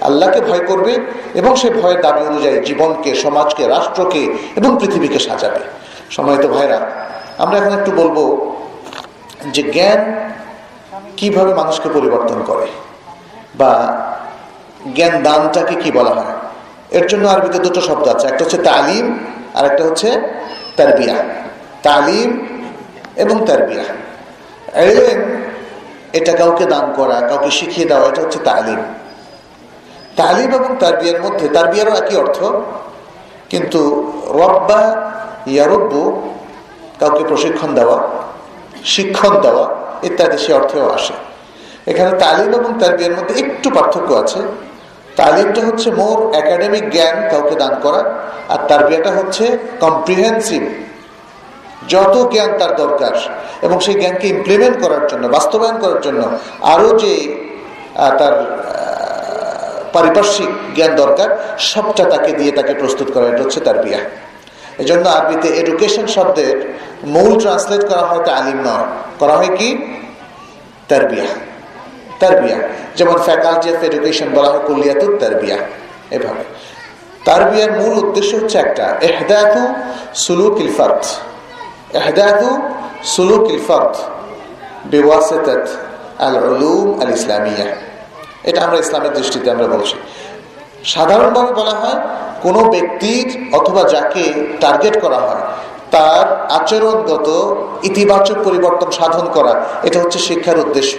আল্লাহকে 0.08 0.40
ভয় 0.48 0.64
করবে 0.70 0.92
এবং 1.40 1.52
সে 1.60 1.68
ভয়ের 1.80 2.00
দাবি 2.00 2.20
অনুযায়ী 2.30 2.56
জীবনকে, 2.68 3.10
সমাজকে, 3.24 3.62
রাষ্ট্রকে 3.74 4.22
এবং 4.58 4.70
পৃথিবীকে 4.80 5.18
সাজাবে। 5.18 5.62
সময়ত 6.10 6.44
ভাইরা, 6.54 6.78
আমরা 7.42 7.56
এখন 7.60 7.72
একটু 7.78 7.90
বলব 8.00 8.16
যে 9.54 9.62
জ্ঞান 9.74 10.00
কীভাবে 11.16 11.52
মানুষকে 11.54 11.88
পরিবর্তন 11.96 12.38
করে 12.50 12.66
বা 13.60 13.72
জ্ঞান 14.96 15.14
দানটাকে 15.22 15.74
কি 15.82 15.90
বলা 15.98 16.12
হয়? 16.18 16.34
এর 16.98 17.04
জন্য 17.10 17.24
আরবিতে 17.28 17.58
দুটো 17.58 17.80
শব্দ 17.80 18.04
আছে, 18.14 18.26
একটা 18.26 18.42
হচ্ছে 18.44 18.58
তালিম 18.70 19.04
আর 19.54 19.64
একটা 19.70 19.82
হচ্ছে 19.84 20.08
তারবিয়া। 20.76 21.16
তালিম 21.88 22.28
এবং 23.22 23.36
তারবিয়া 23.48 23.84
এলেম 24.86 25.20
এটা 26.18 26.32
কাউকে 26.40 26.64
দান 26.74 26.86
করা, 26.98 27.16
কাউকে 27.28 27.50
শিখিয়ে 27.58 27.86
দেওয়া, 27.90 28.06
এটা 28.10 28.20
হচ্ছে 28.24 28.40
তালিম। 28.50 28.80
তালিম 30.20 30.50
এবং 30.58 30.70
তারবিয়ার 30.82 31.18
মধ্যে 31.24 31.46
তারবিয়ারও 31.56 31.92
একই 32.00 32.16
অর্থ, 32.22 32.38
কিন্তু 33.52 33.80
রব্বা 34.40 34.82
ইয়ারব্বু, 35.52 36.02
কাউকে 37.00 37.22
প্রশিক্ষণ 37.30 37.70
দেওয়া, 37.78 37.98
শিক্ষণ 38.94 39.32
দেওয়া, 39.44 39.64
ইত্যাদি 40.08 40.38
সে 40.44 40.50
অর্থেও 40.58 40.86
আসে। 40.96 41.14
এখানে 41.90 42.10
তালিম 42.24 42.50
এবং 42.60 42.70
তারবিয়ার 42.80 43.14
মধ্যে 43.18 43.34
একটু 43.42 43.68
পার্থক্য 43.76 44.10
আছে। 44.22 44.40
তালিমটা 45.20 45.60
হচ্ছে 45.68 45.88
মোর 46.00 46.18
একাডেমিক 46.40 46.84
জ্ঞান 46.94 47.16
কাউকে 47.30 47.54
দান 47.62 47.74
করা, 47.84 48.00
আর 48.52 48.60
তারবিয়াটা 48.68 49.10
হচ্ছে 49.18 49.44
কম্প্রিহেন্সিভ 49.84 50.62
যত 51.88 52.28
জ্ঞান 52.32 52.58
তার 52.58 52.76
দরকার। 52.76 53.12
এবং 53.62 53.80
সেই 53.80 53.94
জ্ঞানকে 53.94 54.28
ইমপ্লিমেন্ট 54.28 54.82
করার 54.82 55.06
জন্য, 55.06 55.26
বাস্তবায়ন 55.26 55.78
করার 55.78 56.00
জন্য 56.00 56.30
আরও 56.60 56.98
যে 56.98 57.12
তার 58.18 58.34
পারিপার্শ্বিক 59.92 60.74
জ্ঞান 60.74 60.96
দরকার, 60.96 61.56
সবটা 61.58 62.04
তাকে 62.04 62.32
দিয়ে 62.32 62.52
তাকে 62.52 62.74
প্রস্তুত 62.74 63.10
করা, 63.12 63.26
এটা 63.28 63.42
হচ্ছে 63.42 63.60
তার 63.60 63.78
বিয়া। 63.78 63.98
এই 64.78 64.84
জন্য 64.84 65.08
আরবিতে 65.08 65.48
এডুকেশন 65.48 66.06
শব্দের 66.06 66.74
মূল 67.04 67.40
ট্রান্সলেট 67.40 67.88
করা 67.88 68.00
হয় 68.00 68.24
তালিম 68.24 68.60
নয়। 68.60 68.86
করা 69.18 69.36
হয় 69.36 69.56
কি? 69.56 69.78
তার 70.88 71.08
বিয়া। 71.08 71.26
তার 72.20 72.42
বিয়া। 72.42 72.56
যেমন 72.96 73.16
ফ্যাকাল্টি 73.18 73.70
অফ 73.70 73.82
এডুকেশন 73.82 74.26
বলা 74.34 74.50
হয় 74.50 74.60
কুলিয়াতুর 74.66 75.16
তার 75.20 75.34
বিয়া। 75.34 75.56
এভাবে। 76.10 76.44
তার 77.24 77.50
বিয়ার 77.50 77.72
মূল 77.72 78.04
উদ্দেশ্য 78.04 78.36
হচ্ছে 78.36 78.58
একটা 78.58 78.96
এহদাতু 79.00 79.74
সুলুক 80.14 80.60
ইলফাত 80.60 81.04
ইলফাত 83.54 83.96
বেওয়াসেতাত 84.84 85.68
আল 86.18 86.36
উলুম 86.50 87.02
আল 87.02 87.12
ইসলামিয়া 87.12 87.66
এটা 88.44 88.64
আমরা 88.64 88.78
ইসলামের 88.78 89.12
দৃষ্টিতে 89.12 89.50
আমরা 89.50 89.66
বলছি। 89.66 89.96
সাধারণভাবে 90.84 91.52
বলা 91.52 91.70
হয়, 91.70 92.00
কোনো 92.42 92.58
ব্যক্তির 92.58 93.54
অথবা 93.54 93.82
যাকে 93.82 94.32
টার্গেট 94.60 95.00
করা 95.00 95.16
হয়, 95.16 95.42
তার 95.90 96.46
আচরণগত 96.50 97.56
ইতিবাচক 97.82 98.36
পরিবর্তন 98.44 98.90
সাধন 98.90 99.28
করা, 99.32 99.64
এটা 99.82 100.00
হচ্ছে 100.00 100.18
শিক্ষার 100.18 100.58
উদ্দেশ্য। 100.58 100.98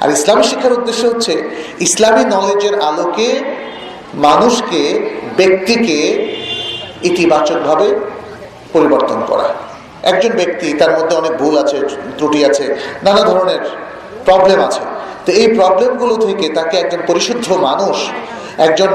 আর 0.00 0.10
ইসলামী 0.10 0.42
শিক্ষার 0.42 0.72
উদ্দেশ্য 0.72 1.06
হচ্ছে, 1.06 1.50
ইসলামী 1.80 2.24
নলেজের 2.24 2.80
আলোকে 2.80 3.40
মানুষকে 4.14 5.10
ব্যক্তিকে 5.36 6.28
ইতিবাচকভাবে 7.02 7.94
পরিবর্তন 8.72 9.22
করা। 9.26 9.63
একজন 10.10 10.32
ব্যক্তি, 10.40 10.68
তার 10.80 10.92
মধ্যে 10.96 11.14
অনেক 11.20 11.32
ভুল 11.42 11.54
আছে, 11.62 11.78
ত্রুটি 12.18 12.40
আছে, 12.48 12.64
নানা 13.06 13.22
ধরনের 13.30 13.62
প্রবলেম 14.26 14.58
আছে। 14.68 14.82
তো 15.24 15.30
এই 15.40 15.48
প্রবলেমগুলো 15.58 16.14
থেকে 16.26 16.46
তাকে 16.58 16.74
একজন 16.82 17.00
পরিশুদ্ধ 17.10 17.46
মানুষ, 17.68 17.96
একজন 18.66 18.90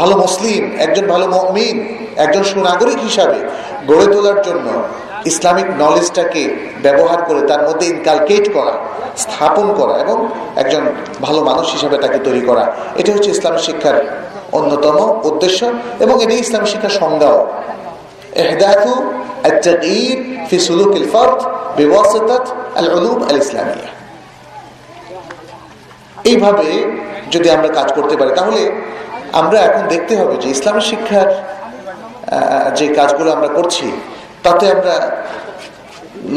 ভালো 0.00 0.14
মুসলিম, 0.24 0.62
একজন 0.84 1.04
ভালো 1.12 1.26
মমিন, 1.34 1.76
একজন 2.24 2.42
সুনাগরিক 2.52 2.98
হিসাবে 3.08 3.38
গড়ে 3.90 4.06
তোলার 4.14 4.38
জন্য 4.46 4.66
ইসলামিক 5.30 5.68
নলেজটাকে 5.82 6.42
ব্যবহার 6.84 7.20
করে 7.28 7.40
তার 7.50 7.62
মধ্যে 7.68 7.86
ইনকালকেট 7.94 8.44
করা, 8.56 8.74
স্থাপন 9.22 9.66
করা 9.78 9.94
এবং 10.04 10.16
একজন 10.62 10.82
ভালো 11.26 11.40
মানুষ 11.50 11.66
হিসাবে 11.76 11.96
তাকে 12.04 12.18
তৈরি 12.26 12.42
করা, 12.48 12.64
এটা 13.00 13.10
হচ্ছে 13.14 13.30
ইসলাম 13.36 13.56
শিক্ষার 13.66 13.96
অন্যতম 14.58 14.96
উদ্দেশ্য 15.30 15.60
এবং 16.04 16.14
এটি 16.24 16.34
ইসলাম 16.44 16.64
শিক্ষার 16.70 16.94
সংজ্ঞাও। 17.02 17.38
এহদাতু 18.35 18.93
التغيير 19.45 20.17
في 20.47 20.59
سلوك 20.59 20.93
الفرد 20.93 21.39
بواسطة 21.77 22.43
العلوم 22.77 23.19
الإسلامية 23.23 23.89
এইভাবে 26.25 26.69
যদি 27.33 27.47
আমরা 27.49 27.69
কাজ 27.69 27.87
করতে 27.97 28.15
পারি 28.19 28.31
তাহলে 28.39 28.61
আমরা 29.33 29.57
এখন 29.59 29.83
দেখতে 29.93 30.13
হবে 30.19 30.35
যে 30.43 30.47
ইসলামী 30.49 30.83
শিক্ষার 30.91 31.27
যে 32.77 32.85
কাজগুলো 32.97 33.29
আমরা 33.37 33.49
করছি 33.57 33.87
তাতে 34.43 34.63
আমরা 34.75 34.95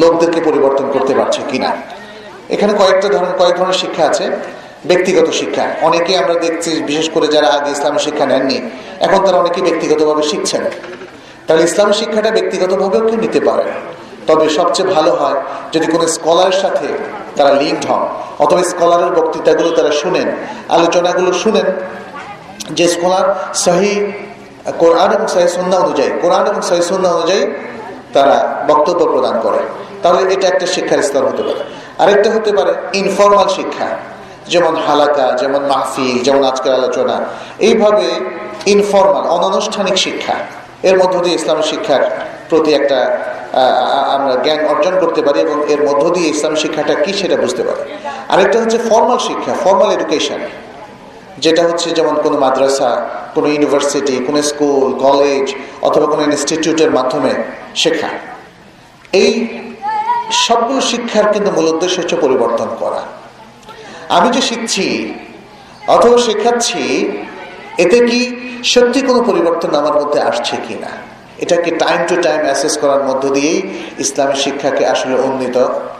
লোকদেরকে 0.02 0.40
পরিবর্তন 0.48 0.86
করতে 0.94 1.12
পারছি 1.18 1.40
কিনা 1.50 1.70
এখানে 2.54 2.72
কয়েকটা 2.80 3.08
ধরনের 3.14 3.36
কয়েক 3.40 3.54
ধরনের 3.58 3.78
শিক্ষা 3.82 4.04
আছে 4.10 4.24
ব্যক্তিগত 4.90 5.28
শিক্ষা 5.40 5.64
অনেকে 5.88 6.12
আমরা 6.22 6.34
দেখছি 6.44 6.70
বিশেষ 6.90 7.06
করে 7.14 7.26
যারা 7.34 7.48
আগে 7.56 7.70
ইসলামী 7.76 8.00
শিক্ষা 8.06 8.24
নেননি 8.30 8.58
এখন 9.06 9.20
তারা 9.24 9.38
অনেকে 9.42 9.60
ব্যক্তিগতভাবে 9.68 10.22
শিখছেন 10.30 10.62
তাহলে 11.47 11.63
ইসলামী 11.63 11.93
শিক্ষাটা 11.93 12.31
ব্যক্তিগতভাবেও 12.31 13.01
কেউ 13.07 13.17
নিতে 13.25 13.39
পারে 13.39 13.65
তবে 14.27 14.49
সবচেয়ে 14.49 14.87
ভালো 14.95 15.11
হয় 15.11 15.39
যদি 15.73 15.87
কোনো 15.87 16.07
স্কলারের 16.07 16.57
সাথে 16.63 16.87
তারা 17.35 17.51
লিঙ্কড 17.61 17.85
হন, 17.89 18.03
অথবা 18.39 18.63
স্কলারের 18.63 19.11
বক্তৃতাগুলো 19.17 19.69
তারা 19.69 19.91
শুনেন, 19.91 20.27
আলোচনাগুলো 20.69 21.33
শুনেন, 21.33 21.65
যে 22.77 22.87
স্কলার 22.87 23.25
সহি 23.53 24.11
কোরআন 24.79 25.09
এবং 25.11 25.27
সহি 25.27 25.47
সন্ধ্যা 25.47 25.79
অনুযায়ী, 25.79 26.11
কোরআন 26.21 26.47
এবং 26.47 26.61
সহি 26.61 26.81
সন্ধ্যা 26.81 27.11
অনুযায়ী 27.11 27.43
তারা 28.13 28.65
বক্তব্য 28.67 29.01
প্রদান 29.05 29.35
করে, 29.41 29.61
তাহলে 30.03 30.33
এটা 30.33 30.47
একটা 30.47 30.65
শিক্ষার 30.65 31.01
স্তর 31.01 31.23
হতে 31.25 31.43
পারে। 31.43 31.61
আরেকটা 32.01 32.29
হতে 32.35 32.51
পারে 32.57 32.73
ইনফর্মাল 32.93 33.47
শিক্ষা, 33.47 33.87
যেমন 34.47 34.75
হালাকা, 34.87 35.25
যেমন 35.41 35.61
মাহফিল, 35.65 36.23
যেমন 36.23 36.43
আজকের 36.43 36.73
আলোচনা। 36.73 37.15
এইভাবে 37.59 38.07
ইনফরমাল 38.65 39.25
অনানুষ্ঠানিক 39.37 39.97
শিক্ষা। 39.97 40.35
এর 40.89 40.95
মধ্য 41.01 41.15
দিয়ে 41.23 41.35
ইসলামের 41.39 41.67
শিক্ষার 41.71 42.03
প্রতি 42.49 42.71
একটা 42.79 42.99
আমরা 44.15 44.33
জ্ঞান 44.45 44.59
অর্জন 44.71 44.95
করতে 45.03 45.21
পারি 45.25 45.39
এবং 45.45 45.57
এর 45.73 45.81
মধ্য 45.87 46.03
দিয়ে 46.15 46.27
ইসলামের 46.35 46.61
শিক্ষাটা 46.63 46.93
কি 47.03 47.11
সেটা 47.21 47.37
বুঝতে 47.43 47.61
পারি। 47.67 47.81
আরেকটা 48.33 48.57
হচ্ছে 48.61 48.79
ফর্মাল 48.89 49.19
শিক্ষা 49.27 49.53
ফর্মাল 49.63 49.89
এডুকেশন 49.97 50.41
যেটা 51.43 51.61
হচ্ছে 51.69 51.87
যেমন 51.97 52.15
কোনো 52.25 52.37
মাদ্রাসা, 52.43 52.91
কোনো 53.35 53.47
ইউনিভার্সিটি 53.53 54.15
কোনো 54.27 54.39
স্কুল 54.51 54.87
কলেজ 55.05 55.45
অথবা 55.87 56.05
কোনো 56.11 56.21
ইনস্টিটিউটের 56.29 56.91
মাধ্যমে 56.97 57.31
শেখা। 57.83 58.09
এই 59.23 59.31
সবগুলো 60.45 60.81
শিক্ষার 60.91 61.25
কিন্তু 61.33 61.49
মূল 61.55 61.67
উদ্দেশ্য 61.73 61.95
হচ্ছে 62.01 62.17
পরিবর্তন 62.25 62.69
করা। 62.81 63.01
আমি 64.17 64.27
যে 64.35 64.41
শিখছি 64.49 64.85
অথবা 65.95 66.17
শেখাচ্ছি, 66.27 66.81
এতে 67.83 67.97
কি 68.09 68.19
সত্যি 68.63 68.99
কোনো 69.01 69.19
পরিবর্তন 69.29 69.71
আমার 69.75 69.95
মধ্যে 70.01 70.19
আসছে 70.21 70.55
কি 70.67 70.75
না 70.75 70.91
এটাকে 71.43 71.69
টাইম 71.83 71.99
টু 72.09 72.15
টাইম 72.25 72.41
অ্যাসেস 72.47 72.73
করার 72.81 73.01
মধ্য 73.07 73.23
দিয়েই 73.35 73.59
ইসলামী 74.03 74.35
শিক্ষাকে 74.35 74.83
আসলে 74.93 75.15
উন্নীত 75.27 75.57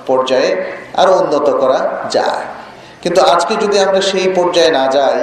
পর্যায়ে 0.08 0.50
আরও 1.02 1.12
উন্নত 1.22 1.48
করা 1.62 1.80
যায়। 2.12 2.46
কিন্তু 3.04 3.22
আজকে 3.22 3.54
যদি 3.64 3.78
আমরা 3.80 4.02
সেই 4.02 4.28
পর্যায়ে 4.38 4.72
না 4.80 4.86
যাই, 4.96 5.20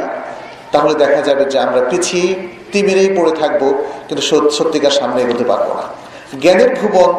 তাহলে 0.72 0.94
দেখা 0.94 1.20
যাবে 1.28 1.44
যে 1.52 1.58
আমরা 1.58 1.80
পিছিয়ে 1.90 2.28
তিমিরেই 2.72 3.10
পড়ে 3.18 3.32
থাকব, 3.40 3.62
কিন্তু 4.08 4.22
সত্যিকার 4.58 4.94
সামনে 5.00 5.22
এগোতে 5.22 5.44
পারব 5.44 5.68
না। 5.78 5.84
জ্ঞানের 6.42 6.70
ভুবন 6.78 7.10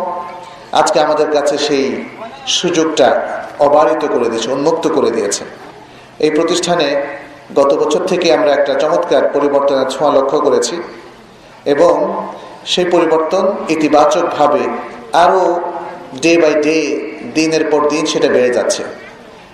আজকে 0.71 0.97
আমাদের 0.99 1.29
কাছে 1.35 1.57
সেই 1.57 1.85
সুযোগটা 2.47 3.07
অবারিত 3.59 4.05
করে 4.13 4.27
দিয়েছে, 4.31 4.49
উন্মুক্ত 4.51 4.87
করে 4.87 5.11
দিয়েছে। 5.11 5.43
এই 6.19 6.31
প্রতিষ্ঠানে 6.37 6.87
গত 7.53 7.71
বছর 7.81 8.01
থেকে 8.07 8.27
আমরা 8.33 8.51
একটা 8.53 8.73
চমৎকার 8.83 9.23
পরিবর্তনের 9.35 9.89
ছোঁয়া 9.93 10.11
লক্ষ্য 10.17 10.37
করেছি 10.39 10.75
এবং 11.65 11.93
সেই 12.65 12.85
পরিবর্তন 12.85 13.43
ইতিবাচকভাবে 13.75 14.63
আরও 15.23 15.41
ডে 16.23 16.33
বাই 16.37 16.53
ডে, 16.65 16.77
দিনের 17.33 17.63
পর 17.71 17.81
দিন 17.89 18.05
সেটা 18.05 18.29
বেড়ে 18.35 18.51
যাচ্ছে। 18.57 18.83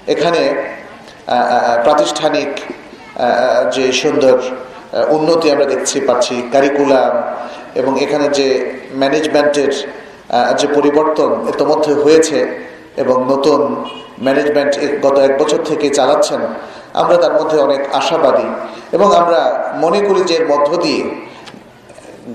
এখানে 0.08 0.42
প্রাতিষ্ঠানিক 1.84 2.52
যে 3.76 3.86
সুন্দর 4.02 4.38
উন্নতি 5.10 5.52
আমরা 5.52 5.66
দেখছি, 5.66 5.98
পাচ্ছি 6.08 6.36
কারিকুলাম 6.54 7.12
এবং 7.76 7.92
এখানে 8.06 8.28
যে 8.38 8.48
ম্যানেজমেন্টের 9.02 9.72
যে 10.60 10.68
পরিবর্তন 10.78 11.32
ইতোমধ্যে 11.50 11.94
হয়েছে 11.94 12.38
এবং 13.04 13.18
নতুন 13.32 13.60
ম্যানেজমেন্ট 14.26 14.74
গত 15.06 15.18
এক 15.28 15.34
বছর 15.42 15.60
থেকে 15.70 15.88
চালাচ্ছেন, 15.98 16.42
আমরা 17.02 17.16
তার 17.24 17.34
মধ্যে 17.40 17.58
অনেক 17.68 17.82
আশাবাদী। 18.00 18.48
এবং 18.96 19.08
আমরা 19.22 19.42
মনে 19.84 20.00
করি 20.08 20.22
যে 20.32 20.38
মধ্য 20.52 20.70
দিয়ে 20.86 21.04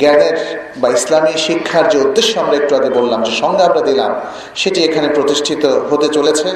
জ্ঞানের 0.01 0.37
বা 0.81 0.89
ইসলামী 0.99 1.33
শিক্ষার 1.47 1.85
যে 1.93 1.99
উদ্দেশ্য 2.07 2.33
আমরা 2.43 2.57
একটু 2.61 2.73
আগে 2.79 2.91
বললাম, 2.99 3.21
যে 3.27 3.33
সঙ্গে 3.43 3.63
আমরা 3.69 3.83
দিলাম, 3.89 4.11
সেটি 4.61 4.81
এখানে 4.89 5.09
প্রতিষ্ঠিত 5.17 5.65
হতে 5.91 6.09
চলেছে, 6.17 6.49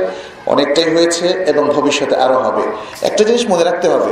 অনেকটাই 0.53 0.89
হয়েছে 0.95 1.27
এবং 1.51 1.65
ভবিষ্যতে 1.77 2.15
আরও 2.25 2.39
হবে। 2.47 2.65
একটা 3.09 3.23
জিনিস 3.29 3.43
মনে 3.53 3.65
রাখতে 3.69 3.87
হবে, 3.89 4.11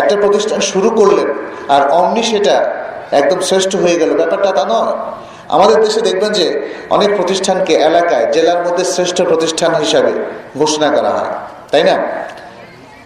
একটা 0.00 0.14
প্রতিষ্ঠান 0.22 0.60
শুরু 0.72 0.88
করলেন 0.90 1.28
আর 1.74 1.82
অমনি 2.00 2.22
সেটা 2.22 2.54
একদম 3.20 3.38
শ্রেষ্ঠ 3.48 3.72
হয়ে 3.76 3.96
গেল, 4.00 4.10
ব্যাপারটা 4.20 4.50
তা 4.58 4.64
নয়। 4.72 4.94
আমাদের 5.48 5.78
দেশে 5.84 6.00
দেখবেন 6.00 6.32
যে 6.32 6.46
অনেক 6.90 7.10
প্রতিষ্ঠানকে 7.16 7.74
এলাকায়, 7.74 8.32
জেলার 8.32 8.60
মধ্যে 8.66 8.84
শ্রেষ্ঠ 8.84 9.22
প্রতিষ্ঠান 9.22 9.74
হিসাবে 9.74 10.12
ঘোষণা 10.58 10.88
করা 10.90 11.10
হয়। 11.10 11.32
তাই 11.72 11.84
না? 11.84 11.96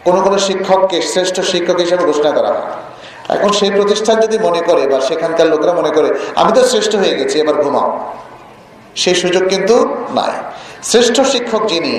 কোনো 0.05 0.21
কোনো 0.21 0.39
শিক্ষককে 0.39 1.03
শ্রেষ্ঠ 1.03 1.41
শিক্ষক 1.41 1.77
হিসাবে 1.77 2.05
ঘোষণা 2.05 2.31
করা 2.31 2.49
হয়। 2.49 2.67
এখন 3.29 3.51
সেই 3.53 3.71
প্রতিষ্ঠান 3.71 4.21
যদি 4.21 4.39
মনে 4.39 4.61
করে 4.61 4.87
বা 4.87 5.01
সেখানকার 5.01 5.47
লোকরা 5.47 5.73
মনে 5.73 5.91
করে, 5.91 6.09
আমি 6.35 6.53
তো 6.53 6.61
শ্রেষ্ঠ 6.65 6.97
হয়ে 6.97 7.15
গেছি, 7.15 7.37
এবার 7.39 7.55
ঘুমাও। 7.55 7.89
সেই 8.97 9.15
সুযোগ 9.15 9.45
কিন্তু 9.49 9.77
নাই। 10.15 10.33
শ্রেষ্ঠ 10.83 11.21
শিক্ষক 11.21 11.63
যিনি, 11.67 11.95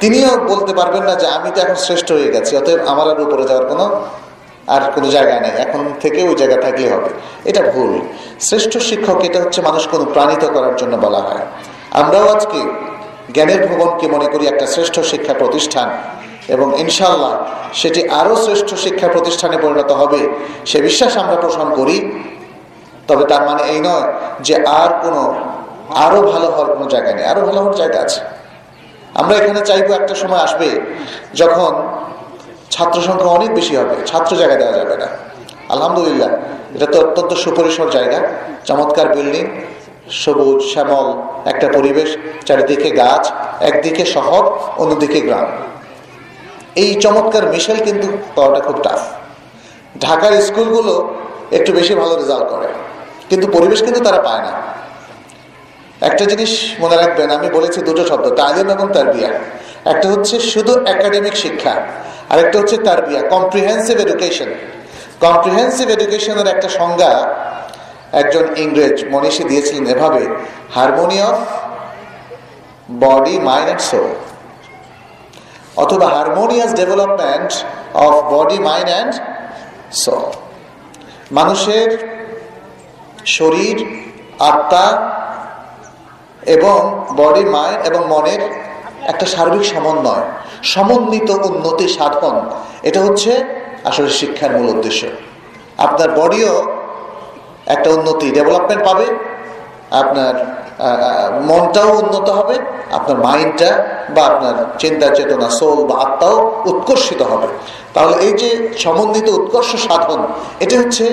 তিনিও 0.00 0.32
বলতে 0.52 0.72
পারবেন 0.72 1.02
না 1.02 1.14
যে, 1.14 1.26
আমি 1.26 1.50
তো 1.54 1.60
এখন 1.60 1.74
শ্রেষ্ঠ 1.74 2.12
হয়ে 2.12 2.30
গেছি, 2.32 2.56
অতএব 2.56 2.80
আমার 2.86 3.06
আর 3.10 3.20
উপরে 3.20 3.44
যাওয়ার 3.44 3.66
কোনো 3.66 3.84
আর 4.66 4.92
কোনো 4.94 5.10
জায়গা 5.10 5.40
নেই। 5.40 5.50
এখন 5.50 5.92
থেকে 6.00 6.22
ওই 6.22 6.34
জায়গা 6.34 6.62
থাকলে 6.62 6.90
হবে। 6.90 7.08
এটা 7.44 7.62
ভুল। 7.62 8.00
শ্রেষ্ঠ 8.40 8.78
শিক্ষক 8.78 9.24
এটা 9.24 9.40
হচ্ছে 9.40 9.62
মানুষকে 9.62 9.96
অনুপ্রাণিত 9.96 10.44
করার 10.44 10.76
জন্য 10.76 10.96
বলা 10.96 11.18
হয়। 11.18 11.46
আমরাও 11.90 12.28
আজকে 12.28 12.58
জ্ঞানের 13.32 13.66
ভবনকে 13.66 14.08
মনে 14.08 14.24
করি 14.24 14.46
একটা 14.46 14.66
শ্রেষ্ঠ 14.66 15.00
শিক্ষা 15.00 15.34
প্রতিষ্ঠান 15.34 15.90
এবং 16.48 16.80
ইনশাল্লাহ 16.80 17.44
সেটি 17.74 18.08
আরও 18.08 18.36
শ্রেষ্ঠ 18.36 18.74
শিক্ষা 18.74 19.08
প্রতিষ্ঠানে 19.08 19.56
পরিণত 19.56 19.90
হবে। 19.92 20.28
সে 20.66 20.82
বিশ্বাস 20.82 21.16
আমরা 21.16 21.36
পোষণ 21.36 21.74
করি। 21.74 22.24
তবে 23.08 23.24
তার 23.24 23.42
মানে 23.42 23.62
এই 23.62 23.80
নয় 23.80 24.12
যে 24.40 24.66
আর 24.66 24.88
কোনো 25.02 25.34
আরও 25.94 26.22
ভালো 26.22 26.46
হওয়ার 26.46 26.76
কোনো 26.76 26.90
জায়গা 26.90 27.12
নেই। 27.12 27.24
আরও 27.24 27.40
ভালো 27.46 27.60
হওয়ার 27.60 27.74
জায়গা 27.74 28.00
আছে। 28.00 28.20
আমরা 29.14 29.36
এখানে 29.36 29.60
চাইব 29.60 29.92
একটা 29.92 30.14
সময় 30.14 30.38
আসবে 30.38 30.80
যখন 31.34 31.82
ছাত্র 32.74 32.98
সংখ্যা 33.08 33.30
অনেক 33.38 33.50
বেশি 33.58 33.74
হবে, 33.80 33.96
ছাত্র 34.10 34.32
জায়গা 34.40 34.56
দেওয়া 34.60 34.74
যাবে 34.80 34.94
না। 35.02 35.08
আলহামদুলিল্লাহ, 35.74 36.30
এটা 36.76 36.86
তো 36.92 36.96
অত্যন্ত 37.04 37.32
সুপরিসর 37.44 37.88
জায়গা, 37.96 38.18
চমৎকার 38.68 39.08
বিল্ডিং 39.16 39.44
সবুজ, 40.22 40.58
শ্যামল, 40.72 41.06
একটা 41.52 41.66
পরিবেশ, 41.76 42.08
চারিদিকে 42.48 42.90
গাছ, 43.02 43.24
একদিকে 43.70 44.04
শহর, 44.14 44.42
অন্যদিকে 44.82 45.20
গ্রাম। 45.26 45.48
এই 46.82 46.90
চমৎকার 47.04 47.44
মিশেল 47.52 47.78
কিন্তু 47.86 48.08
পাওয়াটা 48.36 48.60
খুব 48.66 48.76
টাফ 48.84 49.00
ঢাকার 50.04 50.32
স্কুলগুলো 50.48 50.94
একটু 51.58 51.70
বেশি 51.78 51.92
ভালো 52.00 52.14
রেজাল্ট 52.22 52.46
করে, 52.52 52.68
কিন্তু 53.30 53.46
পরিবেশ 53.56 53.80
কিন্তু 53.86 54.00
তারা 54.06 54.20
পায় 54.26 54.42
না। 54.46 54.52
একটা 56.08 56.24
জিনিস 56.30 56.52
মনে 56.82 56.96
রাখবেন, 57.02 57.28
আমি 57.36 57.48
বলেছি 57.56 57.78
দুটো 57.88 58.02
শব্দ, 58.10 58.26
তালিম 58.40 58.66
এবং 58.76 58.86
তারবিয়া। 58.96 59.30
একটা 59.84 60.06
হচ্ছে 60.12 60.40
শুধু 60.52 60.72
একাডেমিক 60.94 61.34
শিক্ষা, 61.44 61.74
আরেকটা 62.32 62.56
হচ্ছে 62.60 62.76
তারবিয়া 62.86 63.20
কম্প্রিহেন্সিভ 63.34 63.96
এডুকেশন 64.00 64.50
কম্প্রিহেন্সিভ 65.20 65.86
এডুকেশনের 65.96 66.48
একটা 66.54 66.68
সংজ্ঞা 66.78 67.12
একজন 68.12 68.44
ইংরেজ 68.56 68.96
মনীষী 69.12 69.44
দিয়েছিলেন 69.44 69.86
এভাবে 69.94 70.22
harmony 70.74 71.18
of 71.30 71.38
body 73.04 73.36
mind 73.48 73.68
and 73.68 73.82
soul 73.90 74.10
অথবা 75.76 76.06
harmonious 76.14 76.70
development 76.80 77.50
of 78.06 78.14
body 78.34 78.58
mind 78.68 78.88
and 78.92 79.12
soul 80.04 80.30
মানুষের 81.38 81.88
শরীর, 83.36 83.76
আত্মা 84.50 84.86
এবং 86.56 86.78
বডি 87.20 87.44
মাইন্ড 87.44 87.80
এবং 87.88 88.00
মনের 88.08 88.42
একটা 89.10 89.26
সার্বিক 89.34 89.64
সমন্বয়, 89.72 90.24
সমন্বিত 90.74 91.30
উন্নতি 91.48 91.86
সাধন। 91.96 92.36
এটা 92.88 93.00
হচ্ছে 93.06 93.32
আসলে 93.90 94.10
শিক্ষার 94.20 94.50
মূল 94.56 94.68
উদ্দেশ্য। 94.74 95.02
আপনার 95.86 96.10
বডিও 96.20 96.52
একটা 97.74 97.88
উন্নতি 97.90 98.26
ডেভেলপমেন্ট 98.30 98.82
পাবে, 98.88 99.06
আপনার 100.02 100.34
মনটাও 101.48 101.90
উন্নত 102.02 102.28
হবে, 102.38 102.56
আপনার 102.92 103.16
মাইন্ডটা 103.26 103.70
বা 104.14 104.22
আপনার 104.30 104.54
চিন্তা, 104.78 105.06
চেতনা 105.16 105.48
সোল 105.50 105.78
বা 105.88 105.94
আত্মাও 106.04 106.36
উৎকর্ষিত 106.70 107.20
হবে। 107.22 107.48
তাহলে 107.94 108.14
এই 108.26 108.32
যে 108.32 108.50
সমন্বিত 108.78 109.28
উৎকর্ষ 109.28 109.70
সাধন, 109.86 110.20
এটা 110.64 110.74
হচ্ছে 110.80 111.04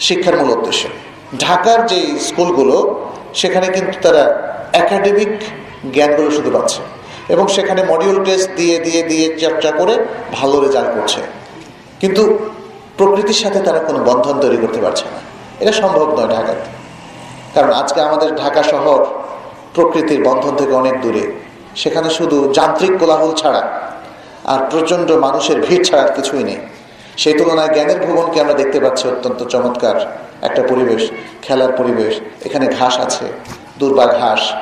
শিক্ষার 0.00 0.36
মূল 0.38 0.50
উদ্দেশ্য। 0.56 0.82
ঢাকার 1.38 1.86
যে 1.86 1.98
স্কুলগুলো, 2.18 2.76
সেখানে 3.34 3.66
কিন্তু 3.66 3.96
তারা 4.02 4.24
একাডেমিক 4.82 5.34
জ্ঞানগুলো 5.92 6.30
শুধু 6.30 6.50
পাচ্ছে। 6.50 6.82
এবং 7.28 7.48
সেখানে 7.48 7.84
মডিউল 7.84 8.24
টেস্ট 8.24 8.50
দিয়ে 8.56 8.78
দিয়ে 8.78 9.02
দিয়ে 9.02 9.38
চর্চা 9.38 9.70
করে 9.70 10.06
ভালো 10.32 10.60
রেজাল্ট 10.60 11.00
করছে। 11.00 11.20
কিন্তু 12.00 12.38
প্রকৃতির 12.96 13.34
সাথে 13.34 13.60
তারা 13.60 13.78
কোনো 13.78 13.98
বন্ধন 14.04 14.40
তৈরি 14.40 14.56
করতে 14.56 14.80
পারছে 14.80 15.04
না। 15.04 15.18
এটা 15.60 15.72
সম্ভব 15.72 16.18
নয় 16.18 16.26
ঢাকাতে। 16.26 16.76
কারণ 17.54 17.72
আজকে 17.72 18.00
আমাদের 18.00 18.36
ঢাকা 18.36 18.62
শহর 18.62 19.06
প্রকৃতির 19.74 20.24
বন্ধন 20.24 20.56
থেকে 20.56 20.72
অনেক 20.72 21.00
দূরে। 21.00 21.32
সেখানে 21.76 22.10
শুধু 22.10 22.52
যান্ত্রিক 22.52 22.98
কোলাহল 22.98 23.34
ছাড়া 23.34 23.80
আর 24.44 24.58
প্রচণ্ড 24.70 25.12
মানুষের 25.12 25.60
ভিড় 25.60 25.84
ছাড়া 25.84 26.02
কিছুই 26.02 26.44
নেই। 26.44 26.56
সেই 27.16 27.34
তুলনায় 27.34 27.68
জ্ঞানের 27.68 28.06
ভুবনকে 28.06 28.40
আমরা 28.40 28.54
দেখতে 28.54 28.80
পাচ্ছি 28.80 29.08
অত্যন্ত 29.08 29.44
চমৎকার 29.44 30.24
একটা 30.42 30.62
পরিবেশ, 30.62 31.10
খেলার 31.42 31.72
পরিবেশ। 31.72 32.20
এখানে 32.46 32.66
ঘাস 32.66 32.98
আছে, 32.98 33.24
দুর্বা 33.78 34.06
ঘাস 34.06 34.54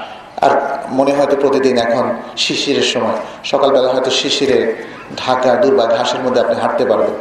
আর 0.44 0.52
মনে 0.98 1.12
হয়তো 1.12 1.36
প্রতিদিন 1.36 1.76
এখন 1.86 2.04
শিশিরের 2.36 2.86
সময়। 2.94 3.18
সকালবেলা 3.44 3.88
হয়তো 3.88 4.10
শিশিরে 4.20 4.58
ঢাকা, 5.16 5.50
দুর্বা 5.54 5.84
ঘাসের 5.86 6.20
মধ্যে 6.20 6.40
আপনি 6.40 6.54
হাঁটতে 6.54 6.84
পারবেন। 6.84 7.14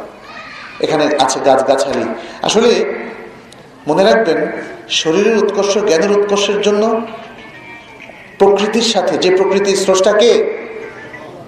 এখানে 0.80 1.04
আছে 1.18 1.38
গাছগাছালি। 1.40 2.04
আসলে 2.42 2.70
মনে 3.86 4.02
রাখবেন, 4.04 4.38
শরীরের 5.00 5.36
উৎকর্ষ, 5.44 5.72
জ্ঞানের 5.78 6.12
উৎকর্ষের 6.18 6.58
জন্য 6.60 6.82
প্রকৃতির 8.38 8.86
সাথে, 8.94 9.14
যে 9.18 9.30
প্রকৃতির 9.36 9.76
স্রষ্টাকে 9.76 10.30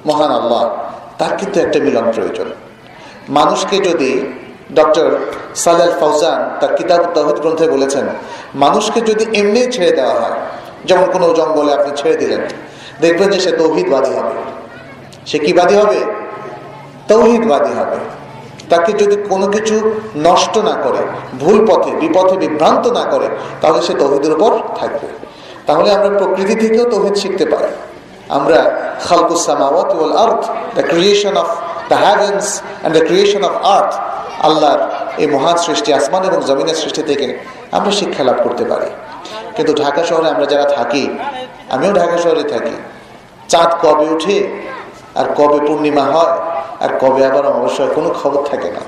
মহান 0.06 0.30
আল্লাহ। 0.30 0.62
তার 1.18 1.32
কিন্তু 1.36 1.56
একটা 1.60 1.78
মিলন 1.78 2.06
প্রয়োজন। 2.14 2.48
মানুষকে 3.28 3.76
যদি 3.78 4.10
ডক্টর 4.74 5.06
সালাল 5.54 5.92
ফৌজান 6.00 6.40
তার 6.60 6.72
কিতাব 6.76 7.02
তহিদ 7.14 7.38
গ্রন্থে 7.40 7.66
বলেছেন, 7.68 8.06
মানুষকে 8.54 9.00
যদি 9.00 9.24
এমনি 9.38 9.60
ছেড়ে 9.72 9.90
দেওয়া 9.90 10.14
হয় 10.14 10.36
যেমন 10.88 11.06
কোনো 11.14 11.26
জঙ্গলে 11.38 11.70
আপনি 11.78 11.90
ছেড়ে 12.00 12.16
দিলেন, 12.22 12.42
দেখবেন 13.02 13.28
যে 13.34 13.38
সে 13.44 13.52
তৌহিদবাদী 13.60 14.12
হবে। 14.18 14.34
সে 15.30 15.38
কি 15.44 15.52
বাদী 15.58 15.74
হবে? 15.80 15.98
তৌহিদবাদী 17.10 17.72
হবে। 17.80 17.98
তাকে 18.72 18.90
যদি 19.02 19.16
কোনো 19.30 19.46
কিছু 19.54 19.76
নষ্ট 20.28 20.54
না 20.68 20.74
করে, 20.84 21.02
ভুল 21.42 21.58
পথে, 21.68 21.90
বিপথে 22.00 22.36
বিভ্রান্ত 22.44 22.84
না 22.98 23.04
করে, 23.12 23.28
তাহলে 23.60 23.80
সে 23.86 23.94
তৌহিদের 24.02 24.32
উপর 24.36 24.50
থাকবে। 24.80 25.08
তাহলে 25.68 25.88
আমরা 25.96 26.10
প্রকৃতি 26.20 26.54
থেকেও 26.62 26.84
তৌহিদ 26.92 27.14
শিখতে 27.22 27.44
পারি। 27.52 27.70
আমরা 28.38 28.58
খালকুসামাওয়াত 29.06 29.90
ওয়াল 29.96 30.12
earth 30.24 30.42
the 30.76 30.84
creation 30.92 31.34
of 31.42 31.48
the 31.90 31.96
heavens 32.04 32.44
and 32.60 32.92
the 32.96 33.02
creation 33.08 33.42
of 33.48 33.54
earth 33.78 33.92
আল্লাহর 34.48 34.80
এই 35.22 35.28
মহান 35.34 35.56
সৃষ্টি 35.66 35.90
আসমান 35.98 36.22
এবং 36.28 36.38
জমিনের 36.48 36.78
সৃষ্টি 36.82 37.02
থেকে 37.10 37.26
আমরা 37.76 37.92
শিক্ষা 38.00 38.22
লাভ 38.28 38.38
করতে 38.46 38.64
পারি। 38.72 38.88
কিন্তু 39.56 39.72
ঢাকা 39.82 40.02
শহরে 40.08 40.28
আমরা 40.34 40.46
যারা 40.52 40.66
থাকি, 40.76 41.04
আমিও 41.74 41.92
ঢাকা 42.00 42.16
শহরে 42.24 42.44
থাকি। 42.52 42.76
চাঁদ 43.52 43.70
কবে 43.82 44.06
উঠে 44.14 44.36
আর 45.20 45.26
কবে 45.38 45.58
পূর্ণিমা 45.66 46.04
হয় 46.12 46.34
আর 46.84 46.90
কবে 47.02 47.20
আবার 47.30 47.44
অবশ্যই 47.56 47.90
কোনো 47.96 48.08
খবর 48.20 48.40
থাকে 48.50 48.68
না। 48.76 48.82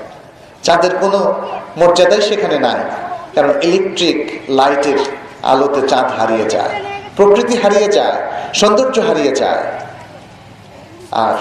চাঁদের 0.65 0.93
কোনো 1.03 1.19
মর্যাদাই 1.79 2.21
সেখানে 2.29 2.57
নাই, 2.67 2.79
কারণ 3.35 3.51
ইলেকট্রিক 3.67 4.19
লাইটের 4.59 4.99
আলোতে 5.51 5.81
চাঁদ 5.91 6.07
হারিয়ে 6.17 6.45
যায়, 6.53 6.73
প্রকৃতি 7.17 7.55
হারিয়ে 7.63 7.87
যায়, 7.97 8.17
সৌন্দর্য 8.59 8.95
হারিয়ে 9.07 9.33
যায়। 9.41 9.61
আর 11.25 11.37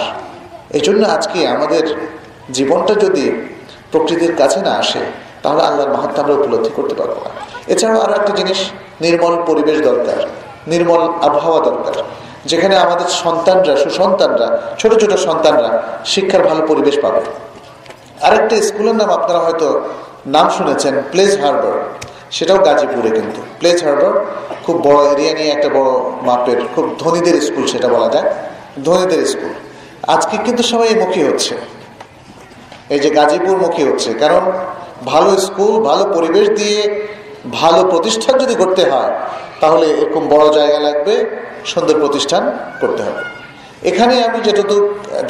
এই 0.77 0.83
জন্য 0.87 1.03
আজকে 1.17 1.39
আমাদের 1.55 1.85
জীবনটা 2.57 2.95
যদি 3.05 3.25
প্রকৃতির 3.93 4.33
কাছে 4.41 4.59
না 4.67 4.73
আসে, 4.83 5.03
তাহলে 5.43 5.63
আল্লাহর 5.69 5.93
মাহাত্ম 5.95 6.19
আমরা 6.23 6.35
উপলব্ধি 6.41 6.71
করতে 6.79 6.95
পারব 7.01 7.15
না। 7.25 7.31
এছাড়াও 7.73 8.01
আরও 8.05 8.15
একটা 8.21 8.33
জিনিস 8.41 8.61
নির্মল 9.01 9.43
পরিবেশ 9.47 9.79
দরকার, 9.81 10.27
নির্মল 10.67 11.01
আবহাওয়া 11.01 11.61
দরকার। 11.61 12.03
যেখানে 12.45 12.77
আমাদের 12.77 13.07
সন্তানরা, 13.07 13.77
সুসন্তানরা, 13.77 14.63
ছোট 14.79 14.95
ছোট 14.95 15.13
সন্তানরা 15.17 15.83
শিক্ষার 16.05 16.43
ভালো 16.43 16.67
পরিবেশ 16.67 16.99
পাবে। 17.03 17.21
আরেকটা 18.23 18.63
স্কুলের 18.63 18.95
নাম 18.95 19.11
আপনারা 19.11 19.39
হয়তো 19.39 19.81
নাম 20.27 20.49
শুনেছেন, 20.49 21.03
প্লেস 21.11 21.39
হারবার। 21.39 21.73
সেটাও 22.31 22.59
গাজীপুরে 22.59 23.11
কিন্তু। 23.11 23.43
প্লেস 23.59 23.85
হারবার 23.85 24.25
খুব 24.67 24.81
বড় 24.85 25.13
এরিয়া 25.13 25.35
নিয়ে 25.35 25.49
একটা 25.49 25.69
বড় 25.69 25.91
মাপের, 26.23 26.57
খুব 26.75 26.95
ধনীদের 26.99 27.41
স্কুল 27.41 27.67
সেটা 27.67 27.89
বলা 27.89 28.09
যায়। 28.09 28.35
ধনীদের 28.85 29.27
স্কুল। 29.27 29.53
আজকে 30.07 30.37
কিন্তু 30.37 30.63
সবাই 30.63 30.95
মুখী 30.95 31.23
হচ্ছে। 31.25 31.57
এই 32.89 32.99
যে 32.99 33.11
গাজীপুর 33.11 33.57
মুখী 33.57 33.85
হচ্ছে, 33.85 34.13
কারণ 34.13 34.53
ভালো 35.07 35.37
স্কুল, 35.37 35.83
ভালো 35.83 36.05
পরিবেশ 36.15 36.49
দিয়ে 36.49 37.08
ভালো 37.61 37.81
প্রতিষ্ঠান 37.93 38.35
যদি 38.43 38.55
করতে 38.63 38.83
হয়, 38.91 39.13
তাহলে 39.63 39.87
এরকম 40.01 40.23
বড় 40.35 40.47
জায়গা 40.59 40.79
লাগবে, 40.87 41.15
সুন্দর 41.73 41.97
প্রতিষ্ঠান 42.05 42.43
করতে 42.81 43.03
হবে। 43.07 43.23
এখানে 43.91 44.15
আমি 44.29 44.39
যেটুকু 44.47 44.77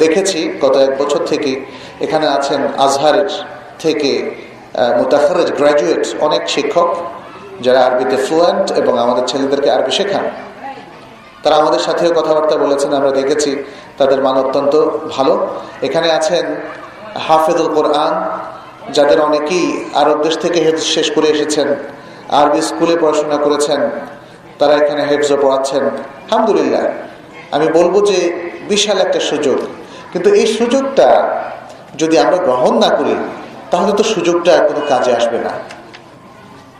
দেখেছি, 0.03 0.39
গত 0.63 0.75
এক 0.87 0.93
বছর 1.01 1.21
থেকে 1.31 1.51
এখানে 2.05 2.25
আছেন 2.37 2.59
আজহারের 2.85 3.29
থেকে 3.83 4.11
মুতাখারেজ 4.99 5.49
গ্র্যাজুয়েট 5.59 6.03
অনেক 6.27 6.43
শিক্ষক, 6.55 6.89
যারা 7.65 7.79
আরবিতে 7.87 8.17
ফ্লুয়েন্ট 8.25 8.65
এবং 8.81 8.93
আমাদের 9.05 9.25
ছেলেদেরকে 9.31 9.69
আরবি 9.75 9.91
শেখান। 9.99 10.25
তারা 11.43 11.55
আমাদের 11.61 11.81
সাথেও 11.87 12.11
কথাবার্তা 12.19 12.55
বলেছেন, 12.65 12.91
আমরা 12.99 13.11
দেখেছি, 13.19 13.51
তাদের 13.99 14.19
মান 14.25 14.35
অত্যন্ত 14.43 14.73
ভালো। 15.15 15.33
এখানে 15.87 16.07
আছেন 16.17 16.45
হাফেদুল 17.27 17.69
কোরআন, 17.77 18.13
যাদের 18.97 19.19
অনেকেই 19.27 19.65
আরব 20.01 20.17
দেশ 20.25 20.35
থেকে 20.43 20.59
শেষ 20.95 21.07
করে 21.15 21.27
এসেছেন। 21.35 21.67
আরবি 22.29 22.61
স্কুলে 22.61 22.95
পড়াশোনা 22.95 23.37
করেছেন, 23.37 23.81
তারা 24.59 24.73
এখানে 24.73 25.01
হেফজও 25.09 25.37
পড়াচ্ছেন। 25.41 25.83
আলহামদুলিল্লাহ, 26.25 26.83
আমি 27.51 27.67
বলব 27.77 28.05
যে 28.05 28.19
বিশাল 28.69 28.97
একটা 28.97 29.19
সুযোগ। 29.19 29.57
কিন্তু 30.11 30.29
এই 30.33 30.47
সুযোগটা 30.47 31.07
যদি 31.97 32.17
আমরা 32.17 32.37
গ্রহণ 32.37 32.73
না 32.79 32.89
করি, 32.89 33.15
তাহলে 33.71 33.91
তো 33.91 34.03
সুযোগটা 34.03 34.53
কোনো 34.67 34.81
কাজে 34.89 35.15
আসবে 35.15 35.37
না। 35.37 35.53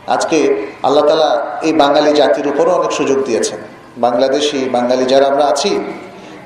আজকে 0.06 0.38
আল্লাহ 0.82 1.04
তালা 1.06 1.60
এই 1.62 1.72
বাঙালি 1.72 2.12
জাতির 2.12 2.46
উপরও 2.48 2.70
অনেক 2.70 2.90
সুযোগ 2.90 3.24
দিয়েছেন। 3.24 3.60
বাংলাদেশি 3.96 4.68
বাঙালি 4.72 5.04
যারা 5.04 5.26
আমরা 5.26 5.44
আছি, 5.44 5.80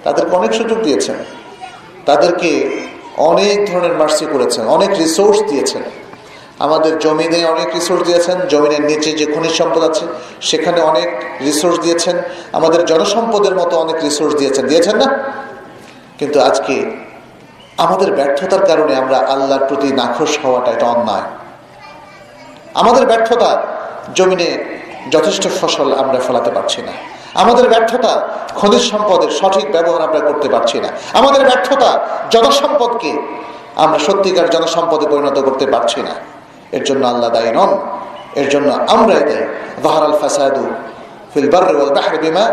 তাদেরকে 0.04 0.36
অনেক 0.36 0.52
সুযোগ 0.52 0.78
দিয়েছেন। 0.82 1.16
তাদেরকে 2.06 2.50
অনেক 3.16 3.70
ধরনের 3.70 3.92
মার্সি 3.92 4.26
করেছেন, 4.26 4.66
অনেক 4.66 4.90
রিসোর্স 4.90 5.38
দিয়েছেন। 5.50 5.82
আমাদের 6.58 6.98
জমিনে 6.98 7.44
অনেক 7.44 7.74
রিসোর্স 7.74 8.02
দিয়েছেন, 8.04 8.40
জমিনের 8.48 8.80
নিচে 8.80 9.12
যে 9.12 9.26
খনিজ 9.26 9.52
সম্পদ 9.52 9.90
আছে, 9.90 10.06
সেখানে 10.40 10.80
অনেক 10.80 11.24
রিসোর্স 11.40 11.78
দিয়েছেন, 11.80 12.18
আমাদের 12.52 12.84
জনসম্পদের 12.84 13.54
মতো 13.54 13.78
অনেক 13.78 13.96
রিসোর্স 14.02 14.34
দিয়েছেন। 14.34 14.66
দিয়েছেন 14.66 14.96
না? 14.96 15.18
কিন্তু 16.18 16.40
আজকে 16.40 17.04
আমাদের 17.76 18.12
ব্যর্থতার 18.12 18.66
কারণে 18.66 18.96
আমরা 18.96 19.18
আল্লাহর 19.18 19.66
প্রতি 19.66 19.92
নাখোশ 19.92 20.38
হওয়াটা 20.44 20.70
এটা 20.70 20.86
অন্যায়। 20.86 21.22
আমাদের 22.74 23.06
ব্যর্থতা 23.06 23.62
জমিনে 24.14 24.64
যথেষ্ট 25.10 25.48
ফসল 25.60 25.92
আমরা 25.92 26.18
ফলাতে 26.18 26.50
পারছি 26.50 26.82
না। 26.82 26.92
আমাদের 27.34 27.68
ব্যর্থতা 27.68 28.28
খনিজ 28.56 28.80
সম্পদের 28.80 29.30
সঠিক 29.30 29.72
ব্যবহার 29.72 30.02
আমরা 30.02 30.20
করতে 30.20 30.48
পারছি 30.48 30.80
না। 30.80 30.88
আমাদের 31.12 31.44
ব্যর্থতা 31.44 32.06
জনসম্পদকে 32.30 33.22
আমরা 33.76 33.98
সত্যিকার 33.98 34.50
জনসম্পদে 34.50 35.06
পরিণত 35.06 35.38
করতে 35.38 35.66
পারছি 35.66 36.02
না। 36.02 36.10
এর 36.76 36.82
জন্য 36.88 37.02
আল্লাহ 37.12 37.28
দায়ী 37.36 37.50
নন। 37.58 37.70
এর 38.40 38.48
জন্য 38.52 38.68
আমরাই 38.94 39.22
দেয়। 39.30 39.46
বাহরে 39.84 40.06
বিমা 42.24 42.44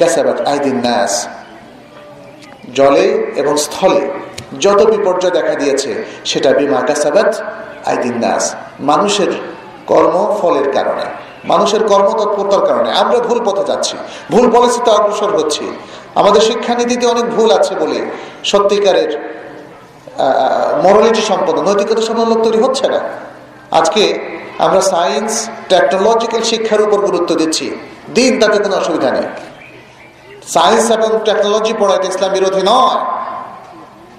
কাসাবাত 0.00 0.38
আইদিন 0.52 0.78
নাস 0.86 1.12
জলে 2.78 3.06
এবং 3.40 3.54
স্থলে 3.66 4.02
যত 4.64 4.80
বিপর্যয় 4.92 5.32
দেখা 5.38 5.54
দিয়েছে, 5.62 5.90
সেটা 6.30 6.50
বিমা 6.60 6.80
কাসাবাত 6.88 7.30
আইদিন 7.90 8.16
নাস। 8.24 8.44
মানুষের 8.90 9.30
কর্ম 9.90 10.14
ফলের 10.40 10.68
কারণে, 10.76 11.06
মানুষের 11.52 11.82
কর্মতৎপরতার 11.90 12.62
কারণে। 12.68 12.90
আমরা 13.02 13.18
ভুল 13.28 13.38
পথে 13.46 13.64
যাচ্ছি, 13.70 13.94
ভুল 14.32 14.46
পলিসিতে 14.54 14.90
অগ্রসর 14.96 15.30
হচ্ছি। 15.38 15.64
আমাদের 16.20 16.42
শিক্ষানীতিতে 16.48 17.04
অনেক 17.14 17.26
ভুল 17.36 17.48
আছে 17.58 17.72
বলে 17.82 17.98
সত্যিকারের 18.50 19.10
মরালিটি 20.84 21.22
সম্পন্ন, 21.30 21.58
নৈতিকতা 21.68 22.02
সম্পন্ন 22.08 22.32
তৈরি 22.44 22.58
হচ্ছে 22.64 22.86
না। 22.94 23.00
আজকে 23.74 24.04
আমরা 24.58 24.80
সায়েন্স, 24.80 25.50
টেকনোলজিক্যাল 25.68 26.42
শিক্ষার 26.42 26.80
উপর 26.82 26.98
গুরুত্ব 27.00 27.34
দিচ্ছি। 27.34 27.78
দিন 28.14 28.40
তাতে 28.40 28.58
কোনো 28.62 28.76
অসুবিধা 28.76 29.10
নেই। 29.10 29.22
সায়েন্স 30.48 30.90
এবং 30.90 31.18
টেকনোলজি 31.24 31.74
পড়াইতে 31.78 32.08
ইসলাম 32.08 32.32
বিরোধী 32.32 32.62
নয়। 32.64 33.00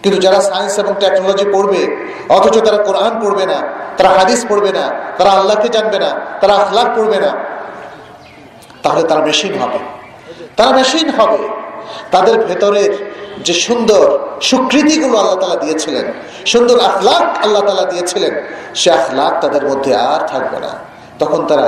কিন্তু 0.04 0.22
যারা 0.22 0.42
সায়েন্স 0.42 0.80
এবং 0.80 0.94
টেকনোলজি 1.00 1.46
পড়বে, 1.54 1.82
অথচ 2.30 2.58
তারা 2.58 2.84
কোরআন 2.84 3.22
পড়বে 3.24 3.46
না, 3.46 3.62
তারা 3.98 4.10
হাদিস 4.10 4.46
পড়বে 4.50 4.72
না, 4.72 4.92
তারা 5.18 5.32
আল্লাহকে 5.32 5.70
জানবে 5.70 6.00
না, 6.00 6.20
তারা 6.42 6.54
আখলাক 6.54 6.88
পড়বে 6.96 7.20
না, 7.20 7.32
তাহলে 8.84 9.08
তারা 9.08 9.22
মেশিন 9.26 9.54
হবে। 9.60 9.80
তারা 10.56 10.72
মেশিন 10.72 11.10
হবে। 11.10 11.65
তাদের 12.14 12.36
ভেতরের 12.48 12.92
যে 13.46 13.54
সুন্দর 13.68 14.06
সুকৃতিগুলো 14.50 15.16
আল্লাহ 15.22 15.38
তালা 15.42 15.60
দিয়েছিলেন, 15.66 16.06
সুন্দর 16.54 16.78
আখলাক 16.90 17.26
আল্লাহ 17.46 17.62
তালা 17.68 17.86
দিয়েছিলেন, 17.94 18.34
সে 18.82 18.88
আখলাক 19.00 19.34
তাদের 19.44 19.64
মধ্যে 19.70 19.92
আর 20.14 20.22
থাকবে 20.28 20.58
না। 20.66 20.72
তখন 21.20 21.42
তারা 21.50 21.68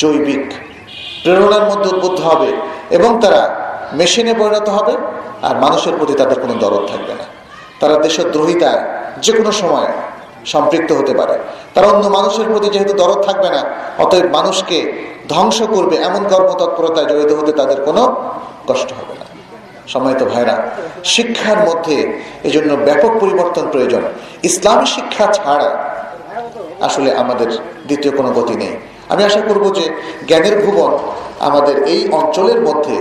জৈবিক 0.00 0.44
প্রেরণার 1.22 1.64
মধ্যে 1.70 1.88
উদ্বুদ্ধ 1.94 2.20
হবে 2.30 2.50
এবং 2.96 3.10
তারা 3.20 3.42
মেশিনে 3.98 4.34
পরিণত 4.40 4.68
হবে 4.68 4.94
আর 5.46 5.54
মানুষের 5.64 5.94
প্রতি 5.98 6.14
তাদের 6.14 6.38
কোনো 6.40 6.54
দরদ 6.62 6.82
থাকবে 6.92 7.14
না। 7.20 7.26
তারা 7.80 7.94
দেশদ্রোহিতায় 8.04 8.80
যে 9.24 9.32
কোনো 9.38 9.52
সময় 9.52 9.88
সম্পৃক্ত 10.52 10.90
হতে 10.92 11.12
পারে। 11.20 11.36
তারা 11.74 11.86
অন্য 11.92 12.04
মানুষের 12.18 12.46
প্রতি 12.52 12.68
যেহেতু 12.74 12.94
দরদ 13.02 13.20
থাকবে 13.28 13.48
না, 13.56 13.60
অতএব 14.04 14.26
মানুষকে 14.38 14.78
ধ্বংস 15.32 15.58
করবে 15.74 15.96
এমন 16.08 16.22
কর্মতৎপরতায় 16.32 17.06
জড়িত 17.10 17.30
হতে 17.38 17.52
তাদের 17.60 17.78
কোনো 17.86 18.02
কষ্ট 18.68 18.90
হবে 18.98 19.14
সময়ত 19.92 20.20
ভাইরা, 20.32 20.56
শিক্ষার 21.14 21.58
মধ্যে 21.68 21.96
এই 22.46 22.52
জন্য 22.56 22.70
ব্যাপক 22.88 23.12
পরিবর্তন 23.22 23.64
প্রয়োজন। 23.72 24.02
ইসলামী 24.48 24.86
শিক্ষা 24.96 25.24
ছাড়া 25.38 25.68
আসলে 26.88 27.10
আমাদের 27.22 27.48
দ্বিতীয় 27.88 28.12
কোনো 28.18 28.30
গতি 28.38 28.56
নেই। 28.62 28.74
আমি 29.12 29.22
আশা 29.28 29.42
করব 29.48 29.64
যে 29.78 29.84
জ্ঞানের 30.28 30.56
ভুবন 30.62 30.92
আমাদের 31.48 31.76
এই 31.94 32.02
অঞ্চলের 32.18 32.60
মধ্যে, 32.68 32.96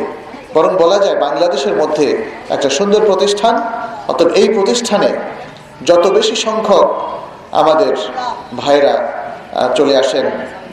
বরং 0.56 0.72
বলা 0.84 0.98
যায় 1.04 1.18
বাংলাদেশের 1.26 1.76
মধ্যে 1.82 2.08
একটা 2.56 2.70
সুন্দর 2.78 3.02
প্রতিষ্ঠান, 3.10 3.56
অর্থাৎ 4.10 4.30
এই 4.42 4.48
প্রতিষ্ঠানে 4.56 5.10
যত 5.90 6.04
বেশি 6.18 6.36
সংখ্যক 6.46 6.88
আমাদের 7.62 7.94
ভাইরা 8.62 8.94
চলে 9.78 9.94
আসেন, 10.04 10.26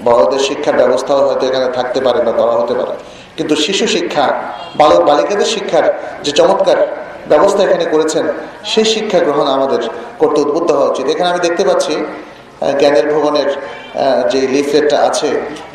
বড়দের 0.07 0.43
শিক্ষার 0.49 0.77
ব্যবস্থাও 0.83 1.21
হয়তো 1.27 1.45
এখানে 1.51 1.69
থাকতে 1.79 1.99
পারে 2.07 2.19
বা 2.27 2.33
করা 2.41 2.55
হতে 2.61 2.75
পারে। 2.81 2.95
কিন্তু 3.37 3.55
শিশু 3.65 3.85
শিক্ষা, 3.95 4.27
বালক 4.81 5.01
বালিকাদের 5.09 5.49
শিক্ষার 5.55 5.87
যে 6.25 6.33
চমৎকার 6.39 6.79
ব্যবস্থা 7.33 7.61
এখানে 7.67 7.85
করেছেন, 7.95 8.25
সেই 8.73 8.87
শিক্ষা 8.95 9.19
গ্রহণ 9.27 9.47
আমাদের 9.57 9.81
করতে 10.21 10.39
উদ্বুদ্ধ 10.45 10.69
হওয়া 10.77 10.89
উচিত। 10.93 11.05
এখানে 11.15 11.29
আমি 11.33 11.41
দেখতে 11.47 11.63
পাচ্ছি 11.69 11.95
জ্ঞানের 12.81 13.07
ভবনের 13.13 13.51
যে 14.33 14.41
লিফলেটটা 14.55 14.99
আছে, 15.09 15.31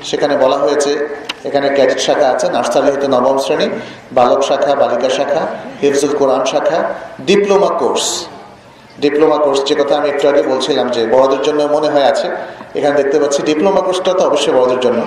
সেখানে 0.09 0.33
বলা 0.43 0.57
হয়েছে, 0.63 0.91
এখানে 1.47 1.67
ক্যাডেট 1.77 1.99
শাখা 2.07 2.27
আছে, 2.33 2.45
নার্সারি 2.55 2.89
হতে 2.93 3.07
নবম 3.15 3.37
শ্রেণি, 3.45 3.67
বালক 4.17 4.41
শাখা, 4.49 4.71
বালিকা 4.81 5.09
শাখা 5.17 5.41
হিফজুল 5.81 6.13
কোরআন 6.19 6.43
শাখা, 6.51 6.79
ডিপ্লোমা 7.29 7.69
কোর্স। 7.79 8.07
ডিপ্লোমা 9.03 9.37
কোর্স, 9.43 9.59
যে 9.69 9.75
কথা 9.79 9.93
আমি 9.99 10.07
একটু 10.13 10.25
আগে 10.31 10.41
বলছিলাম 10.51 10.87
যে 10.95 11.01
বড়দের 11.13 11.41
জন্য 11.47 11.59
মনে 11.75 11.89
হয় 11.93 12.07
আছে, 12.11 12.27
এখানে 12.77 12.95
দেখতে 13.01 13.17
পাচ্ছি 13.21 13.39
ডিপ্লোমা 13.49 13.81
কোর্সটা 13.85 14.11
তো 14.19 14.23
অবশ্যই 14.29 14.53
বড়দের 14.57 14.81
জন্য। 14.85 14.99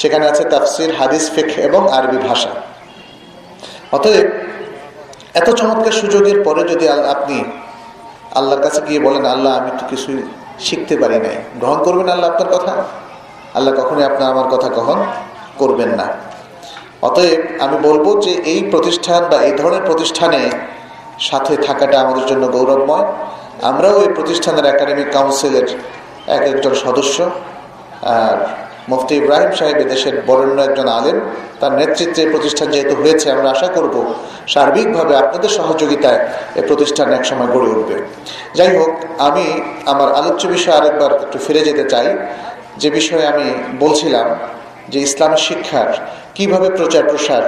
সেখানে 0.00 0.24
আছে 0.30 0.42
তাফসির, 0.52 0.90
হাদিস 0.98 1.24
ফিক 1.34 1.50
এবং 1.68 1.82
আরবি 1.98 2.18
ভাষা। 2.28 2.50
অতএব, 3.96 4.26
এত 5.40 5.48
চমৎকার 5.60 5.94
সুযোগের 6.02 6.38
পরে 6.46 6.62
যদি 6.72 6.86
আপনি 7.14 7.36
আল্লাহর 8.38 8.62
কাছে 8.66 8.80
গিয়ে 8.88 9.00
বলেন, 9.06 9.24
আল্লাহ, 9.34 9.52
আমি 9.60 9.70
তো 9.78 9.84
কিছুই 9.90 10.16
শিখতে 10.66 10.94
পারি 11.02 11.18
নাই। 11.24 11.36
গ্রহণ 11.60 11.78
করবেন 11.86 12.08
আল্লাহ 12.14 12.28
আপনার 12.32 12.50
কথা? 12.54 12.72
আল্লাহ 13.56 13.72
কখনই 13.80 14.04
আপনার, 14.10 14.26
আমার 14.34 14.48
কথা 14.54 14.68
গ্রহণ 14.76 14.98
করবেন 15.60 15.90
না। 16.00 16.06
অতএব, 17.08 17.40
আমি 17.64 17.76
বলব 17.88 18.06
যে 18.24 18.32
এই 18.52 18.60
প্রতিষ্ঠান 18.72 19.20
বা 19.30 19.38
এই 19.48 19.54
ধরনের 19.60 19.84
প্রতিষ্ঠানে 19.88 20.40
সাথে 21.18 21.56
থাকাটা 21.56 22.00
আমাদের 22.00 22.26
জন্য 22.26 22.48
গৌরবময়। 22.52 23.06
আমরাও 23.62 24.02
এই 24.02 24.08
প্রতিষ্ঠানের 24.08 24.64
একাডেমিক 24.64 25.12
কাউন্সিলের 25.12 25.66
এক 26.26 26.42
একজন 26.52 26.74
সদস্য। 26.74 27.30
আর 28.02 28.36
মুফতি 28.88 29.14
ইব্রাহিম 29.16 29.52
সাহেব 29.52 29.78
দেশের 29.88 30.22
বরেণ্য 30.26 30.62
একজন 30.62 30.88
আলেম। 30.88 31.20
তার 31.60 31.72
নেতৃত্বে 31.72 32.26
প্রতিষ্ঠান 32.30 32.70
যেহেতু 32.70 32.94
হয়েছে, 32.94 33.30
আমরা 33.32 33.50
আশা 33.50 33.66
করব 33.66 34.14
সার্বিকভাবে 34.48 35.16
আপনাদের 35.16 35.48
সহযোগিতায় 35.48 36.20
এই 36.54 36.62
প্রতিষ্ঠান 36.62 37.12
একসময় 37.12 37.46
গড়ে 37.46 37.68
উঠবে। 37.74 37.96
যাই 38.54 38.76
হোক, 38.76 38.90
আমি 39.18 39.60
আমার 39.86 40.14
আলোচ্য 40.14 40.46
বিষয়ে 40.46 40.76
আরেকবার 40.76 41.12
একটু 41.12 41.38
ফিরে 41.38 41.60
যেতে 41.60 41.84
চাই। 41.84 42.16
যে 42.78 42.90
বিষয়ে 42.90 43.26
আমি 43.26 43.54
বলছিলাম 43.78 44.36
যে 44.88 45.00
ইসলামের 45.00 45.38
শিক্ষার 45.38 45.88
কীভাবে 46.34 46.70
প্রচার 46.70 47.04
প্রসার 47.04 47.42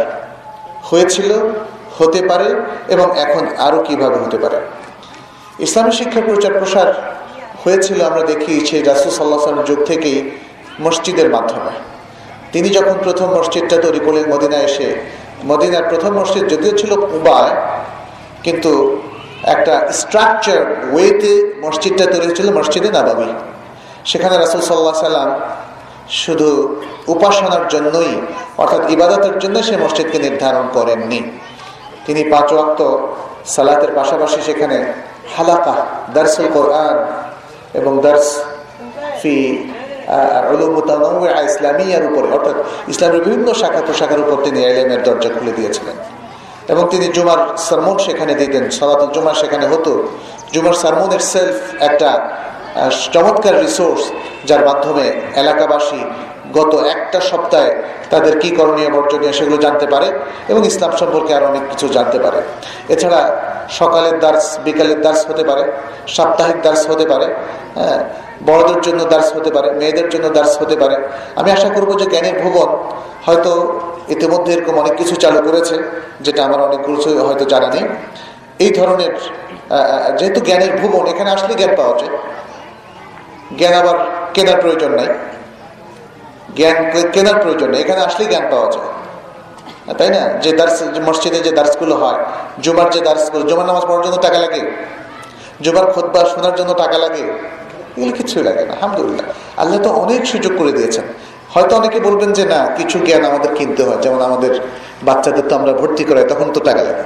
হয়েছিল 0.91 1.31
হতে 1.99 2.21
পারে 2.31 2.49
এবং 2.95 3.07
এখন 3.25 3.45
আরও 3.67 3.79
কীভাবে 3.87 4.19
হতে 4.25 4.39
পারে। 4.45 4.59
ইসলামী 5.67 5.93
শিক্ষার 5.99 6.25
প্রচার 6.31 6.53
প্রসার 6.61 6.89
হয়েছিল, 7.63 7.99
আমরা 8.11 8.23
দেখি 8.33 8.55
সেই 8.69 8.83
রাসুল 8.91 9.11
সাল্লাহ 9.19 9.41
সাল্লামের 9.45 9.69
যুগ 9.71 9.81
থেকেই 9.91 10.19
মসজিদের 10.85 11.29
মাধ্যমে। 11.35 11.73
তিনি 12.53 12.69
যখন 12.77 12.97
প্রথম 13.07 13.29
মসজিদটা 13.39 13.77
তৈরি 13.85 14.01
করলেন 14.07 14.25
মদিনায় 14.35 14.65
এসে, 14.71 14.89
মদিনার 15.51 15.85
প্রথম 15.91 16.13
মসজিদ 16.21 16.45
যদিও 16.53 16.73
ছিল 16.81 16.93
কুবায়, 17.11 17.55
কিন্তু 18.45 18.73
একটা 19.55 19.75
স্ট্রাকচার 20.01 20.61
ওয়েতে 20.93 21.33
মসজিদটা 21.65 22.05
তৈরি 22.13 22.25
হয়েছিল 22.29 22.49
মসজিদে 22.59 22.91
নাবাবি। 22.99 23.29
সেখানে 24.11 24.35
রাসুল 24.37 24.61
সাল্লাহ 24.69 24.97
সাল্লাম 25.09 25.31
শুধু 26.23 26.51
উপাসনার 27.15 27.65
জন্যই, 27.75 28.13
অর্থাৎ 28.63 28.83
ইবাদতের 28.95 29.35
জন্য 29.43 29.57
সে 29.69 29.75
মসজিদকে 29.85 30.19
নির্ধারণ 30.27 30.67
করেননি। 30.77 31.21
তিনি 32.09 32.23
পাঁচ 32.33 32.49
ওয়াক্ত 32.53 32.81
সালাতের 33.55 33.93
পাশাপাশি 33.99 34.39
সেখানে 34.49 34.77
হালাকা, 35.37 35.75
দার্সুল 36.15 36.47
কোরআন 36.57 36.97
এবং 37.79 37.93
দার্স 38.05 38.29
ফি 39.21 39.35
ইসলামিয়ার 41.51 42.05
উপরে, 42.09 42.29
অর্থাৎ 42.37 42.57
ইসলামের 42.93 43.23
বিভিন্ন 43.27 43.49
শাখা 43.61 43.81
প্রশাখার 43.87 44.21
উপর 44.25 44.37
তিনি 44.47 44.59
এলেমের 44.71 45.01
দরজা 45.07 45.31
খুলে 45.37 45.53
দিয়েছিলেন। 45.59 45.97
এবং 46.73 46.83
তিনি 46.93 47.07
জুমার 47.17 47.41
সারমন 47.67 47.97
সেখানে 48.07 48.33
দিতেন, 48.35 48.65
সলাতুল 48.79 49.11
জুমার 49.17 49.37
সেখানে 49.43 49.67
হতো। 49.73 49.93
জুমার 50.55 50.77
সারমনের 50.83 51.23
সেলফ 51.33 51.57
একটা 51.89 52.11
চমৎকার 53.15 53.55
রিসোর্স 53.65 54.03
যার 54.49 54.63
মাধ্যমে 54.69 55.07
এলাকাবাসী 55.43 56.01
গত 56.57 56.73
একটা 56.95 57.19
সপ্তাহে 57.31 57.73
তাদের 58.13 58.35
কি 58.43 58.51
করণীয় 58.59 58.91
বর্জনীয় 58.97 59.33
সেগুলো 59.39 59.59
জানতে 59.67 59.87
পারে 59.95 60.09
এবং 60.51 60.61
ইসলাম 60.71 60.93
সম্পর্কে 61.01 61.33
আরও 61.37 61.47
অনেক 61.53 61.65
কিছু 61.73 61.87
জানতে 61.97 62.19
পারে। 62.25 62.39
এছাড়া 62.95 63.21
সকালের 63.81 64.17
দার্স, 64.25 64.45
বিকালের 64.67 64.99
দার্স 65.05 65.21
হতে 65.31 65.45
পারে, 65.51 65.65
সাপ্তাহিক 66.17 66.59
দার্স 66.67 66.83
হতে 66.91 67.05
পারে 67.13 67.27
হ্যাঁ 67.79 68.01
বড়দের 68.49 68.81
জন্য 68.87 69.01
দার্স 69.13 69.29
হতে 69.37 69.51
পারে, 69.57 69.69
মেয়েদের 69.81 70.09
জন্য 70.13 70.27
দার্স 70.37 70.53
হতে 70.63 70.77
পারে। 70.83 70.97
আমি 71.41 71.49
আশা 71.57 71.69
করব 71.77 71.91
যে 72.01 72.07
জ্ঞানের 72.13 72.37
ভুবন 72.43 72.69
হয়তো 73.27 73.53
ইতিমধ্যে 74.15 74.51
এরকম 74.57 74.75
অনেক 74.83 74.95
কিছু 75.01 75.15
চালু 75.25 75.41
করেছে, 75.49 75.77
যেটা 76.27 76.41
আমার 76.49 76.61
অনেকগুলো 76.67 76.99
হয়তো 77.29 77.45
জানা 77.53 77.69
নেই। 77.75 77.85
এই 78.65 78.71
ধরনের 78.79 79.13
যেহেতু 80.19 80.41
জ্ঞানের 80.49 80.73
ভুবন, 80.81 81.05
এখানে 81.13 81.31
আসলে 81.37 81.53
জ্ঞান 81.61 81.73
পাওয়া 81.81 81.95
যায়। 82.01 82.13
জ্ঞান 83.59 83.75
আবার 83.83 83.97
কেনার 84.35 84.59
প্রয়োজন 84.63 84.93
নাই। 85.01 85.09
জ্ঞান 86.59 86.77
কেনার 87.15 87.39
প্রয়োজন 87.43 87.69
নেই। 87.73 87.81
এখানে 87.85 88.01
আসলেই 88.09 88.29
জ্ঞান 88.33 88.47
পাওয়া 88.51 88.69
যায়। 88.73 88.89
তাই 89.99 90.11
না? 90.17 90.23
যে 90.43 90.51
দার্স 90.53 90.77
মসজিদে 91.09 91.41
যে 91.47 91.53
দার্সগুলো 91.59 91.95
হয়, 92.03 92.19
জুমার 92.65 92.89
যে 92.91 93.01
দার্সগুলো, 93.01 93.43
জুমার 93.51 93.67
নামাজ 93.67 93.85
পড়ার 93.89 94.03
জন্য 94.07 94.17
টাকা 94.27 94.39
লাগে, 94.39 94.63
জুমার 95.61 95.87
খোদবা 95.93 96.21
শোনার 96.25 96.55
জন্য 96.55 96.71
টাকা 96.75 96.99
লাগে, 96.99 97.25
এগুলো 97.97 98.13
কিছুই 98.19 98.43
লাগে 98.43 98.63
না, 98.65 98.73
আলহামদুলিল্লাহ। 98.73 99.27
আল্লাহ 99.61 99.79
তো 99.83 99.91
অনেক 100.05 100.27
সুযোগ 100.27 100.53
করে 100.59 100.73
দিয়েছেন। 100.73 101.05
হয়তো 101.55 101.73
অনেকে 101.77 101.99
বলবেন 102.01 102.31
যে, 102.33 102.45
না, 102.45 102.61
কিছু 102.77 102.97
জ্ঞান 102.99 103.25
আমাদের 103.25 103.51
কিনতে 103.55 103.83
হয়। 103.83 103.97
যেমন 103.97 104.21
আমাদের 104.21 104.53
বাচ্চাদের 105.03 105.45
তো 105.49 105.53
আমরা 105.57 105.73
ভর্তি 105.73 106.05
করাই, 106.05 106.25
তখন 106.25 106.53
তো 106.53 106.61
টাকা 106.61 106.83
লাগে। 106.83 107.05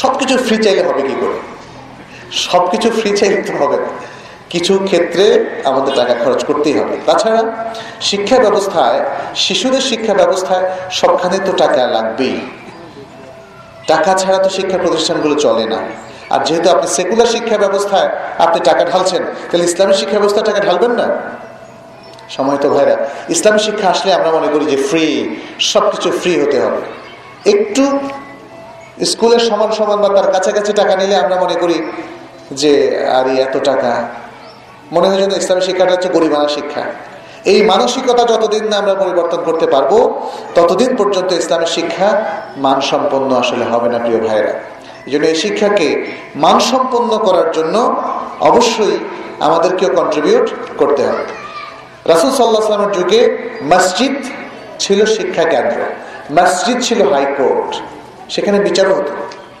সব 0.00 0.12
কিছু 0.18 0.34
ফ্রি 0.46 0.56
চাইলে 0.64 0.82
হবে 0.82 1.02
কি 1.02 1.14
করে? 1.20 1.38
সব 2.32 2.62
কিছু 2.70 2.88
ফ্রি 2.90 3.10
চাইলে 3.16 3.42
তো 3.42 3.52
হবে 3.60 3.76
না। 3.76 3.88
কিছু 4.52 4.72
ক্ষেত্রে 4.88 5.26
আমাদের 5.70 5.92
টাকা 6.00 6.14
খরচ 6.24 6.40
করতেই 6.48 6.74
হবে। 6.80 6.96
তাছাড়া 7.06 7.42
শিক্ষা 8.00 8.38
ব্যবস্থায়, 8.44 8.98
শিশুদের 9.44 9.84
শিক্ষা 9.90 10.14
ব্যবস্থায় 10.14 10.64
সবখানে 10.90 11.36
তো 11.46 11.52
টাকা 11.52 11.82
লাগবেই। 11.96 12.36
টাকা 13.86 14.12
ছাড়া 14.20 14.38
তো 14.44 14.48
শিক্ষা 14.48 14.78
প্রতিষ্ঠানগুলো 14.78 15.34
চলে 15.34 15.64
না। 15.72 15.80
আর 16.34 16.40
যেহেতু 16.46 16.68
আপনি 16.74 16.86
সেকুলার 16.96 17.28
শিক্ষা 17.34 17.56
ব্যবস্থায় 17.64 18.08
আপনি 18.44 18.58
টাকা 18.68 18.82
ঢালছেন, 18.84 19.22
তাহলে 19.48 19.64
ইসলামী 19.64 19.94
শিক্ষা 20.00 20.18
ব্যবস্থা 20.18 20.42
টাকা 20.42 20.60
ঢালবেন 20.66 20.92
না? 21.00 21.06
সময় 22.36 22.58
তো 22.64 22.68
ভাইরা, 22.74 22.96
ইসলামী 23.34 23.58
শিক্ষা 23.58 23.86
আসলে 23.90 24.10
আমরা 24.18 24.30
মনে 24.36 24.48
করি 24.52 24.64
যে 24.72 24.78
ফ্রি 24.88 25.04
সব 25.72 25.84
কিছু 25.90 26.08
ফ্রি 26.20 26.32
হতে 26.42 26.58
হবে। 26.64 26.80
একটু 27.54 27.84
স্কুলের 29.04 29.42
সমান 29.48 29.70
সমান 29.78 29.98
বা 30.02 30.08
তার 30.16 30.28
কাছাকাছি 30.32 30.72
টাকা 30.72 30.94
নিলে 30.96 31.16
আমরা 31.16 31.36
মনে 31.44 31.56
করি 31.62 31.76
যে, 32.60 32.72
আরে 33.18 33.32
এত 33.46 33.56
টাকা 33.70 33.92
মনে 34.92 35.06
হয় 35.08 35.18
যেন 35.22 35.32
ইসলামী 35.42 35.62
শিক্ষাটা 35.68 35.92
হচ্ছে 35.94 36.08
গরিবানা 36.08 36.48
শিক্ষা। 36.48 36.82
এই 37.52 37.60
মানসিকতা 37.62 38.24
যতদিন 38.32 38.64
না 38.70 38.76
আমরা 38.78 38.94
পরিবর্তন 38.94 39.40
করতে 39.44 39.66
পারব, 39.66 39.92
ততদিন 40.54 40.90
পর্যন্ত 40.96 41.30
ইসলামের 41.32 41.70
শিক্ষা 41.76 42.08
মানসম্পন্ন 42.56 43.30
আসলে 43.42 43.64
হবে 43.64 43.88
না, 43.88 43.98
প্রিয় 43.98 44.20
ভাইয়েরা। 44.26 44.54
এই 45.06 45.10
জন্য 45.12 45.24
এই 45.26 45.34
শিক্ষাকে 45.34 45.88
মানসম্পন্ন 46.36 47.10
করার 47.26 47.48
জন্য 47.52 47.74
অবশ্যই 48.40 48.96
আমাদেরকেও 49.40 49.90
কন্ট্রিবিউট 49.98 50.46
করতে 50.76 51.02
হবে। 51.08 51.24
রাসুল 52.12 52.30
সাল্লাহ 52.32 52.62
সাল্লামের 52.62 52.92
যুগে 52.98 53.20
মসজিদ 53.62 54.16
ছিল 54.78 54.98
শিক্ষা 55.16 55.44
কেন্দ্র। 55.44 55.78
মসজিদ 56.38 56.78
ছিল 56.82 57.00
হাইকোর্ট 57.12 57.70
সেখানে 58.28 58.58
বিচারও 58.58 58.94
হতো। 58.94 59.12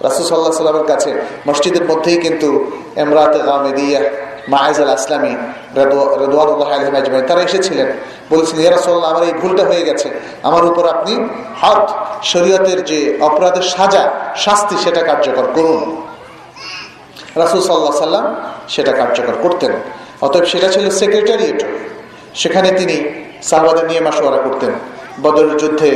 রাসুল 0.06 0.24
সাল্লাহ 0.26 0.52
সাল্লামের 0.52 0.86
কাছে 0.86 1.10
মসজিদের 1.48 1.84
মধ্যেই 1.90 2.18
কিন্তু 2.24 2.48
এমরাত 3.02 3.34
গামেদিয়া 3.46 4.00
মায়েজ 4.52 4.78
আল 4.80 4.90
আসলামী 4.98 5.32
রেদওয়ানুল্লাহ 5.76 6.68
আলহিম 6.76 6.94
আজমাই 7.00 7.22
তারা 7.22 7.42
এসেছিলেন। 7.42 7.88
বলছিলেন, 8.30 8.60
ইয়া 8.62 8.72
রাসূলুল্লাহ, 8.76 9.10
আমার 9.14 9.24
এই 9.28 9.32
ভুলটা 9.32 9.64
হয়ে 9.64 9.82
গেছে। 9.82 10.08
আমার 10.42 10.64
উপর 10.64 10.84
আপনি 10.88 11.12
হদ 11.62 11.82
শরীয়তের 12.22 12.84
যে 12.84 13.18
অপরাধের 13.20 13.62
সাজা, 13.62 14.02
শাস্তি 14.36 14.76
সেটা 14.84 15.02
কার্যকর 15.02 15.46
করুন। 15.54 15.80
রাসুল 17.36 17.60
সাল্লাহ 17.60 18.04
সাল্লাম 18.06 18.26
সেটা 18.68 18.92
কার্যকর 18.92 19.34
করতেন। 19.42 19.72
অতএব 20.20 20.44
সেটা 20.44 20.68
ছিল 20.68 20.90
সেক্রেটারিয়েট। 20.90 21.60
সেখানে 22.34 22.68
তিনি 22.70 22.96
সাহবাদের 23.42 23.84
নিয়ে 23.84 24.00
মাসোয়ারা 24.00 24.40
করতেন। 24.42 24.72
বদরের 25.22 25.56
যুদ্ধে 25.56 25.90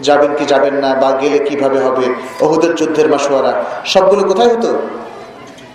যাবেন 0.00 0.30
কি 0.36 0.44
যাবেন 0.52 0.74
না, 0.74 0.94
বা 0.94 1.10
গেলে 1.20 1.38
কীভাবে 1.38 1.78
হবে 1.78 2.06
অহুদের 2.44 2.74
যুদ্ধের 2.74 3.08
মাসোয়ারা 3.08 3.52
সবগুলো 3.84 4.22
কোথায় 4.24 4.50
হতো? 4.54 4.70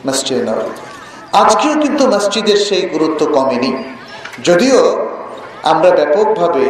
মসজিদে 0.08 0.44
নববীতে। 0.44 0.89
আজকেও 1.34 1.74
কিন্তু 1.82 2.08
মসজিদের 2.08 2.58
সেই 2.58 2.82
গুরুত্ব 2.82 3.26
কমেনি। 3.26 3.72
যদিও 4.44 4.80
আমরা 5.64 5.90
ব্যাপকভাবে 5.90 6.64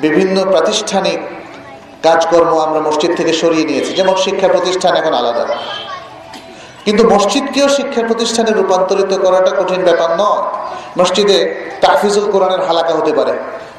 বিভিন্ন 0.00 0.44
প্রাতিষ্ঠানিক 0.44 1.18
কাজকর্ম 2.02 2.52
আমরা 2.58 2.80
মসজিদ 2.80 3.16
থেকে 3.16 3.32
সরিয়ে 3.32 3.64
নিয়েছি, 3.64 3.92
যেমন 3.94 4.14
শিক্ষা 4.16 4.48
প্রতিষ্ঠান 4.48 4.96
এখন 4.96 5.14
আলাদা। 5.14 5.44
কিন্তু 6.84 7.02
মসজিদকেও 7.08 7.68
শিক্ষা 7.68 8.02
প্রতিষ্ঠানে 8.02 8.50
রূপান্তরিত 8.50 9.12
করাটা 9.14 9.50
কঠিন 9.50 9.82
ব্যাপার 9.84 10.10
নয়। 10.18 10.42
মসজিদে 10.98 11.38
তাহফিজুল 11.80 12.30
কোরআনের 12.30 12.62
হালাকা 12.68 12.92
হতে 12.94 13.12
পারে। 13.12 13.32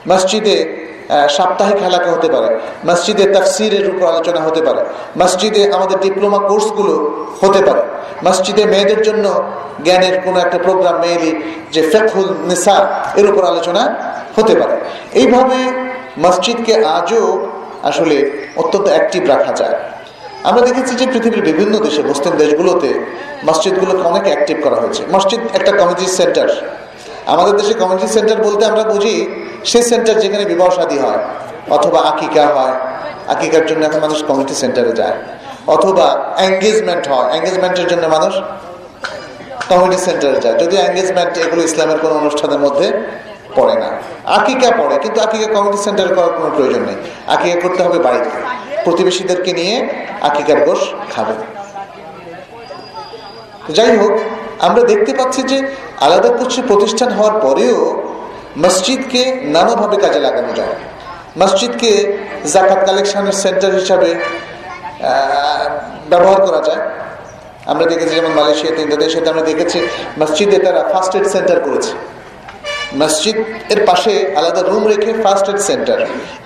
মসজিদে 0.07 0.86
সাপ্তাহিক 1.30 1.78
এলাকা 1.89 2.12
হতে 2.12 2.30
পারে, 2.30 2.60
মসজিদে 2.88 3.26
তাফসিরের 3.26 3.89
উপর 3.89 4.06
আলোচনা 4.08 4.39
হতে 4.39 4.62
পারে, 4.62 4.82
মসজিদে 5.22 5.74
আমাদের 5.74 5.99
ডিপ্লোমা 5.99 6.39
কোর্সগুলো 6.39 6.93
হতে 7.41 7.62
পারে, 7.62 7.84
মসজিদে 8.26 8.66
মেয়েদের 8.66 9.01
জন্য 9.01 9.43
জ্ঞানের 9.84 10.22
কোনো 10.22 10.39
একটা 10.39 10.58
প্রোগ্রাম 10.58 10.95
মেয়েলি 10.99 11.41
যে 11.72 11.82
ফেকুল 11.82 12.28
নিসা, 12.47 12.78
এর 13.16 13.26
উপর 13.32 13.43
আলোচনা 13.45 13.84
হতে 14.38 14.56
পারে। 14.56 14.76
এইভাবে 15.14 15.58
মসজিদকে 16.18 16.86
আজও 16.86 17.47
আসলে 17.84 18.32
অত্যন্ত 18.56 18.88
অ্যাক্টিভ 18.88 19.28
রাখা 19.28 19.53
যায়। 19.53 19.76
আমরা 20.43 20.62
দেখেছি 20.62 20.95
যে 20.95 21.06
পৃথিবীর 21.08 21.41
বিভিন্ন 21.41 21.80
দেশে, 21.80 22.01
মুসলিম 22.03 22.34
দেশগুলোতে 22.38 22.89
মসজিদগুলোকে 23.45 24.03
অনেক 24.08 24.24
অ্যাক্টিভ 24.24 24.58
করা 24.64 24.76
হয়েছে। 24.76 25.01
মসজিদ 25.14 25.39
একটা 25.53 25.72
কমিউনিটি 25.72 26.06
সেন্টার 26.06 26.47
আমাদের 27.34 27.53
দেশে 27.57 27.73
কমিউনিটি 27.73 28.07
সেন্টার 28.07 28.38
বলতে 28.43 28.65
আমরা 28.65 28.84
বুঝি, 28.84 29.15
সেই 29.65 29.84
সেন্টার 29.84 30.15
যেখানে 30.19 30.45
বিবাহ 30.45 30.69
শাদী 30.69 30.97
হয়, 30.99 31.19
অথবা 31.76 31.99
আকিকা 31.99 32.43
হয়। 32.47 32.76
আকিকার 33.34 33.65
জন্য 33.65 33.82
এখন 33.86 33.99
মানুষ 33.99 34.23
কমিউনিটি 34.23 34.55
সেন্টারে 34.55 34.91
যায়। 34.91 35.15
অথবা 35.67 36.07
এঙ্গেজমেন্ট 36.38 37.07
হয়। 37.07 37.28
এঙ্গেজমেন্টের 37.38 37.88
জন্য 37.88 38.07
মানুষ 38.07 38.34
কমিউনিটি 39.69 40.01
সেন্টারে 40.01 40.39
যায়। 40.41 40.55
যদিও 40.59 40.80
এঙ্গেজমেন্ট 40.80 41.38
এগুলো 41.38 41.61
ইসলামের 41.63 41.99
কোনো 41.99 42.15
অনুষ্ঠানের 42.15 42.59
মধ্যে 42.59 42.88
পড়ে 43.55 43.76
না। 43.76 43.89
আকিকা 44.38 44.69
পড়ে, 44.78 44.95
কিন্তু 44.99 45.21
আকিকা 45.21 45.47
কমিউনিটি 45.53 45.84
সেন্টারে 45.84 46.15
করার 46.15 46.30
কোনো 46.30 46.49
প্রয়োজন 46.55 46.82
নেই। 46.82 46.95
আকিকা 47.28 47.57
করতে 47.61 47.84
হবে 47.84 47.99
বাড়িতে। 47.99 48.30
প্রতিবেশীদেরকে 48.84 49.53
নিয়ে 49.53 49.76
আকিকার 50.21 50.59
গোশ 50.65 50.82
খাবে। 51.15 51.34
যাই 53.73 53.97
হোক 53.97 54.15
আমরা 54.68 54.82
দেখতে 54.91 55.12
পাচ্ছি 55.20 55.41
যে 55.51 55.58
আলাদা 56.06 56.30
কিছু 56.39 56.60
প্রতিষ্ঠান 56.70 57.10
হওয়ার 57.18 57.36
পরেও 57.45 57.80
মসজিদকে 58.64 59.22
নানাভাবে 59.56 59.97
কাজে 60.03 60.20
লাগানো 60.20 60.51
যায়। 60.60 60.74
মসজিদকে 61.41 61.91
জাকাত 62.53 62.80
কালেকশনের 62.88 63.38
সেন্টার 63.43 63.72
হিসাবে 63.80 64.10
ব্যবহার 66.12 66.39
করা 66.47 66.62
যায়। 66.68 66.82
আমরা 67.72 67.86
দেখেছি 67.91 68.14
যেমন 68.16 68.34
মালয়েশিয়াতে, 68.39 68.80
ইন্দোনেশিয়াতে 68.82 69.30
আমরা 69.30 69.45
দেখেছি 69.51 69.80
মসজিদে 70.20 70.58
তারা 70.66 70.82
ফার্স্ট 70.91 71.14
এড 71.18 71.26
সেন্টার 71.36 71.58
করেছে। 71.66 71.91
মসজিদ, 73.01 73.37
এর 73.73 73.81
পাশে 73.89 74.13
আলাদা 74.39 74.61
রুম 74.61 74.83
রেখে 74.91 75.11
first 75.23 75.47
aid 75.51 75.59
centre 75.69 75.97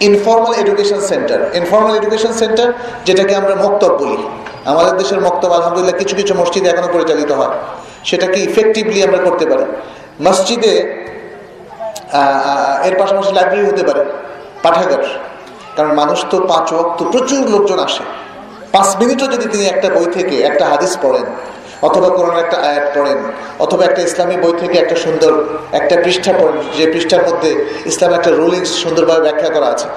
informal 0.09 0.53
education 0.63 0.99
centre 1.11 1.39
informal 1.59 1.93
education 1.99 2.33
centre 2.41 2.67
যেটাকে 3.07 3.33
আমরা 3.41 3.53
মক্তব 3.65 3.91
বলি। 4.01 4.17
আমাদের 4.71 4.93
দেশের 5.01 5.21
মক্তব, 5.27 5.49
আলহামদুলিল্লাহ, 5.57 5.97
কিছু 6.01 6.15
কিছু 6.19 6.33
মসজিদে 6.41 6.67
এখনও 6.69 6.89
পরিচালিত 6.95 7.31
হয়। 7.39 7.53
সেটাকে 8.09 8.37
ইফেক্টিভলি 8.47 8.99
আমরা 9.07 9.19
করতে 9.27 9.45
পারি? 9.51 9.65
মসজিদে 10.27 10.73
এর 12.87 12.95
পাশাপাশি 12.99 13.31
লাইব্রেরি 13.37 13.65
হতে 13.71 13.83
পারে, 13.89 14.01
পাঠাগার। 14.63 15.03
কারণ 15.75 15.91
মানুষ 16.01 16.19
তো 16.31 16.37
পাঁচ 16.51 16.67
ওয়াক্ত, 16.73 16.99
প্রচুর 17.13 17.41
লোকজন 17.53 17.79
আসে। 17.87 18.03
পাঁচ 18.75 18.89
মিনিটও 18.99 19.27
যদি 19.33 19.45
তিনি 19.53 19.65
একটা 19.73 19.87
বই 19.95 20.07
থেকে 20.17 20.35
একটা 20.49 20.65
হাদিস 20.71 20.93
পড়েন 21.01 21.25
অথবা 21.81 22.09
কোনো 22.09 22.31
একটা 22.39 22.57
আয়াত 22.69 22.85
পড়েন, 22.95 23.19
অথবা 23.59 23.85
একটা 23.85 24.01
ইসলামী 24.01 24.35
বই 24.35 24.53
থেকে 24.59 24.77
একটা 24.79 24.95
সুন্দর 24.95 25.31
একটা 25.71 25.95
পৃষ্ঠা 26.03 26.33
পড়েন, 26.39 26.57
যে 26.77 26.85
পৃষ্ঠার 26.93 27.23
মধ্যে 27.27 27.49
ইসলামের 27.85 28.17
একটা 28.19 28.31
রুলিংস 28.31 28.71
সুন্দরভাবে 28.83 29.21
ব্যাখ্যা 29.21 29.49
করা 29.49 29.67
আছে, 29.67 29.87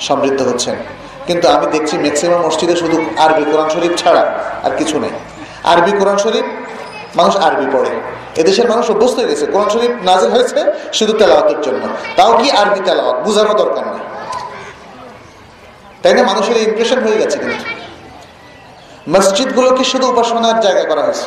সমৃদ্ধ 0.00 0.40
হচ্ছেন। 0.42 0.76
কিন্তু 1.26 1.48
আমি 1.48 1.66
দেখছি 1.72 1.98
ম্যাক্সিমাম 1.98 2.40
মসজিদে 2.46 2.76
শুধু 2.76 2.96
আরবি, 3.16 3.44
কোরআন 3.50 3.68
শরীফ 3.68 3.94
ছাড়া 3.96 4.22
আর 4.62 4.70
কিছু 4.78 4.98
নেই। 4.98 5.14
আরবি, 5.64 5.92
কোরআন 5.98 6.16
শরীফ, 6.16 6.46
মানুষ 7.16 7.36
আরবি 7.36 7.66
পড়ে। 7.72 7.90
এদেশের 8.40 8.66
মানুষ 8.68 8.90
অভ্যস্ত 8.90 9.16
হয়ে 9.18 9.28
গেছে। 9.28 9.46
কোরআন 9.46 9.68
শরীফ 9.68 9.90
নাজিল 10.02 10.30
হয়েছে 10.30 10.60
শুধু 10.92 11.12
তেলাওয়াতের 11.12 11.60
জন্য। 11.60 11.82
তাও 12.16 12.32
কি 12.38 12.50
আরবি 12.50 12.80
তেলাওয়াত? 12.84 13.16
বোঝানো 13.26 13.54
দরকার 13.54 13.84
নেই। 13.92 14.04
তাই 16.02 16.12
না? 16.14 16.22
মানুষের 16.22 16.56
ইমপ্রেশন 16.68 16.98
হয়ে 17.04 17.18
গেছে 17.18 17.38
কিন্তু। 17.38 17.77
মসজিদগুলোকে 19.14 19.84
শুধু 19.92 20.06
উপাসনার 20.12 20.56
জায়গা 20.64 20.84
করা 20.90 21.02
হয়েছে। 21.06 21.26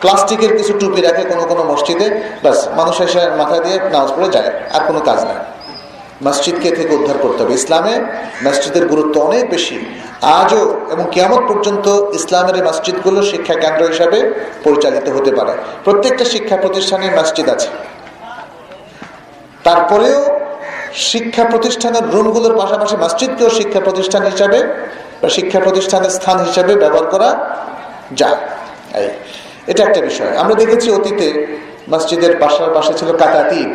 প্লাস্টিকের 0.00 0.52
কিছু 0.58 0.72
টুপি 0.80 1.00
রাখে 1.00 1.22
কোনো 1.30 1.44
কোনো 1.50 1.62
মসজিদে 1.70 2.06
ব্যাস, 2.42 2.58
মানুষ 2.78 2.96
এসে 3.06 3.22
মাথা 3.40 3.56
দিয়ে 3.64 3.76
নামাজ 3.92 4.10
পড়ে 4.16 4.28
যায়, 4.36 4.50
আর 4.74 4.82
কোনো 4.88 5.00
কাজ 5.08 5.18
নাই। 5.28 5.38
মসজিদকে 6.26 6.68
থেকে 6.78 6.92
উদ্ধার 6.94 7.18
করতে 7.24 7.40
হবে। 7.42 7.54
ইসলামে 7.60 7.94
মসজিদের 8.46 8.84
গুরুত্ব 8.88 9.14
অনেক 9.28 9.44
বেশি। 9.50 9.76
আজও 10.40 10.62
এবং 10.92 11.04
কিয়ামত 11.14 11.42
পর্যন্ত 11.50 11.86
ইসলামের 12.18 12.56
এই 12.58 12.64
মসজিদগুলো 12.68 13.20
শিক্ষা 13.32 13.54
কেন্দ্র 13.62 13.82
হিসাবে 13.92 14.18
পরিচালিত 14.64 15.06
হতে 15.16 15.30
পারে। 15.38 15.52
প্রত্যেকটা 15.84 16.24
শিক্ষা 16.24 16.56
প্রতিষ্ঠানে 16.56 17.06
মসজিদ 17.18 17.46
আছে। 17.54 17.68
তারপরেও 19.64 20.20
শিক্ষা 21.10 21.44
প্রতিষ্ঠানের 21.52 22.04
রুমগুলোর 22.14 22.54
পাশাপাশি 22.60 22.96
মসজিদকেও 23.04 23.50
শিক্ষা 23.58 23.80
প্রতিষ্ঠান 23.80 24.22
হিসাবে 24.32 24.58
বা 25.22 25.28
শিক্ষা 25.28 25.60
প্রতিষ্ঠানের 25.60 26.10
স্থান 26.10 26.36
হিসাবে 26.38 26.72
ব্যবহার 26.76 27.06
করা 27.06 27.30
যায়। 28.20 28.38
এটা 29.66 29.82
একটা 29.84 30.00
বিষয়। 30.00 30.32
আমরা 30.36 30.54
দেখেছি 30.54 30.88
অতীতে 30.90 31.26
মসজিদের 31.92 32.32
বাসার 32.36 32.70
পাশে 32.74 32.92
ছিল 32.94 33.10
কাতাতিব। 33.16 33.68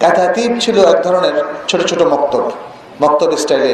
কাতাতিব 0.00 0.50
ছিল 0.60 0.76
এক 0.92 0.98
ধরনের 1.02 1.36
ছোট 1.68 1.80
ছোট 1.86 2.02
মক্তব। 2.02 2.44
মক্তব 3.02 3.36
স্টাইলে 3.36 3.72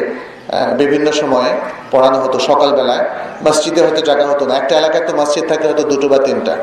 বিভিন্ন 0.81 1.13
সময়ে 1.13 1.53
পড়ানো 1.91 2.19
হতো 2.21 2.39
সকালবেলায়। 2.39 3.05
মসজিদে 3.47 3.81
হয়তো 3.81 4.03
জায়গা 4.09 4.27
হতো 4.27 4.45
না। 4.47 4.55
একটা 4.57 4.75
এলাকায় 4.81 5.05
তো 5.09 5.13
মসজিদ 5.17 5.45
থাকে 5.49 5.65
হয়তো 5.69 5.83
দুটো 5.83 6.07
বা 6.09 6.19
তিনটা। 6.19 6.55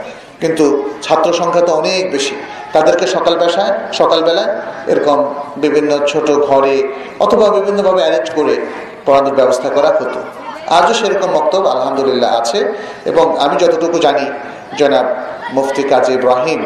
কিন্তু 0.41 0.89
ছাত্র 1.01 1.33
সংখ্যা 1.33 1.61
তো 1.61 1.71
অনেক 1.73 2.11
বেশি। 2.11 2.35
তাদেরকে 2.73 3.07
সকাল 3.07 3.33
বেশায় 3.37 3.73
সকালবেলায় 3.93 4.51
এরকম 4.87 5.17
বিভিন্ন 5.57 5.91
ছোট 6.07 6.27
ঘরে 6.31 6.75
অথবা 7.19 7.45
বিভিন্নভাবে 7.49 8.01
অ্যারেঞ্জ 8.01 8.29
করে 8.35 8.55
পড়ানোর 9.09 9.35
ব্যবস্থা 9.39 9.69
করা 9.77 9.89
হতো। 9.99 10.19
আজও 10.77 10.93
সেরকম 10.99 11.29
বক্তব্য 11.37 11.65
আলহামদুলিল্লাহ 11.75 12.31
আছে 12.39 12.59
এবং 13.11 13.25
আমি 13.43 13.55
যতটুকু 13.61 13.97
জানি, 14.05 14.25
জনাব 14.79 15.07
মুফতি 15.57 15.83
কাজী 15.91 16.11
ইব্রাহিম 16.19 16.61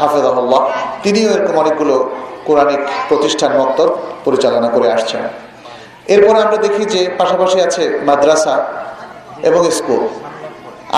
হাফেজাহুল্লাহ, 0.00 0.62
তিনিও 1.04 1.28
এরকম 1.34 1.54
অনেকগুলো 1.62 1.94
কোরআনিক 2.46 2.82
প্রতিষ্ঠান 3.08 3.50
মক্তব 3.60 3.88
পরিচালনা 4.26 4.68
করে 4.74 4.88
আসছেন। 4.96 5.22
এরপর 6.14 6.34
আমরা 6.44 6.58
দেখি 6.66 6.84
যে 6.94 7.00
পাশাপাশি 7.20 7.58
আছে 7.66 7.84
মাদ্রাসা 8.08 8.54
এবং 9.48 9.60
স্কুল। 9.78 10.02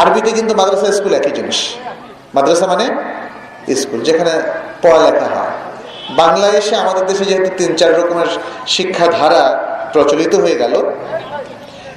আরবিতে 0.00 0.30
কিন্তু 0.38 0.52
মাদ্রাসা, 0.60 0.86
স্কুল 0.98 1.12
একই 1.20 1.32
জিনিস। 1.38 1.58
মাদ্রাসা 2.36 2.66
মানে 2.72 2.86
স্কুল, 3.80 4.00
যেখানে 4.08 4.32
পড়ালেখা 4.82 5.28
হয়। 5.34 5.54
বাংলাদেশে 6.20 6.74
আমাদের 6.82 7.04
দেশে 7.10 7.24
যেহেতু 7.30 7.50
তিন 7.60 7.70
চার 7.80 7.92
রকমের 8.00 8.30
শিক্ষাধারা 8.74 9.44
প্রচলিত 9.94 10.32
হয়ে 10.44 10.56
গেল। 10.62 10.74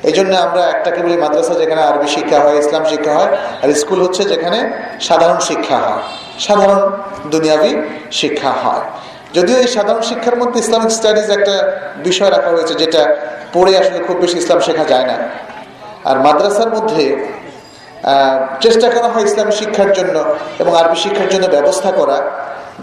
এই 0.10 0.14
জন্য 0.18 0.32
আমরা 0.46 0.62
একটাকে 0.74 1.00
বলি 1.06 1.18
মাদ্রাসা, 1.24 1.54
যেখানে 1.62 1.82
আরবি 1.90 2.08
শিক্ষা 2.16 2.38
হয়, 2.44 2.58
ইসলাম 2.64 2.84
শিক্ষা 2.92 3.14
হয়, 3.18 3.32
আর 3.62 3.68
স্কুল 3.82 4.00
হচ্ছে 4.06 4.22
যেখানে 4.32 4.60
সাধারণ 5.08 5.40
শিক্ষা 5.50 5.78
হয়, 5.86 6.02
সাধারণ 6.46 6.82
দুনিয়াবি 7.34 7.72
শিক্ষা 8.20 8.52
হয়। 8.64 8.84
যদিও 9.38 9.58
এই 9.64 9.70
সাধারণ 9.76 10.04
শিক্ষার 10.10 10.38
মধ্যে 10.42 10.58
ইসলামিক 10.64 10.92
স্টাডিজ 10.98 11.28
একটা 11.38 11.56
বিষয় 12.08 12.30
রাখা 12.36 12.50
হয়েছে, 12.56 12.74
যেটা 12.82 13.02
পড়ে 13.56 13.72
আসলে 13.82 14.00
খুব 14.08 14.18
বেশি 14.24 14.38
ইসলাম 14.44 14.60
শেখা 14.68 14.86
যায় 14.92 15.06
না। 15.12 15.18
আর 16.10 16.16
মাদ্রাসার 16.26 16.72
মধ্যে 16.76 17.04
চেষ্টা 18.64 18.88
করা 18.96 19.10
হয় 19.14 19.26
ইসলামী 19.30 19.54
শিক্ষার 19.62 19.92
জন্য 19.98 20.16
এবং 20.62 20.72
আরবি 20.82 20.98
শিক্ষার 21.06 21.30
জন্য 21.34 21.46
ব্যবস্থা 21.56 21.90
করা, 22.00 22.18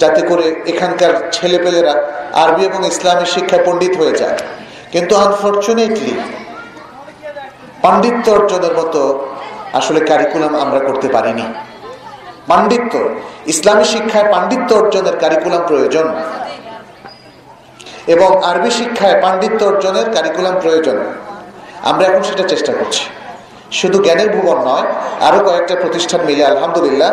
যাতে 0.02 0.20
করে 0.30 0.46
এখানকার 0.72 1.12
ছেলেপেলেরা 1.36 1.94
আরবি 2.42 2.62
এবং 2.70 2.80
ইসলামী 2.92 3.26
শিক্ষায় 3.34 3.62
পণ্ডিত 3.66 3.94
হয়ে 4.00 4.14
যায়। 4.22 4.36
কিন্তু 4.94 5.14
আনফর্চুনেটলি 5.16 6.14
পাণ্ডিত্য 7.84 8.26
অর্জনের 8.30 8.74
মতো 8.78 9.00
আসলে 9.78 10.00
কারিকুলাম 10.10 10.52
আমরা 10.54 10.80
করতে 10.88 11.08
পারিনি। 11.08 11.46
পাণ্ডিত্য, 12.50 12.92
ইসলামী 13.52 13.84
শিক্ষায় 13.84 14.28
পাণ্ডিত্য 14.32 14.70
অর্জনের 14.80 15.16
কারিকুলাম 15.22 15.62
প্রয়োজন। 15.70 16.06
এবং 18.14 18.30
আরবি 18.50 18.70
শিক্ষায় 18.70 19.16
পাণ্ডিত্য 19.22 19.60
অর্জনের 19.70 20.06
কারিকুলাম 20.14 20.54
প্রয়োজন। 20.62 20.96
আমরা 21.90 22.04
এখন 22.06 22.22
সেটা 22.22 22.44
চেষ্টা 22.52 22.72
করছি। 22.72 23.02
শুধু 23.80 23.98
জ্ঞানের 24.04 24.28
ভুবন 24.34 24.58
নয় 24.68 24.86
আরও 25.26 25.38
কয়েকটা 25.46 25.74
প্রতিষ্ঠান 25.82 26.20
মিলে 26.28 26.42
আলহামদুলিল্লাহ 26.52 27.10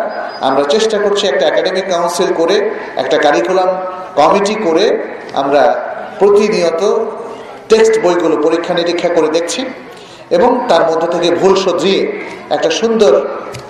আমরা 0.47 0.63
চেষ্টা 0.73 0.97
করছি 0.97 1.23
একটা 1.27 1.43
একাডেমিক 1.47 1.86
কাউন্সিল 1.93 2.29
করে, 2.34 2.55
একটা 3.01 3.17
কারিকুলাম 3.25 3.69
কমিটি 4.15 4.55
করে 4.65 4.86
আমরা 5.41 5.61
প্রতিনিয়ত 6.19 6.84
টেক্সট 7.72 7.95
বইগুলো 8.03 8.36
পরীক্ষা 8.45 8.74
নিরীক্ষা 8.74 9.09
করে 9.15 9.30
দেখছি 9.38 9.61
এবং 10.36 10.49
তার 10.69 10.84
মধ্য 10.89 11.03
থেকে 11.13 11.30
ভুল 11.36 11.53
শুধরিয়ে 11.55 11.99
একটা 12.55 12.69
সুন্দর 12.80 13.13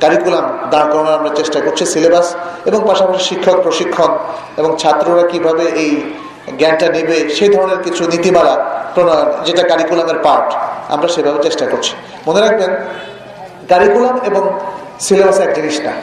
কারিকুলাম 0.02 0.46
দাঁড় 0.72 0.88
করানোর 0.92 1.16
আমরা 1.20 1.32
চেষ্টা 1.40 1.60
করছি 1.66 1.84
সিলেবাস 1.94 2.28
এবং 2.66 2.80
পাশাপাশি 2.88 3.22
শিক্ষক 3.30 3.58
প্রশিক্ষণ 3.62 4.12
এবং 4.58 4.72
ছাত্ররা 4.78 5.24
কীভাবে 5.28 5.66
এই 5.84 5.92
জ্ঞানটা 6.60 6.88
নেবে, 6.90 7.18
সেই 7.30 7.50
ধরনের 7.50 7.80
কিছু 7.84 8.04
নীতিমালা, 8.14 8.56
প্রণয়ন, 8.96 9.28
যেটা 9.46 9.64
কারিকুলামের 9.68 10.20
পার্ট 10.24 10.50
আমরা 10.94 11.08
সেভাবে 11.08 11.40
চেষ্টা 11.44 11.66
করছি। 11.72 11.94
মনে 12.28 12.40
রাখবেন 12.42 12.72
কারিকুলাম 13.70 14.16
এবং 14.30 14.44
সিলেবাস 15.00 15.38
এক 15.40 15.52
জিনিস 15.56 15.78
না। 15.82 15.94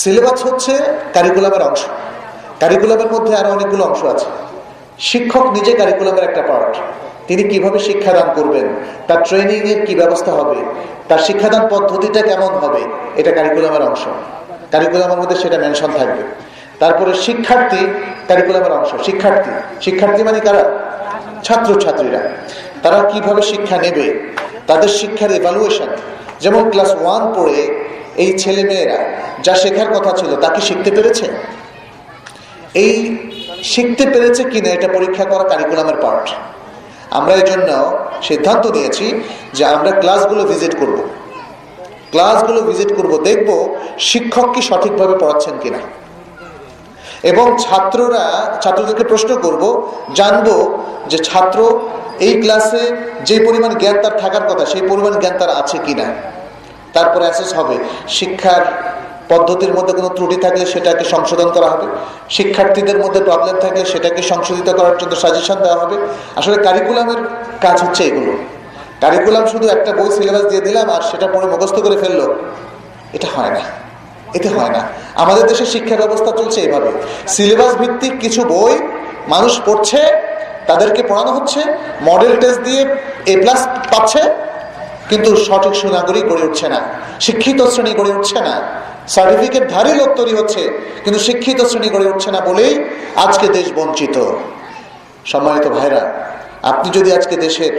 সিলেবাস 0.00 0.38
হচ্ছে 0.46 0.72
কারিকুলামের 1.14 1.62
অংশ। 1.62 1.82
কারিকুলামের 2.60 3.10
মধ্যে 3.12 3.32
আরও 3.36 3.50
অনেকগুলো 3.50 3.82
অংশ 3.84 4.02
আছে। 4.14 4.28
শিক্ষক 4.98 5.52
নিজে 5.52 5.72
কারিকুলামের 5.72 6.24
একটা 6.24 6.42
পার্ট 6.42 6.76
তিনি 7.28 7.42
কীভাবে 7.42 7.78
শিক্ষাদান 7.78 8.34
করবেন? 8.34 8.68
তার 9.08 9.22
ট্রেনিং 9.22 9.68
এর 9.68 9.86
কি 9.86 9.94
ব্যবস্থা 9.94 10.32
হবে? 10.32 10.56
তার 11.08 11.18
শিক্ষাদান 11.18 11.68
পদ্ধতিটা 11.68 12.22
কেমন 12.22 12.52
হবে? 12.54 12.80
এটা 13.16 13.32
কারিকুলামের 13.32 13.82
অংশ। 13.82 14.06
কারিকুলামের 14.70 15.18
মধ্যে 15.18 15.36
সেটা 15.36 15.58
মেনশন 15.58 15.90
থাকবে। 15.96 16.22
তারপরে 16.78 17.14
শিক্ষার্থী 17.14 17.86
কারিকুলামের 18.28 18.72
অংশ। 18.72 19.04
শিক্ষার্থী। 19.04 19.50
শিক্ষার্থী 19.80 20.22
মানে 20.22 20.40
কারা? 20.40 20.78
ছাত্র 21.44 21.80
ছাত্রীরা 21.80 22.20
তারা 22.82 23.10
কীভাবে 23.10 23.42
শিক্ষা 23.42 23.76
নেবে? 23.76 24.32
তাদের 24.66 24.88
শিক্ষার 24.88 25.30
এভালুয়েশন 25.30 25.86
যেমন 26.40 26.70
ক্লাস 26.70 26.94
ওয়ান 27.00 27.34
পড়ে 27.34 27.84
এই 28.16 28.38
ছেলে 28.38 28.64
মেয়েরা 28.64 29.04
যা 29.42 29.54
শেখার 29.54 29.94
কথা 29.94 30.16
ছিল, 30.16 30.40
তা 30.40 30.48
কি 30.48 30.62
শিখতে 30.62 30.90
পেরেছে? 30.90 31.32
এই 32.74 33.16
শিখতে 33.72 34.04
পেরেছে 34.12 34.42
কিনা 34.52 34.68
এটা 34.76 34.88
পরীক্ষা 34.96 35.24
করা 35.24 35.44
কারিকুলামের 35.52 35.98
পার্ট 36.04 36.26
আমরা 37.18 37.32
এই 37.40 37.46
জন্য 37.50 37.68
সিদ্ধান্ত 38.28 38.64
নিয়েছি 38.76 39.06
যে 39.56 39.62
আমরা 39.74 39.90
ক্লাসগুলো 40.02 40.42
ভিজিট 40.44 40.74
করব। 40.80 40.98
ক্লাসগুলো 42.12 42.60
ভিজিট 42.62 42.90
করব, 42.98 43.12
দেখব 43.28 43.48
শিক্ষক 44.10 44.46
কি 44.54 44.60
সঠিকভাবে 44.62 45.14
পড়াচ্ছেন 45.18 45.54
কিনা। 45.62 45.80
এবং 47.30 47.46
ছাত্ররা, 47.64 48.24
ছাত্রদেরকে 48.62 49.04
প্রশ্ন 49.04 49.30
করব, 49.36 49.62
জানব 50.14 50.46
যে 51.10 51.18
ছাত্র 51.28 51.58
এই 52.26 52.34
ক্লাসে 52.42 52.84
যে 53.28 53.36
পরিমাণ 53.46 53.72
জ্ঞান 53.80 53.96
তার 54.02 54.14
থাকার 54.22 54.44
কথা, 54.50 54.64
সেই 54.72 54.84
পরিমাণ 54.90 55.14
জ্ঞান 55.20 55.34
তার 55.38 55.50
আছে 55.60 55.76
কিনা। 55.86 56.06
তারপরে 56.92 57.24
অ্যাসেস 57.26 57.50
হবে 57.58 57.76
শিক্ষার 58.08 58.62
পদ্ধতির 59.28 59.74
মধ্যে 59.74 59.92
কোনো 59.92 60.08
ত্রুটি 60.08 60.36
থাকলে 60.36 60.66
সেটাকে 60.66 61.04
সংশোধন 61.04 61.50
করা 61.50 61.68
হবে। 61.70 61.86
শিক্ষার্থীদের 62.30 62.98
মধ্যে 62.98 63.20
প্রবলেম 63.20 63.56
থাকলে 63.60 63.84
সেটাকে 63.84 64.22
সংশোধিত 64.22 64.68
করার 64.74 64.98
জন্য 64.98 65.16
সাজেশন 65.16 65.54
দেওয়া 65.54 65.78
হবে। 65.84 65.96
আসলে 66.36 66.56
কারিকুলামের 66.62 67.20
কাজ 67.60 67.82
হচ্ছে 67.82 68.04
এগুলো। 68.04 68.32
কারিকুলাম 69.00 69.46
শুধু 69.46 69.68
একটা 69.68 69.92
বই 69.92 70.10
সিলেবাস 70.10 70.42
দিয়ে 70.42 70.60
দিলাম 70.60 70.90
আর 70.90 71.02
সেটা 71.02 71.26
পরে 71.26 71.46
মুখস্থ 71.46 71.74
করে 71.74 71.96
ফেলল। 71.96 72.34
এটা 73.12 73.28
হয় 73.36 73.50
না। 73.50 73.60
এতে 74.34 74.48
হয় 74.48 74.70
না। 74.70 74.88
আমাদের 75.14 75.46
দেশে 75.46 75.66
শিক্ষা 75.66 75.96
ব্যবস্থা 75.96 76.30
চলছে 76.30 76.60
এভাবে। 76.60 76.92
সিলেবাস 77.28 77.76
ভিত্তিক 77.76 78.20
কিছু 78.20 78.44
বই 78.44 78.78
মানুষ 79.28 79.60
পড়ছে, 79.66 79.98
তাদেরকে 80.66 81.02
পড়ানো 81.02 81.32
হচ্ছে 81.32 81.60
মডেল 82.02 82.40
টেস্ট 82.40 82.60
দিয়ে 82.60 82.82
এ 83.26 83.40
প্লাস 83.40 83.68
পাচ্ছে, 83.90 84.22
কিন্তু 85.08 85.36
সঠিক 85.36 85.74
সুনাগরিক 85.74 86.24
গড়ে 86.28 86.42
উঠছে 86.42 86.68
না। 86.68 86.80
শিক্ষিত 87.20 87.62
শ্রেণি 87.62 87.90
গড়ে 87.90 88.10
উঠছে 88.10 88.40
না। 88.40 88.84
সার্টিফিকেট 89.14 89.64
ধারী 89.74 89.92
লোক 90.00 90.10
তৈরি 90.18 90.34
হচ্ছে, 90.40 90.62
কিন্তু 91.04 91.18
শিক্ষিত 91.26 91.58
শ্রেণি 91.70 91.88
গড়ে 91.94 92.06
উঠছে 92.12 92.30
না 92.30 92.40
বলেই 92.40 92.72
আজকে 93.24 93.46
দেশ 93.48 93.66
বঞ্চিত। 93.78 94.16
সম্মানিত 95.32 95.66
ভাইরা, 95.76 96.02
আপনি 96.70 96.88
যদি 96.96 97.10
আজকে 97.18 97.34
দেশের 97.36 97.74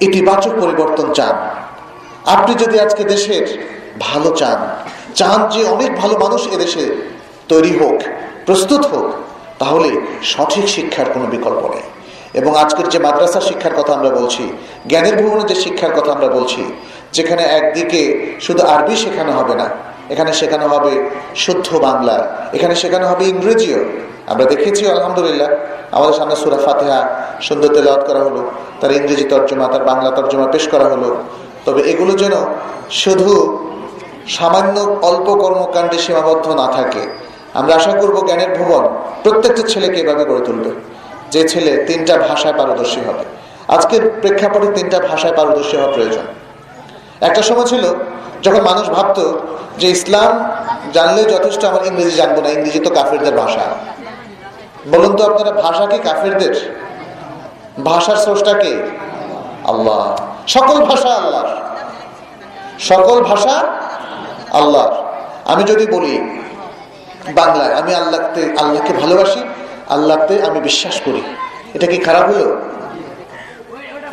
ইতিবাচক 0.00 0.52
পরিবর্তন 0.62 1.06
চান, 1.18 1.36
আপনি 2.34 2.52
যদি 2.62 2.76
আজকে 2.84 3.02
দেশের 3.04 3.44
ভালো 4.06 4.30
চান 4.40 4.58
চান 5.18 5.38
যে 5.54 5.60
অনেক 5.74 5.90
ভালো 5.96 6.14
মানুষ 6.24 6.42
এদেশে 6.56 6.84
তৈরি 7.48 7.72
হোক, 7.80 7.98
প্রস্তুত 8.46 8.82
হোক, 8.92 9.06
তাহলে 9.58 9.90
সঠিক 10.22 10.66
শিক্ষার 10.76 11.08
কোনো 11.14 11.26
বিকল্প 11.34 11.62
নেই। 11.74 11.86
এবং 12.34 12.52
আজকের 12.62 12.86
যে 12.92 12.98
মাদ্রাসা 13.06 13.40
শিক্ষার 13.48 13.74
কথা 13.78 13.92
আমরা 13.94 14.10
বলছি, 14.18 14.44
জ্ঞানের 14.90 15.16
ভ্রমণে 15.18 15.44
যে 15.50 15.56
শিক্ষার 15.64 15.92
কথা 15.96 16.10
আমরা 16.16 16.28
বলছি 16.28 16.62
যেখানে 17.16 17.42
একদিকে 17.58 18.00
শুধু 18.46 18.62
আরবি 18.74 18.94
শেখানো 19.04 19.32
হবে 19.38 19.54
না, 19.60 19.66
এখানে 20.12 20.30
শেখানো 20.40 20.66
হবে 20.74 20.92
শুদ্ধ 21.44 21.68
বাংলা, 21.86 22.16
এখানে 22.56 22.74
শেখানো 22.82 23.06
হবে 23.10 23.24
ইংরেজিও। 23.32 23.80
আমরা 24.30 24.44
দেখেছি, 24.52 24.82
আলহামদুলিল্লাহ, 24.94 25.50
আমাদের 25.96 26.16
সামনে 26.20 26.36
সুরা 26.42 26.58
ফাতেহা 26.66 27.00
সুন্দর 27.46 27.70
তেলাওয়াত 27.76 28.02
করা 28.08 28.20
হলো, 28.26 28.40
তার 28.80 28.90
ইংরেজি 28.98 29.24
তর্জমা, 29.32 29.66
তার 29.72 29.84
বাংলা 29.90 30.10
তর্জমা 30.16 30.46
পেশ 30.54 30.64
করা 30.72 30.86
হলো। 30.92 31.10
তবে 31.66 31.80
এগুলো 31.92 32.12
যেন 32.22 32.34
শুধু 33.02 33.32
সামান্য 34.36 34.76
অল্প 35.08 35.26
কর্মকাণ্ডে 35.42 35.98
সীমাবদ্ধ 36.04 36.46
না 36.60 36.66
থাকে, 36.76 37.02
আমরা 37.58 37.72
আশা 37.78 37.92
করব 38.00 38.16
জ্ঞানের 38.28 38.50
ভুবন 38.56 38.84
প্রত্যেকটা 39.24 39.62
ছেলেকে 39.72 39.98
এভাবে 40.04 40.22
গড়ে 40.30 40.42
তুলবে, 40.48 40.70
যে 41.32 41.42
ছেলে 41.50 41.72
তিনটা 41.88 42.14
ভাষায় 42.28 42.56
পারদর্শী 42.60 43.00
হবে। 43.08 43.24
আজকের 43.74 44.02
প্রেক্ষাপটে 44.22 44.68
তিনটা 44.76 44.98
ভাষায় 45.10 45.34
পারদর্শী 45.38 45.74
হওয়া 45.78 45.90
প্রয়োজন। 45.96 46.26
একটা 47.20 47.42
সময় 47.42 47.66
ছিল 47.66 47.94
যখন 48.42 48.60
মানুষ 48.60 48.88
ভাবতো 48.88 49.40
যে 49.78 49.90
ইসলাম 49.90 50.50
জানলে 50.92 51.24
যথেষ্ট 51.24 51.64
আমার 51.64 51.86
ইংরেজি 51.86 52.10
জানব 52.10 52.40
না, 52.40 52.48
ইংরেজি 52.48 52.78
তো 52.78 52.90
কাফেরদের 52.90 53.36
ভাষা। 53.36 53.60
বলুন 54.88 55.16
তো 55.16 55.24
আপনারা, 55.24 55.62
ভাষা 55.62 55.86
কি 55.86 55.98
কাফেরদের? 55.98 56.54
ভাষার 57.84 58.16
স্রষ্টাকে 58.16 58.82
আল্লাহ। 59.64 60.16
সকল 60.46 60.84
ভাষা 60.84 61.08
আল্লাহর। 61.08 61.46
সকল 62.78 63.22
ভাষা 63.22 63.64
আল্লাহর। 64.52 64.92
আমি 65.44 65.64
যদি 65.64 65.86
বলি 65.86 66.42
বাংলায়, 67.34 67.74
আমি 67.74 67.94
আল্লাহতে 67.94 68.54
আল্লাহকে 68.58 68.92
ভালোবাসি, 68.92 69.40
আল্লাহতে 69.88 70.42
আমি 70.42 70.60
বিশ্বাস 70.60 71.00
করি। 71.04 71.22
এটা 71.74 71.86
কি 71.86 71.98
খারাপ 71.98 72.30
হলো? 72.30 72.56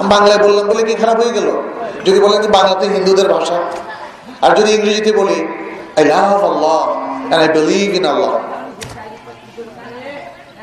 বাংলায় 0.03 0.37
বললাম 0.37 0.67
বলে 0.67 0.83
কি 0.83 0.93
খারাপ 0.93 1.17
হয়ে 1.17 1.31
গেল? 1.31 1.61
যদি 2.05 2.19
বলেন 2.25 2.39
যে 2.45 2.49
বাংলাতে 2.57 2.85
হিন্দুদের 2.95 3.27
ভাষা, 3.35 3.57
আর 4.45 4.51
যদি 4.57 4.69
ইংরেজিতে 4.77 5.11
বলি 5.19 5.37
I 5.97 6.03
love 6.13 6.39
Allah 6.51 6.81
and 7.29 7.41
I 7.45 7.49
believe 7.57 7.89
in 7.99 8.05
Allah 8.13 8.33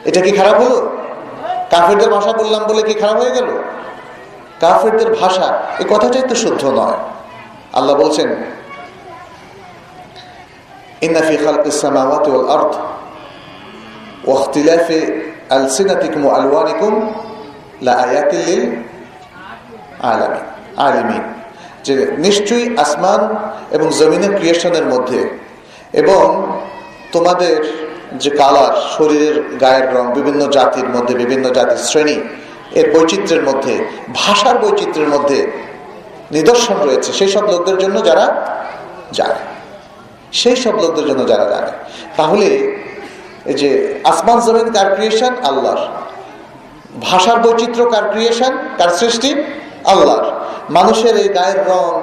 এটা 0.09 0.20
কি 0.26 0.30
খারাপ 0.38 0.57
হলো? 0.62 0.78
কাফেরদের 1.72 2.11
ভাষা 2.16 2.32
বললাম 2.40 2.62
বলে 2.70 2.82
কি 2.88 2.95
খারাপ 3.03 3.16
হয়ে 3.22 3.34
গেল? 3.38 3.49
কাফেরদের 4.62 5.11
ভাষা 5.20 5.47
এই 5.80 5.86
কথাটাই 5.93 6.24
তো 6.30 6.34
শুদ্ধ 6.45 6.62
নয়। 6.80 6.99
আল্লাহ 7.78 7.95
বলছেন 8.03 8.28
ইন্নাফি 11.07 11.34
খালক 11.45 11.64
ইসলামাওয়াত 11.72 12.26
আর্থ 12.57 12.74
ওয়াখতিলাফে 14.28 15.01
আলসিনাতিকুম 15.57 16.22
আলওয়ানিকুম 16.36 16.93
লা 17.86 17.93
আয়াতিল 18.05 18.62
আলামিন। 20.11 20.45
আলিমিন 20.77 21.23
যে 21.85 21.95
নিশ্চয়ই 22.18 22.66
আসমান 22.77 23.20
এবং 23.70 23.87
জমিনের 23.99 24.33
ক্রিয়েশনের 24.39 24.87
মধ্যে 24.87 25.20
এবং 25.93 26.23
তোমাদের 27.12 27.57
যে 28.23 28.31
কালার, 28.31 28.75
শরীরের 28.97 29.37
গায়ের 29.59 29.87
রং, 29.95 30.05
বিভিন্ন 30.14 30.43
জাতির 30.47 30.89
মধ্যে, 30.89 31.14
বিভিন্ন 31.14 31.51
জাতির 31.51 31.77
শ্রেণি, 31.77 32.16
এর 32.75 32.87
বৈচিত্র্যের 32.95 33.43
মধ্যে, 33.43 33.75
ভাষার 34.14 34.57
বৈচিত্র্যের 34.59 35.09
মধ্যে 35.09 35.39
নিদর্শন 36.31 36.77
রয়েছে। 36.87 37.12
সেই 37.12 37.29
সব 37.29 37.45
লোকদের 37.53 37.79
জন্য 37.79 38.05
যারা 38.05 38.27
জানে, 39.12 39.41
সেই 40.33 40.57
সব 40.57 40.75
লোকদের 40.83 41.07
জন্য 41.07 41.23
যারা 41.29 41.45
জানে। 41.45 41.73
তাহলে 42.16 42.49
এই 43.47 43.55
যে 43.55 43.70
আসমান, 44.05 44.41
জমিন 44.41 44.68
কার 44.73 44.89
ক্রিয়েশন 44.95 45.33
আল্লাহর। 45.49 45.81
ভাষার 47.01 47.39
বৈচিত্র্য 47.45 47.91
কার 47.91 48.05
ক্রিয়েশন 48.12 48.53
কার 48.79 48.89
সৃষ্টি? 48.89 49.31
আল্লাহর। 49.85 50.24
মানুষের 50.70 51.16
এই 51.16 51.28
গায়ের 51.28 51.66
রং, 51.66 52.01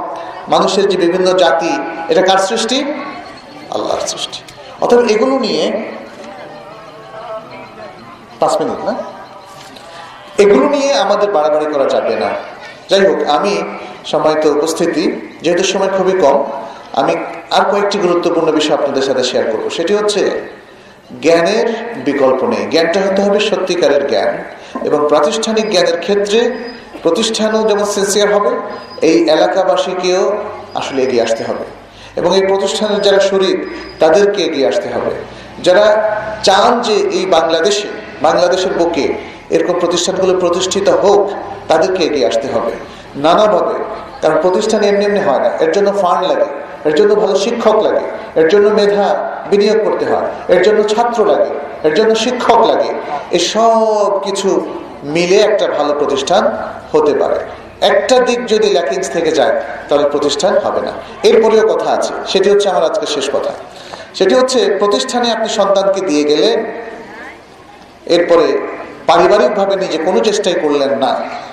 মানুষের 0.48 0.90
যে 0.90 0.98
বিভিন্ন 0.98 1.34
জাতি, 1.34 1.80
এটা 2.10 2.22
কার 2.22 2.38
সৃষ্টি? 2.38 2.84
আল্লাহর 3.72 4.08
সৃষ্টি। 4.08 4.40
অতএব 4.82 5.00
এগুলো 5.00 5.40
নিয়ে 5.40 5.72
পাঁচ 8.40 8.62
মিনিট, 8.62 8.86
না? 8.86 8.94
এগুলো 10.38 10.70
নিয়ে 10.70 10.94
আমাদের 10.94 11.32
বাড়াবাড়ি 11.32 11.66
করা 11.66 11.86
যাবে 11.86 12.16
না। 12.16 12.30
যাই 12.90 13.06
হোক, 13.06 13.30
আমি 13.30 13.64
সম্মানিত 14.06 14.46
উপস্থিতি, 14.46 15.32
যেহেতু 15.42 15.64
সময় 15.64 15.90
খুবই 15.98 16.12
কম, 16.12 16.44
আমি 16.94 17.16
আর 17.52 17.72
কয়েকটি 17.72 17.98
গুরুত্বপূর্ণ 17.98 18.52
বিষয় 18.52 18.74
আপনাদের 18.74 19.02
সাথে 19.02 19.24
শেয়ার 19.24 19.52
করব। 19.52 19.70
সেটি 19.70 19.94
হচ্ছে, 19.96 20.42
জ্ঞানের 21.22 21.68
বিকল্প 22.06 22.44
নেই। 22.44 22.66
জ্ঞানটা 22.72 23.00
হতে 23.00 23.22
হবে 23.22 23.40
সত্যিকারের 23.40 24.08
জ্ঞান 24.08 24.44
এবং 24.84 25.08
প্রাতিষ্ঠানিক 25.10 25.70
জ্ঞানের 25.70 26.00
ক্ষেত্রে 26.00 26.40
প্রতিষ্ঠানও 27.04 27.62
যেমন 27.70 27.86
সিনসিয়ার 27.96 28.30
হবে, 28.36 28.52
এই 29.10 29.18
এলাকাবাসীকেও 29.36 30.24
আসলে 30.80 31.00
এগিয়ে 31.06 31.24
আসতে 31.28 31.44
হবে। 31.50 31.66
এবং 32.20 32.30
এই 32.40 32.44
প্রতিষ্ঠানের 32.52 33.02
যারা 33.08 33.22
শরীর 33.32 33.58
তাদেরকে 34.02 34.40
এগিয়ে 34.48 34.68
আসতে 34.72 34.88
হবে। 34.94 35.12
যারা 35.66 35.86
চান 36.48 36.72
যে 36.88 36.96
এই 37.18 37.24
বাংলাদেশে, 37.36 37.88
বাংলাদেশের 38.28 38.74
বুকে 38.80 39.06
এরকম 39.56 39.76
প্রতিষ্ঠানগুলো 39.84 40.34
প্রতিষ্ঠিত 40.44 40.88
হোক, 41.04 41.22
তাদেরকে 41.70 42.02
এগিয়ে 42.10 42.28
আসতে 42.32 42.48
হবে। 42.54 42.74
নানাভাবে, 43.26 43.76
কারণ 44.22 44.38
প্রতিষ্ঠান 44.46 44.82
এমনি 44.90 45.04
এমনি 45.10 45.22
হয় 45.28 45.42
না। 45.46 45.50
এর 45.64 45.72
জন্য 45.76 45.90
ফান্ড 46.02 46.24
লাগে, 46.32 46.50
এর 46.88 46.94
জন্য 47.00 47.12
ভালো 47.22 47.36
শিক্ষক 47.46 47.78
লাগে, 47.88 48.06
এর 48.40 48.48
জন্য 48.52 48.66
মেধা 48.80 49.08
বিনিয়োগ 49.52 49.80
করতে 49.86 50.06
হয়, 50.12 50.28
এর 50.54 50.62
জন্য 50.66 50.80
ছাত্র 50.94 51.20
লাগে, 51.32 51.52
এর 51.88 51.94
জন্য 51.98 52.12
শিক্ষক 52.24 52.60
লাগে, 52.72 52.92
এসব 53.40 54.08
কিছু 54.26 54.50
মিলে 55.16 55.38
একটা 55.50 55.66
ভালো 55.78 55.92
প্রতিষ্ঠান 56.00 56.44
হতে 56.94 57.14
পারে। 57.22 57.40
একটা 57.92 58.16
দিক 58.28 58.40
যদি 58.54 58.68
ল্যাকিংস 58.78 59.08
থেকে 59.16 59.32
যায়, 59.40 59.56
তাহলে 59.88 60.06
প্রতিষ্ঠান 60.14 60.54
হবে 60.64 60.82
না। 60.88 60.94
এরপরেও 61.30 61.66
কথা 61.74 61.90
আছে, 61.98 62.14
সেটি 62.32 62.48
হচ্ছে 62.52 62.68
আমার 62.74 62.84
আজকে 62.90 63.06
শেষ 63.16 63.28
কথা। 63.36 63.52
সেটি 64.18 64.34
হচ্ছে, 64.40 64.60
প্রতিষ্ঠানে 64.82 65.28
আপনি 65.36 65.50
সন্তানকে 65.60 66.02
দিয়ে 66.10 66.24
গেলেন 66.32 66.58
এরপরে 68.16 68.48
পারিবারিকভাবে 69.10 69.76
নিজে 69.84 69.98
কোনো 70.08 70.20
চেষ্টাই 70.28 70.58
করলেন 70.64 70.92
না, 71.04 71.12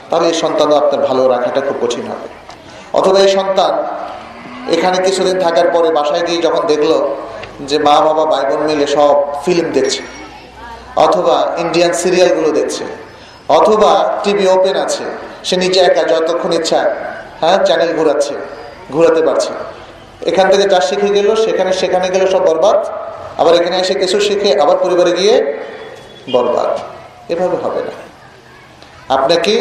তাহলে 0.09 0.27
এই 0.31 0.37
সন্তানও 0.43 0.77
আপনার 0.83 1.01
ভালো 1.09 1.23
রাখাটা 1.35 1.61
খুব 1.67 1.77
কঠিন 1.83 2.05
হবে। 2.13 2.27
অথবা 2.99 3.19
এই 3.25 3.31
সন্তান 3.39 3.73
এখানে 4.77 4.99
কিছুদিন 5.07 5.37
থাকার 5.45 5.69
পরে 5.75 5.89
বাসায় 5.99 6.25
গিয়ে 6.27 6.41
যখন 6.47 6.63
দেখল 6.73 6.93
যে 7.69 7.77
মা 7.87 7.97
বাবা 8.07 8.25
ভাই 8.33 8.45
বোন 8.49 8.61
মিলে 8.69 8.87
সব 8.97 9.15
ফিল্ম 9.45 9.67
দেখছে, 9.77 10.03
অথবা 11.07 11.37
ইন্ডিয়ান 11.63 11.93
সিরিয়ালগুলো 12.03 12.51
দেখছে 12.59 12.85
অথবা 13.49 14.21
টিভি 14.25 14.47
ওপেন 14.47 14.77
আছে। 14.77 15.05
সে 15.45 15.57
নিজে 15.57 15.81
একা 15.81 16.03
যতক্ষণ 16.03 16.53
ইচ্ছা 16.53 16.81
হ্যাঁ 17.41 17.65
চ্যানেল 17.65 17.97
ঘোরাচ্ছে, 17.97 18.35
ঘোরাতে 18.93 19.23
পারছে 19.23 19.53
এখান 20.27 20.51
থেকে 20.51 20.69
যা 20.69 20.81
শিখে 20.81 21.09
গেল, 21.09 21.35
সেখানে 21.35 21.73
সেখানে 21.73 22.11
গেলে 22.11 22.27
সব 22.27 22.43
বরবাদ। 22.47 22.87
আবার 23.41 23.55
এখানে 23.55 23.79
এসে 23.79 23.95
কিছু 23.95 24.21
শিখে 24.21 24.61
আবার 24.61 24.77
পরিবারে 24.77 25.13
গিয়ে 25.13 25.65
বরবাদ। 26.33 26.79
এভাবে 27.29 27.57
হবে 27.57 27.81
না। 27.83 27.95
আপনাকে 29.15 29.55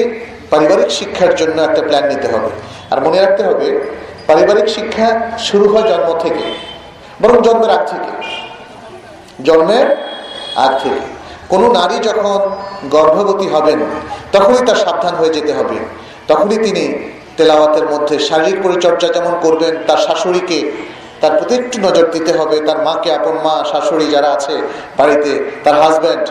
পারিবারিক 0.50 0.92
শিক্ষার 0.92 1.36
জন্য 1.36 1.62
একটা 1.62 1.82
প্ল্যান 1.82 2.06
নিতে 2.08 2.28
হবে। 2.28 2.50
আর 2.92 3.02
মনে 3.02 3.22
রাখতে 3.22 3.44
হবে, 3.44 3.68
পারিবারিক 4.28 4.68
শিক্ষা 4.68 5.30
শুরু 5.40 5.70
হয় 5.70 5.90
জন্ম 5.90 6.20
থেকে, 6.20 6.46
বরং 7.22 7.42
জন্মের 7.42 7.70
আগ 7.70 7.86
থেকে। 7.86 8.12
জন্মের 9.44 9.88
আগ 10.56 10.72
থেকে। 10.84 11.15
কোনো 11.52 11.66
নারী 11.78 11.98
যখন 12.08 12.40
গর্ভবতী 12.96 13.48
হবেন, 13.54 13.80
তখনই 14.34 14.62
তার 14.68 14.80
সাবধান 14.86 15.14
হয়ে 15.20 15.34
যেতে 15.38 15.52
হবে। 15.58 15.78
তখনই 16.28 16.60
তিনি 16.66 16.84
তেলাওয়াতের 17.38 17.86
মধ্যে 17.94 18.16
শারীরিক 18.28 18.58
পরিচর্যা 18.66 19.08
যেমন 19.16 19.34
করবেন, 19.46 19.74
তার 19.88 20.00
শাশুড়িকে 20.06 20.60
তার 21.22 21.34
প্রতি 21.38 21.54
একটু 21.62 21.78
নজর 21.86 22.06
দিতে 22.16 22.32
হবে, 22.40 22.58
তার 22.68 22.80
মাকে, 22.88 23.10
আপন 23.18 23.36
মা, 23.46 23.56
শাশুড়ি 23.72 24.06
যারা 24.16 24.30
আছে 24.38 24.56
বাড়িতে, 24.98 25.32
তার 25.64 25.76
হাজব্যান্ড 25.82 26.26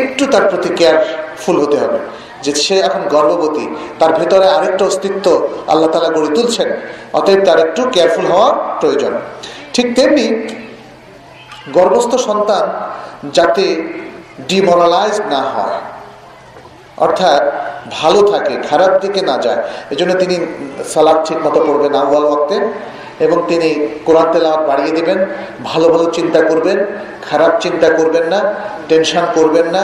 একটু 0.00 0.22
তার 0.32 0.44
প্রতি 0.50 0.70
কেয়ারফুল 0.78 1.56
হতে 1.62 1.76
হবে। 1.82 1.98
যে 2.44 2.52
সে 2.64 2.76
এখন 2.88 3.02
গর্ভবতী, 3.14 3.64
তার 3.98 4.12
ভেতরে 4.18 4.46
আরেকটা 4.56 4.84
অস্তিত্ব 4.90 5.26
আল্লাহ 5.72 5.88
তালা 5.92 6.10
গড়ে 6.16 6.30
তুলছেন, 6.36 6.68
অতএব 7.18 7.40
তার 7.46 7.58
একটু 7.58 7.80
কেয়ারফুল 7.94 8.26
হওয়া 8.32 8.48
প্রয়োজন। 8.80 9.12
ঠিক 9.74 9.86
তেমনি 9.96 10.26
গর্ভস্থ 11.76 12.12
সন্তান 12.28 12.64
যাতে 13.36 13.64
ডিমোরালাইজ 14.48 15.20
না 15.20 15.38
হয়। 15.38 15.78
অর্থাৎ 16.96 17.42
ভালো 17.90 18.22
থাকে, 18.22 18.54
খারাপ 18.70 19.00
দিকে 19.00 19.20
না 19.22 19.38
যায়। 19.38 19.62
এজন্য 19.90 20.14
তিনি 20.14 20.36
সালাদ 20.84 21.18
ঠিক 21.24 21.38
মতো 21.46 21.60
পড়বেন 21.66 21.94
আহ্বাল 21.94 22.24
ওয়াক্তে 22.24 22.56
এবং 23.20 23.42
তিনি 23.48 23.88
কোরআন 24.04 24.32
তেলাওয়াত 24.32 24.68
বাড়িয়ে 24.68 24.90
দিবেন, 24.90 25.18
ভালো 25.64 25.88
ভালো 25.88 26.10
চিন্তা 26.10 26.40
করবেন, 26.42 26.78
খারাপ 27.30 27.60
চিন্তা 27.60 27.88
করবেন 27.88 28.24
না, 28.28 28.54
টেনশন 28.88 29.24
করবেন 29.34 29.66
না 29.66 29.82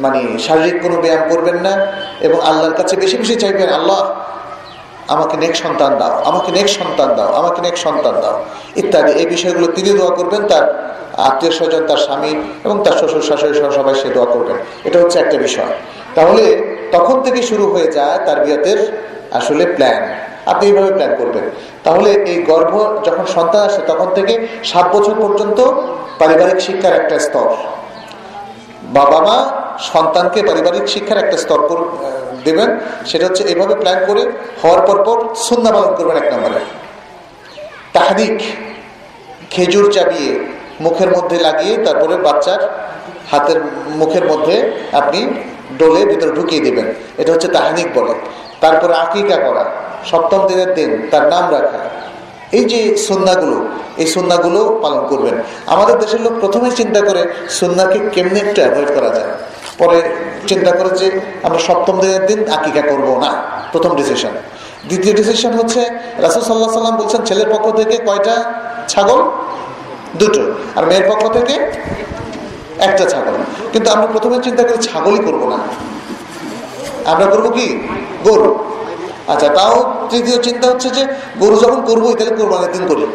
মানে 0.00 0.38
শারীরিক 0.38 0.82
কোনো 0.82 0.96
ব্যায়াম 0.96 1.28
করবেন 1.28 1.56
না 1.56 1.86
এবং 2.20 2.40
আল্লাহর 2.40 2.72
কাছে 2.72 2.96
বেশি 2.96 3.16
বেশি 3.16 3.34
চাইবেন, 3.34 3.68
আল্লাহ, 3.68 4.14
আমাকে 5.08 5.36
নেক 5.36 5.56
সন্তান 5.56 5.98
দাও, 5.98 6.22
আমাকে 6.24 6.52
নেক 6.52 6.68
সন্তান 6.68 7.16
দাও, 7.16 7.32
আমাকে 7.32 7.60
নেক 7.62 7.76
সন্তান 7.76 8.14
দাও। 8.22 8.44
ইত্যাদি। 8.76 9.12
এই 9.12 9.26
বিষয়গুলো 9.26 9.66
তিনি 9.66 9.90
দোয়া 9.90 10.10
করবেন 10.10 10.46
তার 10.48 10.64
আত্মীয় 11.16 11.52
স্বজন 11.52 11.86
তার 11.86 11.96
স্বামী 11.96 12.32
এবং 12.64 12.84
তার 12.84 12.92
শ্বশুর, 12.92 13.22
শাশুড়ি 13.22 13.54
সহ 13.54 13.70
সবাই 13.70 13.94
সে 13.94 14.08
দোয়া 14.08 14.26
করবেন। 14.26 14.56
এটা 14.84 14.98
হচ্ছে 15.00 15.18
একটা 15.18 15.38
বিষয়। 15.38 15.72
তাহলে 16.14 16.42
তখন 16.92 17.22
থেকে 17.22 17.42
শুরু 17.42 17.64
হয়ে 17.72 17.92
যায় 17.92 18.18
তার 18.26 18.44
বিয়াতের 18.44 19.08
আসলে 19.32 19.66
প্ল্যান 19.66 20.02
আপনি 20.46 20.66
এইভাবে 20.66 20.92
প্ল্যান 20.92 21.14
করবেন। 21.18 21.50
তাহলে 21.84 22.10
এই 22.10 22.42
গর্ভ 22.42 23.02
যখন 23.04 23.26
সন্তান 23.26 23.60
আসে, 23.60 23.80
তখন 23.86 24.08
থেকে 24.14 24.46
সাত 24.64 24.96
বছর 24.96 25.14
পর্যন্ত 25.18 25.58
পারিবারিক 26.18 26.60
শিক্ষার 26.60 26.92
একটা 26.92 27.18
স্তর। 27.18 27.48
বাবা 28.82 29.20
মা 29.20 29.38
সন্তানকে 29.78 30.42
পারিবারিক 30.42 30.88
শিক্ষার 30.88 31.18
একটা 31.18 31.36
স্তর 31.36 31.60
দেবেন। 32.44 32.78
সেটা 33.06 33.26
হচ্ছে 33.26 33.42
এইভাবে 33.44 33.74
প্ল্যান 33.74 33.98
করে 34.06 34.32
হওয়ার 34.62 34.86
পর 34.86 35.04
পর 35.04 35.34
সন্ধ্যা 35.34 35.72
পালন 35.72 35.94
করবেন 35.94 36.16
এক 36.16 36.34
নম্বরে। 36.34 36.60
তাহাদিক 37.92 38.40
খেজুর 39.50 39.92
চাবিয়ে 39.92 40.61
মুখের 40.80 41.10
মধ্যে 41.16 41.38
লাগিয়ে 41.38 41.76
তারপরে 41.76 42.16
বাচ্চার 42.16 42.60
হাতের 43.30 43.60
মুখের 43.88 44.24
মধ্যে 44.28 44.72
আপনি 44.92 45.26
ডোলে 45.78 46.06
ভিতরে 46.06 46.30
ঢুকিয়ে 46.30 46.60
দিবেন। 46.60 46.94
এটা 47.18 47.32
হচ্ছে 47.32 47.48
তাহানিক 47.48 47.88
বলে। 47.94 48.14
তারপরে 48.60 48.94
আকিকা 48.94 49.36
করা। 49.36 49.64
সপ্তম 50.10 50.46
দিনের 50.46 50.74
দিন 50.74 51.08
তার 51.10 51.28
নাম 51.28 51.50
রাখা। 51.50 51.78
এই 52.52 52.64
যে 52.64 52.96
সন্ধ্যাগুলো 52.96 53.68
এই 53.96 54.06
সন্ধ্যাগুলো 54.06 54.78
পালন 54.82 55.06
করবেন। 55.06 55.42
আমাদের 55.66 55.98
দেশের 55.98 56.20
লোক 56.20 56.32
প্রথমে 56.40 56.70
চিন্তা 56.70 57.00
করে 57.00 57.22
সন্ধ্যাকে 57.48 57.98
কেমনি 58.12 58.40
একটু 58.40 58.60
অ্যাভয়েড 58.62 58.90
করা 58.96 59.08
যায়। 59.08 59.30
পরে 59.78 60.02
চিন্তা 60.46 60.70
করে 60.70 60.90
যে 60.96 61.20
আমরা 61.42 61.58
সপ্তম 61.58 62.00
দিনের 62.00 62.26
দিন 62.26 62.50
আকিকা 62.50 62.82
করব 62.82 63.18
না। 63.18 63.42
প্রথম 63.72 63.96
ডিসিশন 63.96 64.30
দ্বিতীয় 64.88 65.14
ডিসিশন 65.14 65.52
হচ্ছে 65.52 65.90
রাসুল 66.18 66.42
সাল্লাহ 66.42 66.72
সাল্লাম 66.72 66.96
বলছেন, 66.96 67.22
ছেলের 67.24 67.48
পক্ষ 67.52 67.76
থেকে 67.76 67.96
কয়টা 68.06 68.36
ছাগল? 68.88 69.30
দুটো। 70.18 70.42
আর 70.76 70.86
মেয়ের 70.86 71.10
পক্ষ 71.10 71.32
থেকে 71.32 71.54
একটা 72.78 73.04
ছাগল। 73.04 73.34
কিন্তু 73.72 73.90
আমরা 73.90 74.06
প্রথমে 74.06 74.42
চিন্তা 74.42 74.62
করি 74.62 74.78
ছাগলই 74.82 75.18
করব 75.18 75.48
না। 75.48 75.58
আমরা 77.10 77.26
করব 77.26 77.52
কি? 77.52 77.88
গরু। 78.24 78.64
আচ্ছা 79.28 79.48
তাও 79.48 80.06
তৃতীয় 80.10 80.42
চিন্তা 80.42 80.66
হচ্ছে 80.68 80.90
যে 80.90 81.06
গরু 81.38 81.56
যখন 81.56 81.80
করব 81.80 82.14
তাহলে 82.14 82.36
কোরবানের 82.36 82.72
দিন 82.72 82.86
করি। 82.86 83.06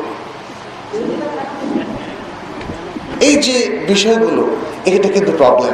এই 3.22 3.36
যে 3.36 3.86
বিষয়গুলো, 3.88 4.44
এটা 4.86 5.10
কিন্তু 5.10 5.32
প্রবলেম 5.38 5.74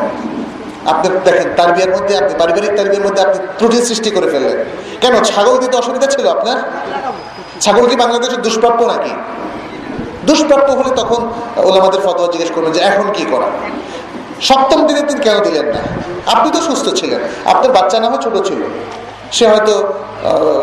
আপনি 0.85 1.19
দেখেন 1.25 1.49
তার 1.55 1.73
বিয়ের 1.73 1.89
মধ্যে 1.89 2.17
আপনি, 2.17 2.33
পারিবারিক 2.39 2.71
তার 2.75 2.85
বিয়ের 2.85 3.05
মধ্যে 3.05 3.21
আপনি 3.21 3.47
ত্রুটি 3.57 3.77
সৃষ্টি 3.77 4.09
করে 4.09 4.29
ফেললেন। 4.31 4.65
কেন? 5.01 5.23
ছাগল 5.23 5.57
দিতে 5.57 5.77
অসুবিধা 5.77 6.07
ছিল 6.07 6.27
আপনার? 6.27 6.57
ছাগল 7.61 7.87
কি 7.87 7.95
বাংলাদেশের 7.95 8.41
দুষ্প্রাপ্য 8.41 8.83
নাকি? 8.83 9.09
দুষ্প্রাপ্য 10.27 10.71
হলে 10.71 10.91
তখন 10.95 11.21
ওলামাদের 11.69 12.01
ফতোয়া 12.05 12.31
জিজ্ঞেস 12.31 12.51
করবেন 12.55 12.71
যে 12.71 12.79
এখন 12.79 13.07
কি 13.13 13.25
করা? 13.31 13.47
সপ্তম 14.41 14.87
দিনের 14.87 15.07
দিন 15.07 15.17
কেন 15.17 15.37
দিলেন 15.39 15.65
না? 15.65 15.81
আপনি 16.31 16.51
তো 16.51 16.61
সুস্থ 16.61 16.85
ছিলেন। 16.99 17.19
আপনার 17.45 17.71
বাচ্চা 17.71 17.99
না 17.99 18.07
হয় 18.09 18.21
ছোট 18.25 18.35
ছিল। 18.47 18.61
সে 19.31 19.47
হয়তো 19.47 19.93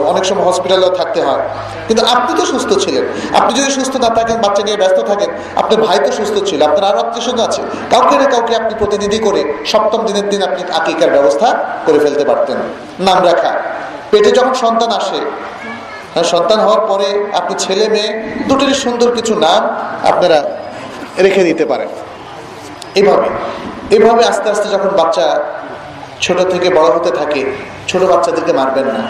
অনেক 0.07 0.25
সময় 0.25 0.45
হসপিটালেও 0.45 0.91
থাকতে 0.91 1.21
হয়। 1.23 1.43
কিন্তু 1.89 2.03
আপনি 2.07 2.41
তো 2.41 2.47
সুস্থ 2.47 2.71
ছিলেন। 2.85 3.05
আপনি 3.39 3.53
যদি 3.61 3.71
সুস্থ 3.71 3.97
না 3.97 4.09
থাকেন, 4.09 4.37
বাচ্চা 4.41 4.63
নিয়ে 4.63 4.77
ব্যস্ত 4.77 4.99
থাকেন, 5.01 5.31
আপনার 5.57 5.79
ভাই 5.87 5.99
তো 6.07 6.13
সুস্থ 6.13 6.37
ছিল, 6.49 6.63
আপনার 6.63 6.85
আরও 6.85 6.99
আত্মীয় 6.99 7.25
স্বজন 7.25 7.41
আছে। 7.49 7.63
কাউকে 7.91 8.15
না 8.19 8.25
কাউকে 8.25 8.53
আপনি 8.57 8.75
প্রতিনিধি 8.79 9.19
করে 9.19 9.41
সপ্তম 9.67 10.01
দিনের 10.07 10.29
দিন 10.29 10.43
আপনি 10.43 10.61
আকিকার 10.73 11.11
ব্যবস্থা 11.11 11.49
করে 11.87 11.99
ফেলতে 11.99 12.25
পারতেন। 12.25 12.57
নাম 13.01 13.19
রাখা। 13.25 13.53
পেটে 14.11 14.31
যখন 14.31 14.55
সন্তান 14.55 14.91
আসে 15.01 15.21
হ্যাঁ 16.13 16.27
সন্তান 16.35 16.59
হওয়ার 16.65 16.83
পরে 16.91 17.09
আপনি 17.41 17.55
ছেলে 17.65 17.87
মেয়ে, 17.95 18.11
দুটোরই 18.49 18.77
সুন্দর 18.85 19.09
কিছু 19.19 19.33
নাম 19.45 19.63
আপনারা 20.11 20.39
রেখে 21.25 21.43
দিতে 21.49 21.65
পারেন। 21.71 21.91
এভাবে 23.01 23.29
এভাবে 23.97 24.23
আস্তে 24.31 24.47
আস্তে 24.53 24.67
যখন 24.75 24.91
বাচ্চা 25.01 25.27
ছোট 26.25 26.39
থেকে 26.53 26.69
বড় 26.77 26.89
হতে 26.97 27.11
থাকে, 27.21 27.43
ছোট 27.91 28.03
বাচ্চাদেরকে 28.13 28.53
মারবেন 28.61 28.89
না। 28.97 29.03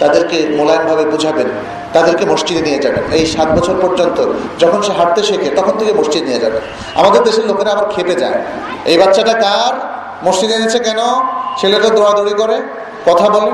তাদেরকে 0.00 0.36
মোলায়েমভাবে 0.58 1.04
বুঝাবেন, 1.12 1.48
তাদেরকে 1.94 2.24
মসজিদে 2.32 2.62
নিয়ে 2.68 2.80
যাবেন। 2.84 3.04
এই 3.18 3.24
সাত 3.34 3.48
বছর 3.56 3.76
পর্যন্ত 3.84 4.18
যখন 4.62 4.80
সে 4.86 4.92
হাঁটতে 4.98 5.22
শেখে, 5.28 5.48
তখন 5.58 5.74
থেকে 5.80 5.92
মসজিদ 6.00 6.22
নিয়ে 6.28 6.40
যাবেন 6.44 6.62
আমাদের 7.00 7.20
দেশের 7.28 7.46
লোকেরা 7.50 7.70
আবার 7.74 7.86
খেপে 7.94 8.14
যায়। 8.22 8.38
এই 8.90 8.96
বাচ্চাটা 9.02 9.34
কার? 9.44 9.74
মসজিদে 10.26 10.54
এনেছে 10.58 10.78
কেন? 10.86 11.00
ছেলেটা 11.60 11.88
দৌড়াদৌড়ি 11.96 12.34
করে, 12.42 12.56
কথা 13.08 13.26
বলে। 13.34 13.50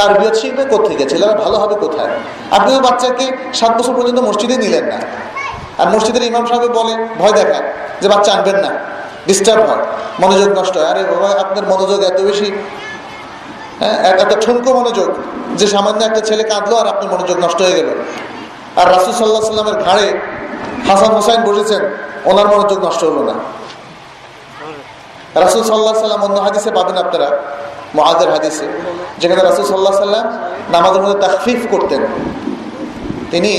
তার 0.00 0.12
বিয়োগ 0.18 0.34
শিখবে 0.34 0.64
কোথেকে 0.64 1.04
ছেলেরা 1.10 1.34
ভালো 1.34 1.56
হবে 1.58 1.74
কোথায়? 1.74 2.10
আপনিও 2.50 2.80
বাচ্চাকে 2.80 3.26
সাত 3.54 3.72
বছর 3.78 3.94
পর্যন্ত 3.94 4.18
মসজিদে 4.18 4.56
নিলেন 4.56 4.84
না। 4.84 4.98
আর 5.80 5.86
মসজিদের 5.94 6.22
ইমাম 6.22 6.46
সাহেব 6.46 6.64
বলে, 6.78 6.94
ভয় 7.20 7.32
দেখায় 7.32 7.64
যে 8.00 8.08
বাচ্চা 8.08 8.30
আনবেন 8.32 8.56
না। 8.56 8.70
ডিস্টার্ব 9.26 9.62
হয়। 9.70 9.82
মনোযোগ 10.20 10.50
নষ্ট 10.58 10.74
হয়। 10.78 10.88
আরে 10.92 11.02
বাবা, 11.04 11.28
আপনার 11.40 11.64
মনোযোগ 11.72 12.02
এত 12.02 12.18
বেশি। 12.20 12.48
হ্যাঁ 13.80 13.96
এত 14.22 14.32
ঠুনকো 14.44 14.70
মনোযোগ 14.74 15.08
যে 15.58 15.66
সামান্য 15.66 16.00
একটা 16.04 16.20
ছেলে 16.20 16.42
কাঁদলো 16.42 16.76
আর 16.76 16.86
আপনার 16.86 17.08
মনোযোগ 17.14 17.36
নষ্ট 17.44 17.62
হয়ে 17.62 17.76
গেল। 17.76 17.88
আর 18.76 18.86
রাসুল 18.94 19.12
সাল্লাহ 19.12 19.42
সাল্লামের 19.42 19.78
ঘাড়ে 19.84 20.06
হাসান 20.88 21.10
হোসাইন 21.12 21.40
বসেছেন, 21.48 21.82
ওনার 22.30 22.46
মনোযোগ 22.48 22.78
নষ্ট 22.86 23.04
হলো 23.04 23.22
না। 23.30 23.34
রাসুল 25.34 25.62
সাল্লাহ 25.62 25.94
সাল্লাম 25.94 26.22
অন্য 26.22 26.38
হাদিসে 26.40 26.70
পাবেন 26.70 26.96
আপনারা। 26.96 27.28
মহাদের 27.94 28.28
হাদিসে, 28.34 28.66
যেখানে 29.20 29.40
রাসুল 29.42 29.64
সাল্লাহ 29.64 29.94
সাল্লাম 30.06 30.26
নামাজের 30.74 31.02
মধ্যে 31.02 31.18
তাকফিফ 31.26 31.60
করতেন। 31.70 32.02
তিনি 33.32 33.52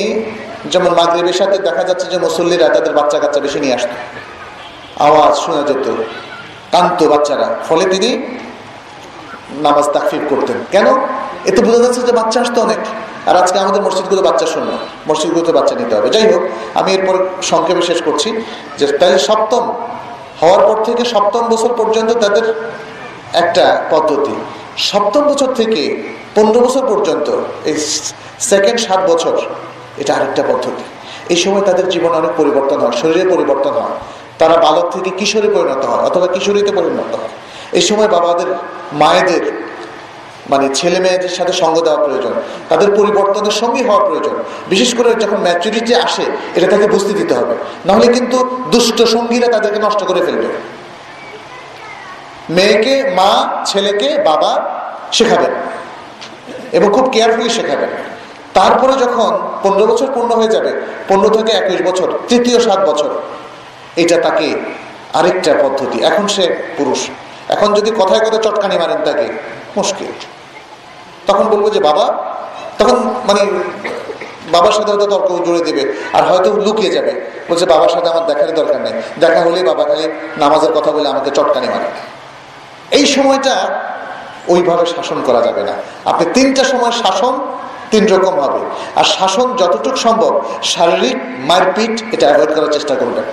যেমন 0.74 0.92
মাগরীবের 1.00 1.38
সাথে 1.42 1.58
দেখা 1.68 1.84
যাচ্ছে 1.90 2.06
যে 2.12 2.18
মুসল্লিরা 2.26 2.68
তাদের 2.76 2.94
বাচ্চা 3.00 3.18
কাচ্চা 3.20 3.40
বেশি 3.46 3.60
নিয়ে 3.64 3.76
আসতো। 3.78 3.96
আওয়াজ 5.08 5.34
শোনা 5.44 5.62
যেত, 5.70 5.86
কান্ত 6.74 7.00
বাচ্চারা। 7.04 7.48
ফলে 7.70 7.86
তিনি 7.94 8.10
নামাজ 9.66 9.86
তাকফিফ 9.96 10.24
করতেন। 10.30 10.58
কেন? 10.72 10.88
এতে 11.50 11.60
বোঝা 11.66 11.80
যাচ্ছে 11.84 12.02
যে 12.08 12.14
বাচ্চা 12.20 12.38
আসতো 12.44 12.60
অনেক। 12.62 12.82
আর 13.30 13.36
আজকে 13.42 13.58
আমাদের 13.60 13.82
মসজিদগুলো 13.82 14.22
বাচ্চা 14.22 14.46
শূন্য 14.54 14.70
মসজিদগুলোতে 15.10 15.52
বাচ্চা 15.58 15.76
নিতে 15.76 15.94
হবে। 15.96 16.10
যাই 16.16 16.26
হোক, 16.34 16.44
আমি 16.80 16.90
এরপর 16.96 17.16
সংক্ষেপে 17.52 17.82
শেষ 17.82 18.00
করছি 18.08 18.30
যে 18.78 18.86
তাহলে 19.00 19.20
সপ্তম, 19.30 19.64
হওয়ার 20.42 20.62
পর 20.68 20.78
থেকে 20.88 21.04
সপ্তম 21.14 21.44
বছর 21.54 21.72
পর্যন্ত 21.80 22.12
তাদের 22.24 22.46
একটা 23.34 23.88
পদ্ধতি। 23.90 24.34
সপ্তম 24.78 25.24
বছর 25.28 25.54
থেকে 25.54 26.04
পনেরো 26.36 26.60
বছর 26.60 26.86
পর্যন্ত, 26.88 27.28
এই 27.66 27.76
সেকেন্ড 28.40 28.80
সাত 28.80 29.12
বছর, 29.12 29.38
এটা 29.98 30.16
আরেকটা 30.16 30.44
পদ্ধতি। 30.44 30.84
এই 31.30 31.36
সময় 31.36 31.62
তাদের 31.62 31.90
জীবনে 31.90 32.16
অনেক 32.18 32.32
পরিবর্তন 32.38 32.80
হয়, 32.80 32.92
শরীরে 32.92 33.30
পরিবর্তন 33.30 33.72
হয়। 33.72 33.96
তারা 34.40 34.58
বালক 34.58 34.90
থেকে 34.94 35.10
কিশোরে 35.10 35.48
পরিণত 35.48 35.86
হয়, 35.86 36.04
অথবা 36.06 36.28
কিশোরীতে 36.28 36.72
পরিণত 36.72 37.16
হয়। 37.16 37.30
এই 37.74 37.82
সময় 37.82 38.08
বাবাদের, 38.08 38.48
মায়েদের 38.94 39.62
মানে 40.50 40.70
ছেলে 40.74 41.00
মেয়েদের 41.00 41.30
সাথে 41.30 41.54
সঙ্গ 41.54 41.82
দেওয়া 41.82 41.98
প্রয়োজন, 41.98 42.34
তাদের 42.70 42.96
পরিবর্তনের 42.96 43.52
সঙ্গী 43.52 43.84
হওয়া 43.84 44.00
প্রয়োজন। 44.00 44.36
বিশেষ 44.70 44.96
করে 44.96 45.16
যখন 45.16 45.38
ম্যাচুরিটি 45.38 45.96
আসে, 45.96 46.26
এটা 46.56 46.68
তাকে 46.68 46.88
বুঝতে 46.88 47.14
দিতে 47.14 47.34
হবে। 47.34 47.56
নাহলে 47.86 48.08
কিন্তু 48.08 48.50
দুষ্ট 48.72 49.02
সঙ্গীরা 49.02 49.48
তাদেরকে 49.48 49.80
নষ্ট 49.80 50.04
করে 50.04 50.22
ফেলবে। 50.26 50.48
মেয়েকে, 52.56 52.94
মা, 53.16 53.32
ছেলেকে, 53.66 54.10
বাবা 54.30 54.52
শেখাবেন 55.12 55.54
এবং 56.72 56.88
খুব 56.94 57.10
কেয়ারফুলি 57.10 57.50
শেখাবেন। 57.50 57.90
তারপরে 58.54 58.94
যখন 58.94 59.32
পনেরো 59.64 59.86
বছর 59.88 60.08
পূর্ণ 60.16 60.32
হয়ে 60.32 60.48
যাবে, 60.48 60.72
পনেরো 61.08 61.30
থেকে 61.38 61.52
একুশ 61.52 61.80
বছর, 61.90 62.08
তৃতীয় 62.30 62.60
সাত 62.60 62.80
বছর, 62.90 63.10
এটা 63.96 64.18
তাকে 64.18 64.48
আরেকটা 65.14 65.52
পদ্ধতি। 65.64 65.98
এখন 66.04 66.28
সে 66.28 66.44
পুরুষ। 66.78 67.00
এখন 67.50 67.74
যদি 67.74 67.92
কথায় 68.00 68.22
কথায় 68.26 68.44
চটকানি 68.44 68.78
মারেন 68.78 69.00
তাকে, 69.06 69.28
মুশকিল। 69.78 70.12
তখন 71.28 71.44
বলব 71.44 71.70
যে, 71.70 71.80
বাবা। 71.80 72.06
তখন 72.80 72.98
মানে 73.26 73.42
বাবার 74.52 74.72
সাথে 74.72 74.92
হয়তো 74.92 75.06
তর্ক 75.06 75.30
জুড়ে 75.46 75.62
দেবে, 75.62 75.84
আর 76.14 76.24
হয়তো 76.24 76.50
লুকিয়ে 76.54 76.92
যাবে। 76.92 77.12
বলছে, 77.50 77.66
বাবার 77.66 77.90
সাথে 77.90 78.08
আমার 78.10 78.26
দেখারই 78.26 78.52
দরকার 78.52 78.82
নেই। 78.82 78.94
দেখা 79.20 79.40
হলেই 79.42 79.64
বাবা 79.64 79.84
খালি 79.84 80.06
নামাজের 80.38 80.72
কথা 80.72 80.92
বলে 80.92 81.08
আমাকে 81.10 81.30
চটকানি 81.30 81.68
মারে। 81.68 81.90
এই 82.98 83.06
সময়টা 83.16 83.56
ওইভাবে 84.54 84.86
শাসন 84.96 85.20
করা 85.28 85.42
যাবে 85.48 85.64
না। 85.70 85.74
আপনি 86.12 86.26
তিনটা 86.36 86.64
সময় 86.64 86.94
শাসন, 87.04 87.34
তিন 87.92 88.04
রকম 88.14 88.36
হবে। 88.44 88.62
আর 89.00 89.06
শাসন 89.16 89.48
যতটুকু 89.62 90.00
সম্ভব, 90.06 90.32
শারীরিক 90.74 91.18
মারপিট 91.50 91.96
এটা 92.14 92.26
অ্যাভয়েড 92.30 92.52
করার 92.56 92.72
চেষ্টা 92.78 92.94
করবেন। 92.96 93.26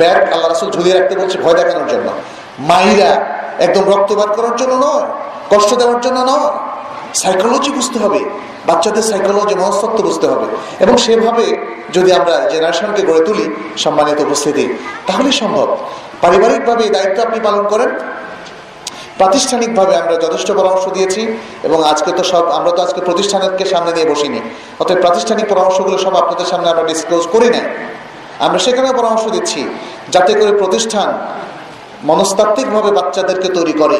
ব্যাগ 0.00 0.18
আল্লাহ 0.32 0.48
রাসুল 0.48 0.70
ঝুলিয়ে 0.76 0.94
রাখতে 0.98 1.14
বলছে, 1.20 1.36
ভয় 1.44 1.56
দেখানোর 1.60 1.88
জন্য। 1.92 2.08
মাইরা 2.70 3.10
একদম 3.66 3.84
রক্তপাত 3.92 4.30
করার 4.36 4.54
জন্য 4.60 4.74
নয়, 4.86 5.06
কষ্ট 5.52 5.70
দেওয়ার 5.80 6.00
জন্য 6.00 6.18
নয় 6.32 6.52
সাইকোলজি 7.20 7.70
বুঝতে 7.78 7.98
হবে। 8.04 8.20
বাচ্চাদের 8.68 9.04
সাইকোলজি 9.10 9.54
মনস্তত্ব 9.62 9.98
বুঝতে 10.08 10.26
হবে। 10.32 10.46
এবং 10.84 10.94
সেভাবে 11.04 11.46
যদি 11.96 12.10
আমরা 12.18 12.34
জেনারেশনকে 12.52 13.02
গড়ে 13.08 13.22
তুলি 13.28 13.46
সম্মানিত 13.84 14.18
উপস্থিতি, 14.26 14.64
তাহলেই 15.08 15.34
সম্ভব। 15.42 15.68
পারিবারিকভাবে 16.22 16.82
এই 16.86 16.92
দায়িত্ব 16.96 17.18
আপনি 17.26 17.38
পালন 17.46 17.64
করেন। 17.72 17.90
প্রাতিষ্ঠানিকভাবে 19.20 19.94
আমরা 20.02 20.14
যথেষ্ট 20.24 20.48
পরামর্শ 20.58 20.84
দিয়েছি 20.96 21.22
এবং 21.66 21.78
আজকে 21.92 22.10
তো 22.18 22.22
সব 22.32 22.44
আমরা 22.58 22.70
তো 22.76 22.80
আজকে 22.86 23.00
প্রতিষ্ঠানকে 23.08 23.64
সামনে 23.72 23.90
নিয়ে 23.92 24.08
বসিনি। 24.12 24.40
অতএব 24.80 24.98
প্রাতিষ্ঠানিক 25.04 25.46
পরামর্শগুলো 25.52 25.96
সব 26.04 26.14
আপনাদের 26.22 26.46
সামনে 26.46 26.68
আমরা 26.72 26.84
ডিসক্লোজ 26.90 27.24
করি 27.34 27.48
নাই। 27.54 27.66
আমরা 28.46 28.58
সেখানেও 28.66 28.94
পরামর্শ 29.00 29.24
দিচ্ছি, 29.36 29.60
যাতে 30.14 30.32
করে 30.34 30.52
প্রতিষ্ঠান 30.62 31.08
মনস্তাত্ত্বিকভাবে 32.10 32.90
বাচ্চাদেরকে 32.98 33.48
তৈরি 33.56 33.74
করে। 33.82 33.98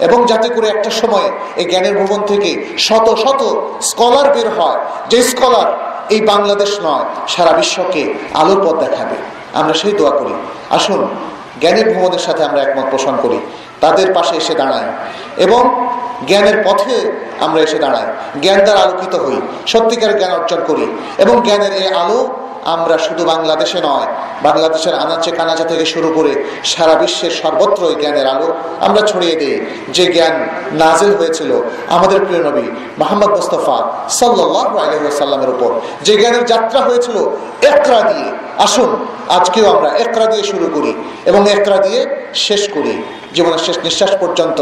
এবং 0.00 0.26
যাতে 0.26 0.48
করে 0.48 0.68
একটা 0.68 0.90
সময় 0.90 1.30
এই 1.56 1.64
জ্ঞানের 1.64 1.98
ভবন 1.98 2.26
থেকে 2.26 2.66
শত 2.78 3.18
শত 3.18 3.62
স্কলার 3.82 4.34
বের 4.34 4.48
হয়। 4.48 4.80
যে 5.08 5.22
স্কলার 5.22 5.90
এই 6.10 6.20
বাংলাদেশ 6.20 6.80
নয়, 6.82 7.04
সারা 7.28 7.52
বিশ্বকে 7.52 8.14
আলোর 8.34 8.66
পথ 8.66 8.74
দেখাবে। 8.74 9.16
আমরা 9.54 9.74
সেই 9.74 9.92
দোয়া 9.92 10.10
করি। 10.10 10.34
আসুন, 10.70 11.08
জ্ঞানের 11.60 11.92
ভ্রমণের 11.92 12.18
সাথে 12.18 12.44
আমরা 12.44 12.62
একমত 12.62 12.84
পোষণ 12.90 13.16
করি। 13.22 13.38
তাদের 13.80 14.14
পাশে 14.14 14.36
এসে 14.36 14.54
দাঁড়াই 14.54 14.82
এবং 15.36 15.88
জ্ঞানের 16.26 16.64
পথে 16.64 17.26
আমরা 17.40 17.60
এসে 17.60 17.78
দাঁড়াই। 17.78 18.40
জ্ঞান 18.40 18.64
দ্বারা 18.64 18.80
আলোকিত 18.80 19.14
হই। 19.14 19.40
সত্যিকার 19.66 20.18
জ্ঞান 20.18 20.32
অর্জন 20.32 20.60
করি। 20.66 20.98
এবং 21.18 21.42
জ্ঞানের 21.44 21.72
এই 21.72 21.88
আলো 21.88 22.39
আমরা 22.64 22.98
শুধু 22.98 23.24
বাংলাদেশে 23.24 23.80
নয়, 23.80 24.06
বাংলাদেশের 24.42 24.94
আনাচে 24.94 25.30
কানাচা 25.30 25.64
থেকে 25.64 25.84
শুরু 25.86 26.08
করে 26.12 26.32
সারা 26.64 26.94
বিশ্বের 26.94 27.30
সর্বত্র 27.30 27.58
সর্বত্রই 27.70 27.94
জ্ঞানের 28.00 28.26
আলো 28.26 28.48
আমরা 28.80 29.02
ছড়িয়ে 29.06 29.36
দিই। 29.36 29.66
যে 29.92 30.12
জ্ঞান 30.12 30.48
নাজেল 30.72 31.16
হয়েছিল 31.16 31.50
আমাদের 31.88 32.24
প্রিয় 32.26 32.42
নবী 32.44 32.66
মোহাম্মদ 32.98 33.30
মুস্তফা 33.30 33.76
সাল্লাহ 34.08 34.66
সাল্লামের 35.10 35.48
উপর। 35.48 35.70
যে 36.02 36.16
জ্ঞানের 36.16 36.44
যাত্রা 36.44 36.80
হয়েছিল 36.80 37.16
একরা 37.62 38.00
দিয়ে 38.12 38.28
আসুন 38.66 38.90
আজকেও 39.36 39.66
আমরা 39.74 39.88
একরা 40.04 40.26
দিয়ে 40.32 40.44
শুরু 40.52 40.66
করি 40.76 40.92
এবং 41.30 41.40
একরা 41.56 41.78
দিয়ে 41.86 42.00
শেষ 42.46 42.62
করি। 42.74 42.94
জীবনের 43.34 43.62
শেষ 43.66 43.76
নিঃশ্বাস 43.86 44.12
পর্যন্ত 44.22 44.58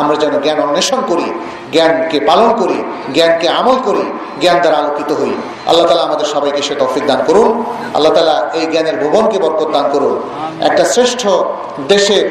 আমরা 0.00 0.16
যেন 0.22 0.32
জ্ঞান 0.44 0.58
অন্বেষণ 0.66 1.00
করি 1.10 1.28
জ্ঞানকে 1.74 2.18
পালন 2.28 2.50
করি 2.60 2.78
জ্ঞানকে 3.14 3.46
আমল 3.60 3.76
করি 3.88 4.04
জ্ঞান 4.42 4.56
দ্বারা 4.62 4.76
আলোকিত 4.82 5.10
হই। 5.20 5.32
আল্লাহ 5.70 5.84
তালা 5.88 6.04
আমাদের 6.08 6.28
সবাইকে 6.34 6.62
সে 6.68 6.74
তৌফিক 6.82 7.04
দান 7.10 7.20
করুন। 7.28 7.48
আল্লাহ 7.96 8.12
তালা 8.16 8.36
এই 8.58 8.64
জ্ঞানের 8.72 8.96
ভুবনকে 9.02 9.36
বরকত 9.44 9.68
দান 9.76 9.86
করুন। 9.94 10.14
একটা 10.68 10.84
শ্রেষ্ঠ 10.94 11.22
দেশের 11.92 12.24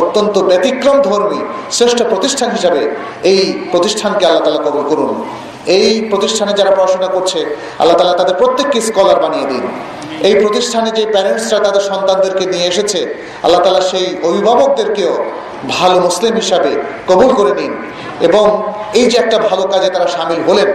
অত্যন্ত 0.00 0.34
ব্যতিক্রম 0.50 0.96
ধর্মী 1.08 1.40
শ্রেষ্ঠ 1.76 1.98
প্রতিষ্ঠান 2.12 2.48
হিসাবে 2.56 2.82
এই 3.30 3.40
প্রতিষ্ঠানকে 3.72 4.24
আল্লাহ 4.28 4.42
তালা 4.46 4.62
কবল 4.66 4.82
করুন। 4.90 5.10
এই 5.76 5.88
প্রতিষ্ঠানে 6.10 6.52
যারা 6.58 6.72
পড়াশোনা 6.78 7.08
করছে, 7.16 7.40
আল্লাহ 7.78 7.96
তালা 7.98 8.14
তাদের 8.20 8.36
প্রত্যেককে 8.42 8.78
স্কলার 8.88 9.18
বানিয়ে 9.24 9.46
দিন। 9.52 9.64
এই 10.28 10.34
প্রতিষ্ঠানে 10.42 10.90
যে 10.98 11.04
প্যারেন্টসরা 11.14 11.58
তাদের 11.66 11.84
সন্তানদেরকে 11.90 12.44
নিয়ে 12.52 12.66
এসেছে, 12.72 13.00
আল্লাহ 13.42 13.60
তালা 13.64 13.82
সেই 13.90 14.06
অভিভাবকদেরকেও 14.28 15.12
ভালো 15.76 15.96
মুসলিম 16.06 16.34
হিসাবে 16.42 16.72
কবুল 17.08 17.30
করে 17.38 17.52
নিন। 17.58 17.72
এবং 18.28 18.44
এই 19.00 19.06
যে 19.10 19.16
একটা 19.18 19.36
ভালো 19.48 19.64
কাজে 19.72 19.88
তারা 19.94 20.08
সামিল 20.16 20.40
হলেন, 20.48 20.68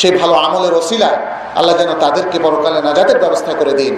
সেই 0.00 0.12
ভালো 0.20 0.34
আমলের 0.46 0.74
ওসিলায় 0.80 1.18
আল্লাহ 1.58 1.74
যেন 1.80 1.90
তাদেরকে 2.04 2.36
পরকালে 2.44 2.78
নাজাতের 2.88 3.18
ব্যবস্থা 3.18 3.52
করে 3.60 3.72
দিন। 3.80 3.94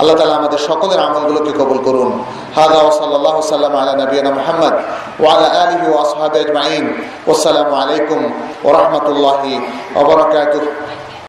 আল্লাহ 0.00 0.14
তালা 0.16 0.36
আমাদের 0.36 0.58
সকলের 0.58 1.00
আমলগুলোকে 1.06 1.52
কবুল 1.60 1.78
করুন। 1.86 2.10
হাদা 2.56 2.80
ওসাল্লাহ 2.90 3.36
সাল্লাম 3.40 3.74
আলা 3.80 3.92
নবীনা 4.02 4.30
মোহাম্মদ 4.38 4.74
ওয়ালা 5.22 5.48
আলহি 5.62 5.86
ওয়াসহাব 5.94 6.34
আজমাইন। 6.44 6.84
ওসালামু 7.32 7.72
আলাইকুম 7.82 8.20
ওরহমতুল্লাহি 8.68 9.54
ওবরাকাতুহ 10.00 10.64